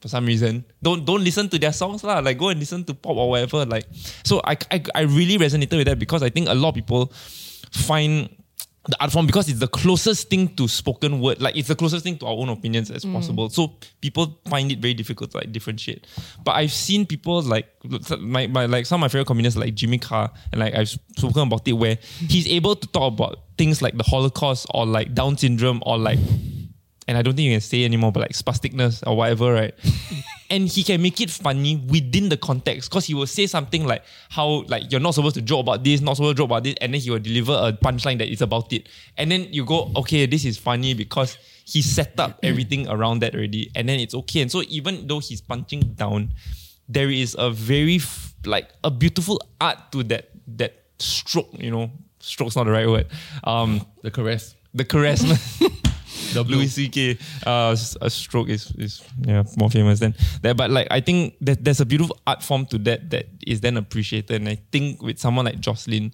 for 0.00 0.08
some 0.08 0.26
reason, 0.26 0.64
don't 0.82 1.04
don't 1.04 1.22
listen 1.22 1.48
to 1.50 1.58
their 1.58 1.72
songs 1.72 2.02
lah. 2.04 2.20
Like 2.20 2.38
go 2.38 2.48
and 2.48 2.58
listen 2.58 2.84
to 2.84 2.94
pop 2.94 3.16
or 3.16 3.30
whatever. 3.30 3.66
Like 3.66 3.84
so, 4.24 4.40
I, 4.44 4.56
I 4.70 4.82
I 4.94 5.00
really 5.02 5.38
resonated 5.38 5.76
with 5.76 5.86
that 5.86 5.98
because 5.98 6.22
I 6.22 6.30
think 6.30 6.48
a 6.48 6.54
lot 6.54 6.70
of 6.70 6.74
people 6.76 7.12
find 7.70 8.28
the 8.88 8.96
art 9.02 9.12
form 9.12 9.26
because 9.26 9.48
it's 9.50 9.60
the 9.60 9.68
closest 9.68 10.30
thing 10.30 10.54
to 10.56 10.66
spoken 10.66 11.20
word. 11.20 11.42
Like 11.42 11.56
it's 11.56 11.68
the 11.68 11.76
closest 11.76 12.04
thing 12.04 12.16
to 12.18 12.26
our 12.26 12.32
own 12.32 12.48
opinions 12.48 12.90
as 12.90 13.04
mm. 13.04 13.12
possible. 13.12 13.50
So 13.50 13.74
people 14.00 14.40
find 14.48 14.72
it 14.72 14.78
very 14.78 14.94
difficult 14.94 15.32
to 15.32 15.38
like 15.38 15.52
differentiate. 15.52 16.06
But 16.42 16.52
I've 16.52 16.72
seen 16.72 17.04
people 17.04 17.42
like 17.42 17.66
my, 18.18 18.46
my 18.46 18.64
like 18.64 18.86
some 18.86 19.00
of 19.00 19.00
my 19.02 19.08
favorite 19.08 19.26
comedians 19.26 19.58
like 19.58 19.74
Jimmy 19.74 19.98
Carr 19.98 20.30
and 20.52 20.60
like 20.60 20.74
I've 20.74 20.88
spoken 20.88 21.42
about 21.42 21.68
it 21.68 21.72
where 21.72 21.98
he's 22.28 22.48
able 22.48 22.76
to 22.76 22.86
talk 22.88 23.12
about 23.12 23.40
things 23.58 23.82
like 23.82 23.96
the 23.98 24.04
Holocaust 24.04 24.66
or 24.72 24.86
like 24.86 25.14
Down 25.14 25.36
syndrome 25.36 25.82
or 25.84 25.98
like 25.98 26.18
and 27.08 27.16
I 27.16 27.22
don't 27.22 27.34
think 27.34 27.46
you 27.46 27.52
can 27.54 27.60
say 27.62 27.84
anymore, 27.84 28.12
but 28.12 28.20
like 28.20 28.32
spasticness 28.32 29.02
or 29.06 29.16
whatever, 29.16 29.52
right? 29.54 29.74
and 30.50 30.68
he 30.68 30.82
can 30.82 31.00
make 31.00 31.20
it 31.22 31.30
funny 31.30 31.76
within 31.76 32.28
the 32.28 32.36
context 32.36 32.90
because 32.90 33.06
he 33.06 33.14
will 33.14 33.26
say 33.26 33.46
something 33.46 33.86
like 33.86 34.04
how 34.28 34.62
like 34.68 34.92
you're 34.92 35.00
not 35.00 35.14
supposed 35.14 35.34
to 35.36 35.42
joke 35.42 35.60
about 35.60 35.82
this, 35.82 36.02
not 36.02 36.16
supposed 36.16 36.36
to 36.36 36.42
joke 36.42 36.50
about 36.50 36.64
this, 36.64 36.74
and 36.82 36.92
then 36.92 37.00
he 37.00 37.10
will 37.10 37.18
deliver 37.18 37.52
a 37.52 37.72
punchline 37.72 38.18
that 38.18 38.28
is 38.30 38.42
about 38.42 38.70
it. 38.74 38.88
And 39.16 39.32
then 39.32 39.48
you 39.50 39.64
go, 39.64 39.90
okay, 39.96 40.26
this 40.26 40.44
is 40.44 40.58
funny 40.58 40.92
because 40.92 41.38
he 41.64 41.80
set 41.80 42.20
up 42.20 42.38
everything 42.42 42.86
around 42.88 43.20
that 43.20 43.34
already, 43.34 43.70
and 43.74 43.88
then 43.88 43.98
it's 44.00 44.14
okay. 44.14 44.42
And 44.42 44.52
so 44.52 44.62
even 44.68 45.06
though 45.06 45.18
he's 45.20 45.40
punching 45.40 45.80
down, 45.96 46.34
there 46.88 47.08
is 47.10 47.34
a 47.38 47.50
very 47.50 47.96
f- 47.96 48.34
like 48.44 48.68
a 48.84 48.90
beautiful 48.90 49.40
art 49.60 49.92
to 49.92 50.02
that 50.04 50.28
that 50.56 50.84
stroke, 50.98 51.48
you 51.58 51.70
know. 51.70 51.90
Stroke's 52.20 52.56
not 52.56 52.64
the 52.64 52.72
right 52.72 52.86
word. 52.88 53.06
Um, 53.44 53.86
The 54.02 54.10
caress. 54.10 54.54
the 54.74 54.84
caress. 54.84 55.22
The 56.34 56.44
Louis 56.44 56.68
C.K. 56.68 57.18
Uh, 57.46 57.70
s- 57.72 57.96
a 58.00 58.10
stroke 58.10 58.48
is 58.48 58.72
is 58.78 59.02
yeah 59.26 59.42
more 59.56 59.70
famous 59.70 59.98
than 60.00 60.14
that. 60.42 60.56
But 60.56 60.70
like 60.70 60.86
I 60.90 61.00
think 61.00 61.34
that 61.40 61.64
there's 61.64 61.80
a 61.80 61.86
beautiful 61.86 62.18
art 62.26 62.42
form 62.42 62.66
to 62.66 62.78
that 62.78 63.10
that 63.10 63.26
is 63.46 63.60
then 63.60 63.76
appreciated. 63.76 64.40
And 64.40 64.48
I 64.48 64.58
think 64.72 65.02
with 65.02 65.18
someone 65.18 65.44
like 65.46 65.60
Jocelyn, 65.60 66.12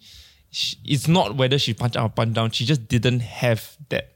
she, 0.50 0.76
it's 0.84 1.08
not 1.08 1.36
whether 1.36 1.58
she 1.58 1.74
punch 1.74 1.96
up 1.96 2.04
or 2.04 2.08
punch 2.14 2.34
down. 2.34 2.50
She 2.50 2.64
just 2.64 2.86
didn't 2.88 3.20
have 3.20 3.76
that 3.88 4.12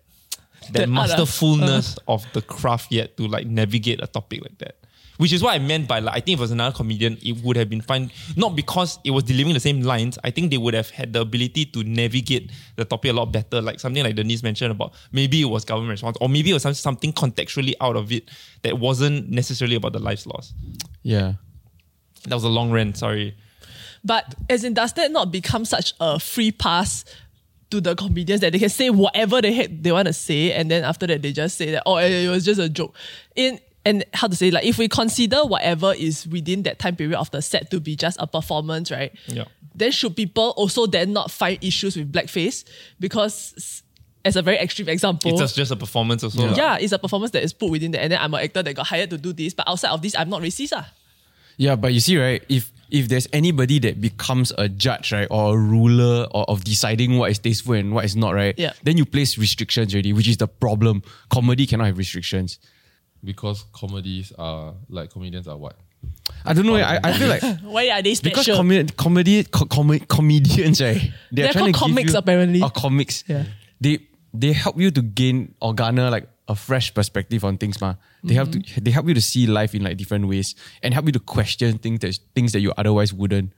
that 0.73 0.73
That 0.73 0.81
art, 0.83 0.89
ah. 0.89 0.93
masterfulness 0.93 1.97
of 2.07 2.27
the 2.33 2.43
craft 2.43 2.93
yet 2.93 3.17
to 3.17 3.27
like 3.27 3.47
navigate 3.47 4.03
a 4.03 4.07
topic 4.07 4.43
like 4.43 4.59
that. 4.59 4.77
Which 5.19 5.33
is 5.33 5.43
what 5.43 5.55
I 5.55 5.59
meant 5.59 5.87
by 5.89 5.99
like 5.99 6.17
I 6.17 6.21
think 6.21 6.35
if 6.35 6.39
it 6.39 6.43
was 6.43 6.51
another 6.53 6.75
comedian, 6.75 7.19
it 7.23 7.43
would 7.45 7.57
have 7.57 7.69
been 7.69 7.81
fine. 7.81 8.11
Not 8.37 8.57
because 8.57 8.99
it 9.05 9.11
was 9.11 9.25
delivering 9.25 9.55
the 9.55 9.61
same 9.61 9.83
lines. 9.83 10.19
I 10.25 10.31
think 10.31 10.51
they 10.51 10.59
would 10.59 10.75
have 10.75 10.91
had 10.91 11.13
the 11.13 11.21
ability 11.21 11.67
to 11.67 11.83
navigate 11.83 12.51
the 12.77 12.85
topic 12.85 13.11
a 13.11 13.15
lot 13.15 13.33
better. 13.33 13.61
Like 13.61 13.81
something 13.81 14.03
like 14.03 14.15
Denise 14.15 14.43
mentioned 14.43 14.71
about 14.71 14.95
maybe 15.13 15.41
it 15.43 15.47
was 15.47 15.65
government 15.65 15.91
response, 15.91 16.17
or 16.21 16.29
maybe 16.29 16.51
it 16.51 16.55
was 16.55 16.63
some- 16.63 16.75
something 16.75 17.13
contextually 17.13 17.75
out 17.81 17.97
of 17.97 18.13
it 18.13 18.31
that 18.63 18.79
wasn't 18.79 19.29
necessarily 19.29 19.77
about 19.77 19.93
the 19.93 19.99
lives 19.99 20.27
lost. 20.27 20.55
Yeah. 21.03 21.35
That 22.29 22.35
was 22.35 22.45
a 22.45 22.49
long 22.49 22.71
rant. 22.71 22.97
Sorry. 22.97 23.37
But 24.05 24.35
as 24.49 24.63
in, 24.65 24.75
does 24.75 24.93
that 24.95 25.11
not 25.11 25.33
become 25.33 25.65
such 25.65 25.95
a 26.01 26.21
free 26.21 26.53
pass 26.53 27.05
to 27.71 27.81
the 27.81 27.95
comedians 27.95 28.41
that 28.41 28.53
they 28.53 28.59
can 28.59 28.69
say 28.69 28.89
whatever 28.91 29.43
they 29.43 29.53
had, 29.53 29.83
they 29.83 29.93
want 29.93 30.07
to 30.07 30.13
say, 30.13 30.53
and 30.53 30.71
then 30.71 30.85
after 30.85 31.07
that 31.07 31.21
they 31.23 31.33
just 31.33 31.59
say 31.59 31.73
that 31.73 31.83
oh 31.85 31.97
it 31.97 32.11
it 32.11 32.29
was 32.31 32.45
just 32.45 32.61
a 32.61 32.69
joke. 32.69 32.95
In 33.37 33.59
and 33.89 34.05
how 34.19 34.27
to 34.29 34.37
say 34.37 34.51
like 34.51 34.65
if 34.65 34.77
we 34.79 34.87
consider 34.89 35.41
whatever 35.55 35.95
is 35.97 36.27
within 36.27 36.63
that 36.65 36.79
time 36.79 36.97
period 36.97 37.17
of 37.19 37.31
the 37.31 37.41
set 37.43 37.71
to 37.71 37.81
be 37.81 37.97
just 37.97 38.17
a 38.21 38.27
performance, 38.27 38.91
right? 38.91 39.13
Yeah. 39.27 39.45
Then 39.75 39.93
should 39.93 40.15
people 40.17 40.53
also 40.57 40.87
then 40.87 41.13
not 41.13 41.31
find 41.31 41.57
issues 41.63 41.97
with 41.97 42.13
blackface 42.13 42.65
because 43.01 43.83
as 44.25 44.37
a 44.37 44.43
very 44.43 44.59
extreme 44.59 44.89
example, 44.89 45.31
It's 45.31 45.41
just, 45.41 45.57
just 45.57 45.71
a 45.71 45.77
performance 45.77 46.23
also. 46.25 46.49
lah. 46.49 46.55
yeah, 46.57 46.77
it's 46.83 46.93
a 46.93 46.99
performance 46.99 47.31
that 47.33 47.43
is 47.43 47.53
put 47.55 47.71
within 47.71 47.93
there, 47.93 48.03
and 48.03 48.13
then 48.13 48.21
I'm 48.21 48.35
an 48.35 48.41
actor 48.43 48.63
that 48.63 48.75
got 48.75 48.87
hired 48.87 49.11
to 49.11 49.19
do 49.19 49.33
this, 49.33 49.55
but 49.55 49.69
outside 49.69 49.91
of 49.91 50.03
this, 50.03 50.15
I'm 50.19 50.29
not 50.29 50.43
racist. 50.43 50.73
Ah. 50.75 50.91
Yeah, 51.57 51.77
but 51.77 51.95
you 51.95 52.01
see, 52.01 52.19
right? 52.19 52.43
If 52.49 52.73
if 52.91 53.09
there's 53.09 53.29
anybody 53.33 53.79
that 53.81 54.01
becomes 54.01 54.53
a 54.59 54.69
judge, 54.69 55.13
right, 55.13 55.29
or 55.31 55.55
a 55.55 55.59
ruler 55.59 56.27
or 56.33 56.45
of 56.49 56.65
deciding 56.65 57.19
what 57.19 57.31
is 57.31 57.39
tasteful 57.39 57.75
and 57.75 57.95
what 57.95 58.05
is 58.05 58.17
not, 58.17 58.35
right? 58.35 58.55
Yeah. 58.59 58.73
Then 58.83 58.97
you 58.99 59.05
place 59.05 59.39
restrictions 59.39 59.95
already, 59.95 60.13
which 60.13 60.29
is 60.29 60.39
the 60.39 60.49
problem. 60.49 61.03
Comedy 61.31 61.67
cannot 61.67 61.87
have 61.87 61.99
restrictions. 61.99 62.59
Because 63.25 63.65
comedies 63.73 64.33
are 64.39 64.75
like 64.89 65.11
comedians 65.11 65.49
are 65.49 65.57
what? 65.57 65.77
I 66.45 66.53
don't 66.53 66.67
know. 66.67 66.77
I, 66.77 67.01
I 67.03 67.13
feel 67.13 67.29
like 67.29 67.43
Why 67.63 67.89
are 67.91 68.01
they 68.03 68.15
because 68.15 68.45
special? 68.45 68.57
comedy, 68.57 68.93
comedy 68.97 69.45
co- 69.45 69.67
com- 69.67 69.99
comedians, 70.01 70.81
right? 70.81 71.11
They're 71.33 71.51
trying 71.53 71.73
called 71.73 71.75
to 71.75 71.89
give 71.89 71.97
comics, 71.97 72.13
you- 72.13 72.19
apparently. 72.19 72.63
Or 72.63 72.71
comics. 72.71 73.25
Yeah. 73.27 73.45
They 73.81 73.99
they 74.33 74.53
help 74.53 74.79
you 74.79 74.91
to 74.93 75.03
gain 75.03 75.55
or 75.61 75.75
garner 75.75 76.11
like 76.11 76.29
a 76.47 76.55
fresh 76.55 76.95
perspective 76.95 77.45
on 77.45 77.59
things, 77.59 77.81
ma. 77.81 77.95
They 78.23 78.35
help 78.35 78.51
Mm-hmm. 78.51 78.75
to 78.77 78.81
they 78.81 78.91
help 78.93 79.09
you 79.09 79.15
to 79.15 79.21
see 79.21 79.47
life 79.49 79.75
in 79.75 79.83
like 79.83 79.97
different 79.97 80.29
ways 80.29 80.55
and 80.83 80.95
help 80.95 81.07
you 81.07 81.13
to 81.13 81.21
question 81.21 81.79
things 81.79 81.99
that 82.01 82.17
things 82.35 82.53
that 82.53 82.61
you 82.61 82.73
otherwise 82.77 83.13
wouldn't. 83.13 83.53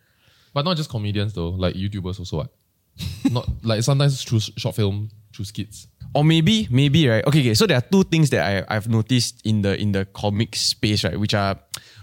But 0.55 0.65
not 0.65 0.77
just 0.79 0.89
comedians 0.91 1.35
though, 1.35 1.51
like 1.51 1.75
YouTubers 1.75 2.19
also 2.19 2.39
what? 2.39 2.53
not 3.31 3.49
like 3.63 3.83
sometimes 3.83 4.25
through 4.25 4.39
s- 4.39 4.51
short 4.57 4.75
film, 4.77 5.11
through 5.35 5.45
skits. 5.45 5.87
Or 6.15 6.25
maybe, 6.25 6.67
maybe, 6.71 7.07
right? 7.07 7.25
Okay, 7.27 7.41
okay. 7.41 7.55
So 7.55 7.67
there 7.67 7.79
are 7.79 7.83
two 7.83 8.03
things 8.03 8.31
that 8.31 8.67
I, 8.69 8.75
I've 8.75 8.89
noticed 8.89 9.41
in 9.47 9.63
the 9.63 9.81
in 9.81 9.93
the 9.93 10.07
comic 10.07 10.57
space, 10.57 11.05
right? 11.05 11.19
Which 11.19 11.35
are 11.35 11.57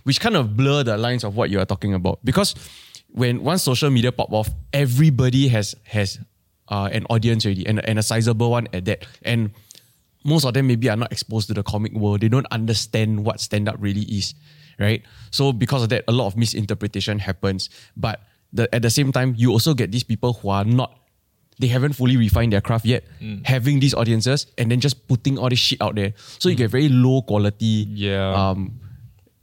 which 0.03 0.21
kind 0.21 0.37
of 0.37 0.55
blur 0.55 0.83
the 0.83 0.97
lines 0.97 1.23
of 1.25 1.35
what 1.35 1.49
you 1.49 1.59
are 1.59 1.65
talking 1.65 1.93
about. 1.93 2.23
Because 2.23 2.55
when 3.09 3.43
once 3.43 3.63
social 3.63 3.89
media 3.89 4.11
pop 4.11 4.31
off, 4.31 4.47
everybody 4.71 5.49
has 5.49 5.75
has 5.83 6.19
uh, 6.69 6.89
an 6.91 7.05
audience 7.09 7.45
already 7.45 7.67
and, 7.67 7.83
and 7.83 7.99
a 7.99 8.03
sizable 8.03 8.51
one 8.51 8.67
at 8.71 8.85
that. 8.85 9.05
And 9.23 9.51
most 10.23 10.45
of 10.45 10.53
them 10.53 10.67
maybe 10.67 10.89
are 10.89 10.95
not 10.95 11.11
exposed 11.11 11.47
to 11.49 11.53
the 11.53 11.63
comic 11.63 11.93
world. 11.93 12.21
They 12.21 12.29
don't 12.29 12.47
understand 12.51 13.25
what 13.25 13.41
stand-up 13.41 13.75
really 13.79 14.03
is. 14.03 14.33
Right? 14.79 15.03
So 15.31 15.51
because 15.51 15.83
of 15.83 15.89
that, 15.89 16.03
a 16.07 16.11
lot 16.11 16.27
of 16.27 16.37
misinterpretation 16.37 17.19
happens. 17.19 17.69
But 17.97 18.21
the, 18.53 18.73
at 18.73 18.83
the 18.83 18.89
same 18.89 19.11
time, 19.11 19.33
you 19.35 19.51
also 19.51 19.73
get 19.73 19.91
these 19.91 20.03
people 20.03 20.33
who 20.33 20.49
are 20.49 20.63
not 20.63 20.99
they 21.59 21.67
haven't 21.67 21.93
fully 21.93 22.17
refined 22.17 22.53
their 22.53 22.61
craft 22.61 22.85
yet, 22.85 23.03
mm. 23.19 23.45
having 23.45 23.79
these 23.79 23.93
audiences 23.93 24.45
and 24.57 24.69
then 24.69 24.79
just 24.79 25.07
putting 25.07 25.37
all 25.37 25.49
this 25.49 25.59
shit 25.59 25.81
out 25.81 25.95
there. 25.95 26.13
So 26.37 26.49
you 26.49 26.55
get 26.55 26.69
very 26.69 26.89
low 26.89 27.21
quality 27.23 27.87
Yeah. 27.89 28.29
um, 28.33 28.79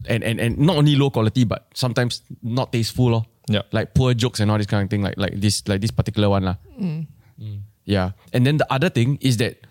and, 0.07 0.23
and 0.23 0.39
and 0.39 0.59
not 0.59 0.77
only 0.77 0.95
low 0.97 1.11
quality, 1.11 1.45
but 1.45 1.67
sometimes 1.75 2.23
not 2.43 2.71
tasteful. 2.73 3.11
Lor. 3.11 3.25
Yeah. 3.49 3.63
Like 3.73 3.95
poor 3.95 4.15
jokes 4.15 4.39
and 4.41 4.51
all 4.51 4.59
this 4.59 4.67
kind 4.69 4.85
of 4.85 4.91
thing, 4.91 5.03
like 5.03 5.17
like 5.17 5.41
this 5.41 5.67
like 5.67 5.81
this 5.81 5.91
particular 5.91 6.29
one. 6.29 6.45
lah. 6.45 6.57
Mm. 6.79 7.07
Mm. 7.41 7.61
Yeah. 7.85 8.13
And 8.33 8.45
then 8.47 8.59
the 8.59 8.69
other 8.71 8.89
thing 8.93 9.19
is 9.21 9.39
that 9.39 9.65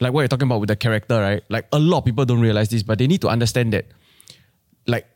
like 0.00 0.12
what 0.12 0.20
you're 0.22 0.28
talking 0.28 0.46
about 0.48 0.60
with 0.60 0.68
the 0.68 0.76
character, 0.76 1.18
right? 1.20 1.42
Like 1.48 1.66
a 1.72 1.78
lot 1.78 1.98
of 1.98 2.04
people 2.04 2.24
don't 2.24 2.40
realize 2.40 2.68
this, 2.68 2.82
but 2.82 2.98
they 2.98 3.06
need 3.06 3.20
to 3.22 3.28
understand 3.28 3.72
that 3.72 3.86
like 4.86 5.06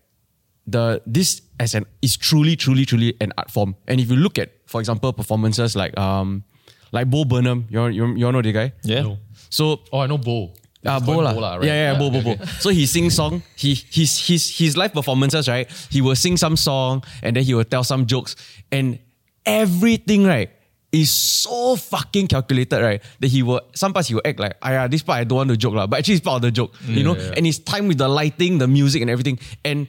the 0.66 1.02
this 1.06 1.42
as 1.60 1.74
an 1.74 1.86
is 2.02 2.16
truly, 2.16 2.56
truly, 2.56 2.84
truly 2.84 3.14
an 3.20 3.32
art 3.36 3.50
form. 3.50 3.76
And 3.86 4.00
if 4.00 4.10
you 4.10 4.16
look 4.16 4.38
at, 4.38 4.55
for 4.66 4.80
example, 4.80 5.12
performances 5.12 5.74
like 5.76 5.96
um 5.98 6.44
like 6.92 7.08
Bo 7.10 7.24
Burnham, 7.24 7.66
you 7.70 7.86
you, 7.88 8.06
you 8.14 8.32
know 8.32 8.42
the 8.42 8.52
guy? 8.52 8.72
Yeah. 8.82 9.02
No. 9.02 9.18
So 9.50 9.80
Oh, 9.92 10.00
I 10.00 10.06
know 10.06 10.18
Bo. 10.18 10.52
Ah, 10.86 10.98
It's 10.98 11.06
Bo 11.06 11.12
called 11.18 11.24
lah. 11.24 11.34
Bo 11.34 11.40
lah, 11.40 11.54
right? 11.56 11.66
Yeah, 11.66 11.92
yeah, 11.92 11.98
Bo, 11.98 12.10
Bo, 12.14 12.20
Bo. 12.22 12.34
So 12.62 12.70
he 12.70 12.86
sings 12.86 13.14
song. 13.18 13.42
He 13.56 13.74
his 13.74 14.18
his 14.22 14.46
his 14.54 14.76
live 14.76 14.92
performances, 14.94 15.48
right? 15.48 15.66
He 15.90 15.98
will 16.00 16.14
sing 16.14 16.36
some 16.36 16.54
song 16.54 17.02
and 17.26 17.34
then 17.34 17.42
he 17.42 17.54
will 17.54 17.64
tell 17.66 17.82
some 17.82 18.06
jokes 18.06 18.36
and 18.70 18.98
everything, 19.44 20.24
right, 20.26 20.50
is 20.92 21.10
so 21.10 21.74
fucking 21.74 22.28
calculated, 22.28 22.78
right? 22.82 23.02
That 23.18 23.28
he 23.34 23.42
will 23.42 23.62
sometimes 23.74 24.06
he 24.06 24.14
will 24.14 24.22
act 24.24 24.38
like, 24.38 24.54
ah, 24.62 24.70
yeah, 24.70 24.86
this 24.86 25.02
part 25.02 25.18
I 25.20 25.24
don't 25.24 25.36
want 25.42 25.50
to 25.50 25.56
joke 25.58 25.74
lah, 25.74 25.86
but 25.90 25.98
actually 25.98 26.22
it's 26.22 26.24
part 26.24 26.36
of 26.38 26.42
the 26.42 26.50
joke, 26.54 26.70
you 26.86 27.02
know. 27.02 27.16
yeah. 27.18 27.34
And 27.36 27.46
it's 27.46 27.58
time 27.58 27.88
with 27.88 27.98
the 27.98 28.06
lighting, 28.08 28.58
the 28.58 28.68
music, 28.70 29.02
and 29.02 29.10
everything. 29.10 29.38
And 29.66 29.88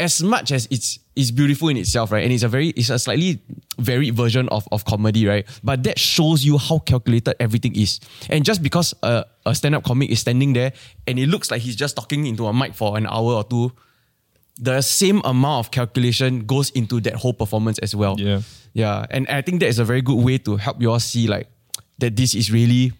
as 0.00 0.22
much 0.26 0.50
as 0.50 0.66
it's 0.74 0.98
it's 1.16 1.30
beautiful 1.30 1.68
in 1.68 1.76
itself, 1.76 2.10
right? 2.10 2.24
And 2.24 2.32
it's 2.32 2.42
a 2.42 2.48
very 2.48 2.68
it's 2.70 2.90
a 2.90 2.98
slightly 2.98 3.40
varied 3.78 4.14
version 4.14 4.48
of, 4.48 4.66
of 4.72 4.84
comedy, 4.84 5.26
right? 5.26 5.46
But 5.62 5.84
that 5.84 5.98
shows 5.98 6.44
you 6.44 6.58
how 6.58 6.80
calculated 6.80 7.36
everything 7.40 7.76
is. 7.76 8.00
And 8.28 8.44
just 8.44 8.62
because 8.62 8.94
a, 9.02 9.24
a 9.46 9.54
stand-up 9.54 9.84
comic 9.84 10.10
is 10.10 10.20
standing 10.20 10.52
there 10.52 10.72
and 11.06 11.18
it 11.18 11.28
looks 11.28 11.50
like 11.50 11.62
he's 11.62 11.76
just 11.76 11.96
talking 11.96 12.26
into 12.26 12.46
a 12.46 12.52
mic 12.52 12.74
for 12.74 12.96
an 12.96 13.06
hour 13.06 13.34
or 13.34 13.44
two, 13.44 13.72
the 14.58 14.80
same 14.82 15.20
amount 15.24 15.66
of 15.66 15.70
calculation 15.70 16.46
goes 16.46 16.70
into 16.70 17.00
that 17.02 17.14
whole 17.14 17.32
performance 17.32 17.78
as 17.78 17.94
well. 17.94 18.16
Yeah. 18.18 18.42
Yeah. 18.72 19.06
And 19.10 19.28
I 19.28 19.42
think 19.42 19.60
that 19.60 19.68
is 19.68 19.78
a 19.78 19.84
very 19.84 20.02
good 20.02 20.22
way 20.22 20.38
to 20.38 20.56
help 20.56 20.80
you 20.80 20.90
all 20.90 21.00
see 21.00 21.28
like 21.28 21.48
that 21.98 22.16
this 22.16 22.34
is 22.34 22.50
really 22.50 22.92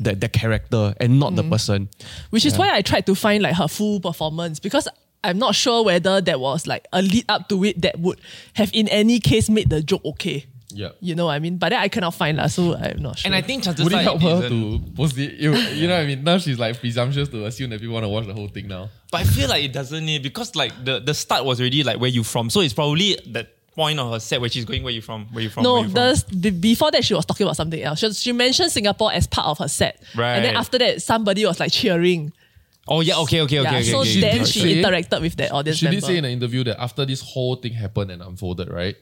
the, 0.00 0.14
the 0.14 0.28
character 0.28 0.94
and 1.00 1.18
not 1.20 1.36
the 1.36 1.42
mm. 1.42 1.50
person. 1.50 1.88
Which 2.30 2.46
is 2.46 2.58
why 2.58 2.74
I 2.74 2.82
tried 2.82 3.06
to 3.06 3.14
find 3.14 3.42
like 3.42 3.54
her 3.54 3.68
full 3.68 4.00
performance 4.00 4.60
because 4.60 4.88
I'm 5.24 5.38
not 5.38 5.54
sure 5.54 5.84
whether 5.84 6.20
there 6.20 6.38
was 6.38 6.66
like 6.66 6.86
a 6.92 7.02
lead 7.02 7.24
up 7.28 7.48
to 7.48 7.64
it 7.64 7.82
that 7.82 7.98
would 7.98 8.20
have 8.54 8.70
in 8.72 8.88
any 8.88 9.20
case 9.20 9.50
made 9.50 9.70
the 9.70 9.82
joke 9.82 10.04
okay. 10.04 10.46
Yeah. 10.70 10.90
You 11.00 11.14
know 11.14 11.26
what 11.26 11.32
I 11.32 11.38
mean? 11.38 11.56
But 11.56 11.70
then 11.70 11.80
I 11.80 11.88
cannot 11.88 12.14
find 12.14 12.36
lah, 12.36 12.46
so 12.46 12.74
I'm 12.76 13.00
not 13.00 13.18
sure. 13.18 13.28
And 13.28 13.34
I 13.34 13.40
think 13.40 13.64
chances 13.64 13.82
Would 13.82 13.92
it 13.92 13.96
are 13.96 14.02
help 14.02 14.20
her 14.20 14.48
to 14.48 14.80
post 14.94 15.16
it? 15.16 15.34
You, 15.34 15.54
you 15.54 15.88
know 15.88 15.94
what 15.94 16.02
I 16.02 16.06
mean? 16.06 16.22
Now 16.22 16.38
she's 16.38 16.58
like 16.58 16.78
presumptuous 16.78 17.30
to 17.30 17.46
assume 17.46 17.70
that 17.70 17.80
people 17.80 17.94
want 17.94 18.04
to 18.04 18.08
watch 18.08 18.26
the 18.26 18.34
whole 18.34 18.48
thing 18.48 18.68
now. 18.68 18.90
But 19.10 19.22
I 19.22 19.24
feel 19.24 19.48
like 19.48 19.64
it 19.64 19.72
doesn't 19.72 20.04
need 20.04 20.22
because 20.22 20.54
like 20.54 20.72
the 20.84 21.00
the 21.00 21.14
start 21.14 21.44
was 21.44 21.60
already 21.60 21.82
like 21.82 21.98
where 21.98 22.10
you 22.10 22.22
from. 22.22 22.50
So 22.50 22.60
it's 22.60 22.74
probably 22.74 23.18
that 23.28 23.54
point 23.74 23.98
of 24.00 24.10
her 24.12 24.20
set 24.20 24.40
where 24.40 24.50
she's 24.50 24.64
going 24.64 24.82
where 24.82 24.92
you 24.92 25.00
from, 25.00 25.26
where 25.32 25.42
you 25.42 25.48
from. 25.48 25.62
no, 25.62 25.78
you 25.78 25.84
from. 25.84 25.94
the, 25.94 26.24
the, 26.32 26.50
before 26.50 26.90
that 26.90 27.04
she 27.04 27.14
was 27.14 27.24
talking 27.24 27.46
about 27.46 27.56
something 27.56 27.80
else. 27.80 28.00
She, 28.00 28.12
she 28.12 28.32
mentioned 28.32 28.72
Singapore 28.72 29.12
as 29.12 29.26
part 29.26 29.46
of 29.46 29.58
her 29.58 29.68
set. 29.68 30.02
right 30.16 30.34
And 30.34 30.44
then 30.44 30.56
after 30.56 30.78
that, 30.78 31.00
somebody 31.00 31.46
was 31.46 31.60
like 31.60 31.72
cheering. 31.72 32.32
Oh 32.88 33.00
yeah, 33.00 33.16
okay, 33.18 33.40
okay, 33.42 33.60
okay, 33.60 33.70
yeah, 33.70 33.78
okay. 33.78 33.82
so 33.90 34.00
okay, 34.00 34.20
then 34.20 34.40
okay. 34.42 34.50
she 34.50 34.82
interacted 34.82 35.20
with 35.20 35.36
that 35.36 35.52
audience 35.52 35.78
She 35.78 35.86
member. 35.86 36.00
did 36.00 36.06
say 36.06 36.16
in 36.16 36.24
an 36.24 36.30
interview 36.32 36.64
that 36.64 36.80
after 36.80 37.04
this 37.04 37.20
whole 37.20 37.56
thing 37.56 37.72
happened 37.72 38.10
and 38.10 38.22
unfolded, 38.22 38.70
right? 38.70 38.96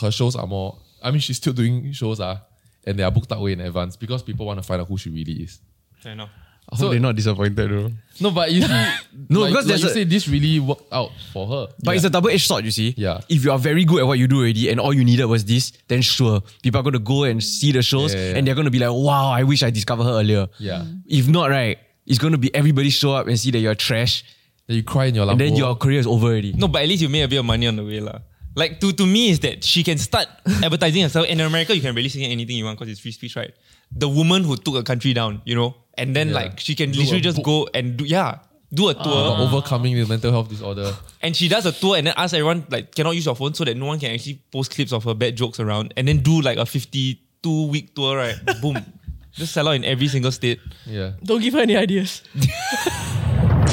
Her 0.00 0.10
shows 0.10 0.36
are 0.36 0.46
more. 0.46 0.78
I 1.02 1.10
mean, 1.10 1.20
she's 1.20 1.36
still 1.36 1.52
doing 1.52 1.92
shows, 1.92 2.20
ah, 2.20 2.40
and 2.86 2.98
they 2.98 3.02
are 3.02 3.10
booked 3.10 3.30
out 3.32 3.40
way 3.42 3.52
in 3.52 3.60
advance 3.60 3.96
because 3.96 4.22
people 4.22 4.46
want 4.46 4.58
to 4.58 4.62
find 4.62 4.80
out 4.80 4.88
who 4.88 4.96
she 4.96 5.10
really 5.10 5.32
is. 5.42 5.60
Fair 6.02 6.12
enough. 6.12 6.30
I 6.70 6.76
hope 6.76 6.80
So- 6.84 6.90
they're 6.90 7.00
not 7.00 7.16
disappointed 7.16 7.56
though. 7.56 7.90
No, 8.20 8.30
but 8.30 8.52
you 8.52 8.60
see, 8.62 8.68
No, 9.30 9.40
like, 9.40 9.50
because 9.50 9.54
like 9.54 9.64
there's 9.66 9.82
you 9.82 9.88
a- 9.88 9.92
say 9.94 10.04
this 10.04 10.28
really 10.28 10.60
worked 10.60 10.92
out 10.92 11.10
for 11.32 11.46
her. 11.46 11.66
But 11.82 11.96
it's 11.96 12.04
a 12.04 12.10
double-edged 12.10 12.46
sword, 12.46 12.64
you 12.64 12.70
see. 12.70 12.94
Yeah. 12.96 13.20
If 13.28 13.42
you 13.44 13.52
are 13.52 13.58
very 13.58 13.84
good 13.86 14.00
at 14.00 14.06
what 14.06 14.18
you 14.18 14.28
do 14.28 14.40
already 14.40 14.68
and 14.68 14.78
all 14.78 14.92
you 14.92 15.02
needed 15.04 15.24
was 15.26 15.44
this, 15.46 15.72
then 15.88 16.02
sure, 16.02 16.42
people 16.62 16.78
are 16.80 16.82
going 16.82 16.92
to 16.92 16.98
go 16.98 17.24
and 17.24 17.42
see 17.42 17.72
the 17.72 17.80
shows 17.82 18.12
Yeah, 18.12 18.20
yeah, 18.20 18.30
yeah. 18.32 18.36
and 18.36 18.46
they're 18.46 18.54
going 18.54 18.66
to 18.66 18.70
be 18.70 18.78
like, 18.80 18.90
wow, 18.92 19.30
I 19.30 19.44
wish 19.44 19.62
I 19.62 19.70
discovered 19.70 20.04
her 20.04 20.10
earlier. 20.20 20.46
Yeah. 20.58 20.84
If 21.06 21.26
not, 21.26 21.48
right, 21.48 21.78
it's 22.08 22.18
going 22.18 22.32
to 22.32 22.38
be 22.40 22.48
everybody 22.54 22.90
show 22.90 23.12
up 23.12 23.28
and 23.28 23.38
see 23.38 23.50
that 23.52 23.60
you're 23.60 23.76
trash 23.76 24.24
That 24.66 24.74
you 24.74 24.82
cry 24.82 25.06
in 25.06 25.14
your 25.14 25.28
and 25.30 25.38
then 25.40 25.54
your 25.56 25.76
career 25.76 26.00
is 26.00 26.06
over 26.06 26.26
already. 26.28 26.52
No, 26.52 26.68
but 26.68 26.82
at 26.82 26.88
least 26.88 27.00
you 27.02 27.08
made 27.08 27.22
a 27.22 27.28
bit 27.28 27.38
of 27.38 27.44
money 27.44 27.66
on 27.68 27.76
the 27.76 27.84
way, 27.84 28.00
lah. 28.00 28.18
Like 28.54 28.80
to 28.80 28.92
to 28.92 29.06
me 29.06 29.30
is 29.30 29.38
that 29.40 29.62
she 29.64 29.80
can 29.84 29.96
start 29.98 30.26
advertising 30.66 31.02
herself. 31.06 31.24
In 31.28 31.40
America, 31.40 31.72
you 31.76 31.80
can 31.80 31.94
really 31.94 32.08
say 32.10 32.24
anything 32.24 32.56
you 32.56 32.64
want 32.66 32.76
because 32.78 32.90
it's 32.92 33.00
free 33.00 33.12
speech, 33.12 33.36
right? 33.36 33.52
The 33.92 34.08
woman 34.08 34.44
who 34.44 34.56
took 34.56 34.74
a 34.76 34.82
country 34.82 35.14
down, 35.14 35.40
you 35.48 35.54
know, 35.54 35.76
and 35.96 36.12
then 36.16 36.28
Yeah. 36.28 36.40
like 36.44 36.60
she 36.60 36.74
can 36.74 36.90
Do 36.90 36.98
literally 37.00 37.22
just 37.24 37.36
book. 37.40 37.44
go 37.44 37.58
and 37.72 37.96
do 37.96 38.04
yeah, 38.04 38.40
do 38.74 38.88
a 38.92 38.94
tour. 38.94 39.20
About 39.32 39.40
overcoming 39.46 39.94
the 39.96 40.04
mental 40.04 40.32
health 40.32 40.48
disorder. 40.52 40.92
And 41.24 41.32
she 41.34 41.48
does 41.48 41.64
a 41.66 41.72
tour 41.72 41.96
and 41.96 42.06
then 42.06 42.14
ask 42.16 42.34
everyone 42.34 42.66
like 42.68 42.92
cannot 42.94 43.14
use 43.14 43.24
your 43.26 43.36
phone 43.36 43.54
so 43.54 43.64
that 43.64 43.76
no 43.76 43.86
one 43.86 43.98
can 43.98 44.10
actually 44.12 44.42
post 44.52 44.70
clips 44.74 44.92
of 44.92 45.04
her 45.04 45.14
bad 45.14 45.36
jokes 45.36 45.60
around 45.60 45.94
and 45.96 46.06
then 46.06 46.18
do 46.20 46.40
like 46.42 46.58
a 46.58 46.66
52 46.66 47.68
week 47.72 47.94
tour, 47.94 48.16
right? 48.18 48.36
Boom. 48.60 48.76
Just 49.38 49.52
sell 49.52 49.68
out 49.68 49.76
in 49.76 49.84
every 49.84 50.08
single 50.08 50.32
state. 50.32 50.58
Yeah. 50.84 51.12
Don't 51.22 51.40
give 51.40 51.54
her 51.54 51.60
any 51.60 51.76
ideas. 51.76 52.22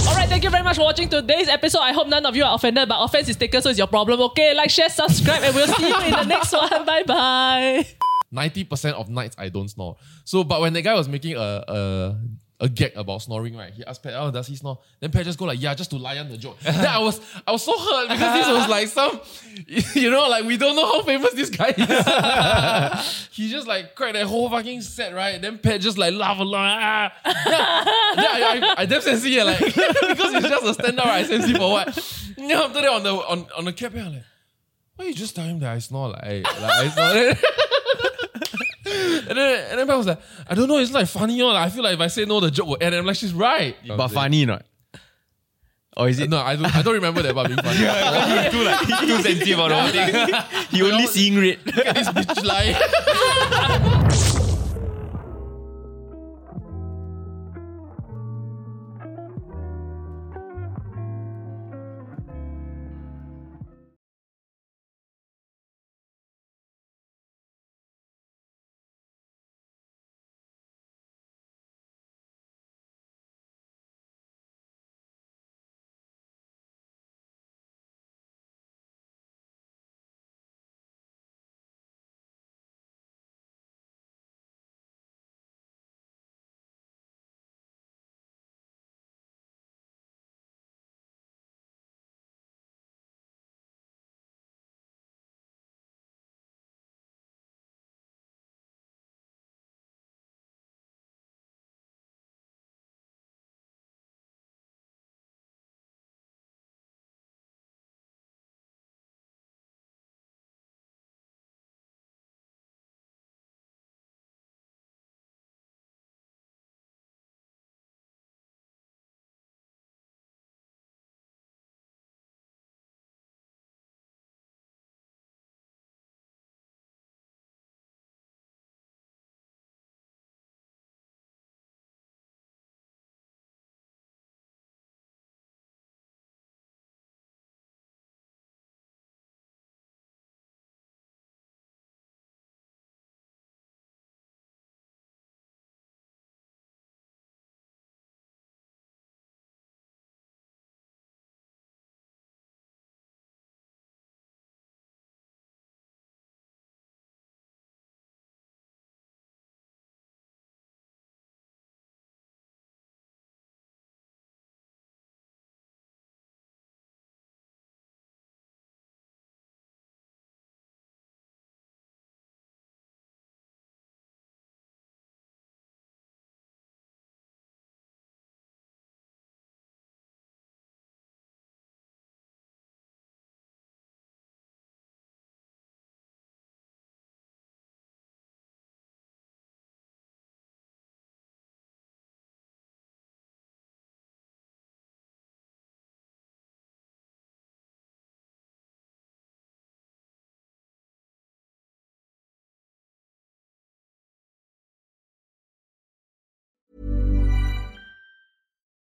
All 0.08 0.14
right, 0.14 0.30
thank 0.30 0.44
you 0.44 0.52
very 0.52 0.64
much 0.64 0.76
for 0.76 0.84
watching 0.84 1.10
today's 1.10 1.48
episode. 1.48 1.80
I 1.80 1.92
hope 1.92 2.08
none 2.08 2.24
of 2.26 2.36
you 2.36 2.44
are 2.44 2.54
offended, 2.54 2.88
but 2.88 3.04
offense 3.04 3.30
is 3.30 3.36
taken, 3.36 3.62
so 3.64 3.70
it's 3.70 3.80
your 3.80 3.88
problem. 3.88 4.22
Okay, 4.22 4.54
like, 4.54 4.70
share, 4.70 4.90
subscribe, 4.90 5.42
and 5.42 5.56
we'll 5.56 5.68
see 5.68 5.88
you 5.88 6.00
in 6.02 6.12
the 6.12 6.24
next 6.28 6.54
one. 6.54 6.86
Bye 6.86 7.04
bye. 7.04 7.88
90% 8.32 8.94
of 8.94 9.10
nights 9.10 9.36
I 9.40 9.50
don't 9.50 9.68
snore. 9.70 9.98
So, 10.24 10.44
but 10.44 10.62
when 10.62 10.74
the 10.74 10.82
guy 10.82 10.94
was 10.94 11.08
making 11.10 11.36
a, 11.38 11.64
a, 11.68 12.20
a 12.60 12.70
gag 12.70 12.94
about 12.96 13.22
snoring, 13.22 13.56
right? 13.56 13.74
He 13.74 13.84
asked 13.86 14.02
Pat, 14.02 14.14
oh, 14.16 14.32
does 14.32 14.48
he 14.48 14.56
snore? 14.56 14.80
Then 15.00 15.12
Pat 15.12 15.26
just 15.26 15.38
go 15.38 15.46
like, 15.46 15.62
yeah, 15.62 15.74
just 15.74 15.90
to 15.90 15.98
lie 15.98 16.18
on 16.18 16.30
the 16.30 16.38
joke. 16.38 16.58
then 16.62 16.86
I 16.86 17.00
was, 17.00 17.20
I 17.46 17.52
was 17.52 17.64
so 17.64 17.78
hurt 17.78 18.10
because 18.10 18.34
this 18.34 18.48
was 18.48 18.70
like 18.70 18.88
some, 18.88 19.20
you 20.02 20.10
know, 20.10 20.28
like 20.30 20.46
we 20.46 20.56
don't 20.56 20.76
know 20.76 20.86
how 20.86 21.02
famous 21.04 21.34
this 21.34 21.50
guy 21.50 21.74
is. 21.78 23.28
he 23.32 23.50
just 23.50 23.68
like 23.68 23.96
cracked 23.96 24.14
that 24.14 24.26
whole 24.26 24.50
fucking 24.50 24.82
set, 24.82 25.14
right? 25.14 25.42
Then 25.42 25.58
Pat 25.58 25.82
just 25.82 25.98
like 25.98 26.14
laugh 26.14 26.40
along. 26.40 26.66
Ah. 26.66 27.14
Yeah, 27.26 27.84
then 28.16 28.26
I, 28.26 28.76
I, 28.78 28.84
I 28.84 29.28
yeah, 29.28 29.44
like, 29.44 29.60
because 29.60 30.34
it's 30.34 30.48
just 30.48 30.66
a 30.66 30.74
stand-up, 30.74 31.06
right? 31.06 31.26
I 31.26 31.28
sensi 31.28 31.54
for 31.54 31.72
what? 31.72 32.34
Yeah, 32.38 32.62
after 32.62 32.82
that 32.82 32.90
on 32.90 33.04
the, 33.04 33.14
on, 33.14 33.48
on 33.58 33.66
the 33.66 33.74
cap, 33.74 33.94
I'm 33.96 34.14
like, 34.14 34.24
why 34.96 35.06
you 35.06 35.14
just 35.14 35.36
tell 35.36 35.46
him 35.46 35.60
that 35.60 35.74
I 35.74 35.80
snore? 35.80 36.10
Like, 36.10 36.44
like, 36.44 36.46
I 36.62 36.90
snore. 36.90 37.52
And 39.28 39.38
then, 39.38 39.72
and 39.72 39.80
then 39.80 39.88
Pat 39.88 39.98
was 39.98 40.06
like, 40.06 40.22
I 40.48 40.54
don't 40.54 40.68
know, 40.68 40.78
it's 40.78 40.92
like 40.92 41.08
funny, 41.08 41.42
or 41.42 41.52
like, 41.52 41.66
I 41.66 41.70
feel 41.70 41.84
like 41.84 41.96
if 41.96 42.00
I 42.00 42.08
say 42.08 42.26
no, 42.26 42.40
the 42.40 42.52
joke 42.52 42.68
will 42.68 42.78
end. 42.80 42.94
And 42.94 42.98
I'm 42.98 43.06
like, 43.06 43.16
she's 43.16 43.34
right. 43.34 43.76
But 43.88 44.10
funny 44.10 44.46
not? 44.46 44.66
Or 45.98 46.10
is 46.10 46.20
it? 46.20 46.30
No, 46.30 46.38
I 46.40 46.56
don't, 46.56 46.76
I 46.76 46.82
don't 46.82 46.94
remember 46.94 47.22
that 47.22 47.32
about 47.32 47.48
being 47.48 47.58
funny. 47.58 47.78
too 48.52 48.64
like 48.64 48.82
too 49.00 49.22
sensitive 49.22 49.58
about 49.58 49.70
the 49.70 49.76
whole 49.82 49.92
thing. 49.92 50.68
He 50.70 50.82
only 50.84 51.08
seeing 51.08 51.40
red. 51.40 51.66
Look 51.66 51.86
at 51.86 51.96
this 51.96 52.10
bitch 52.10 52.44
lie. 52.44 54.02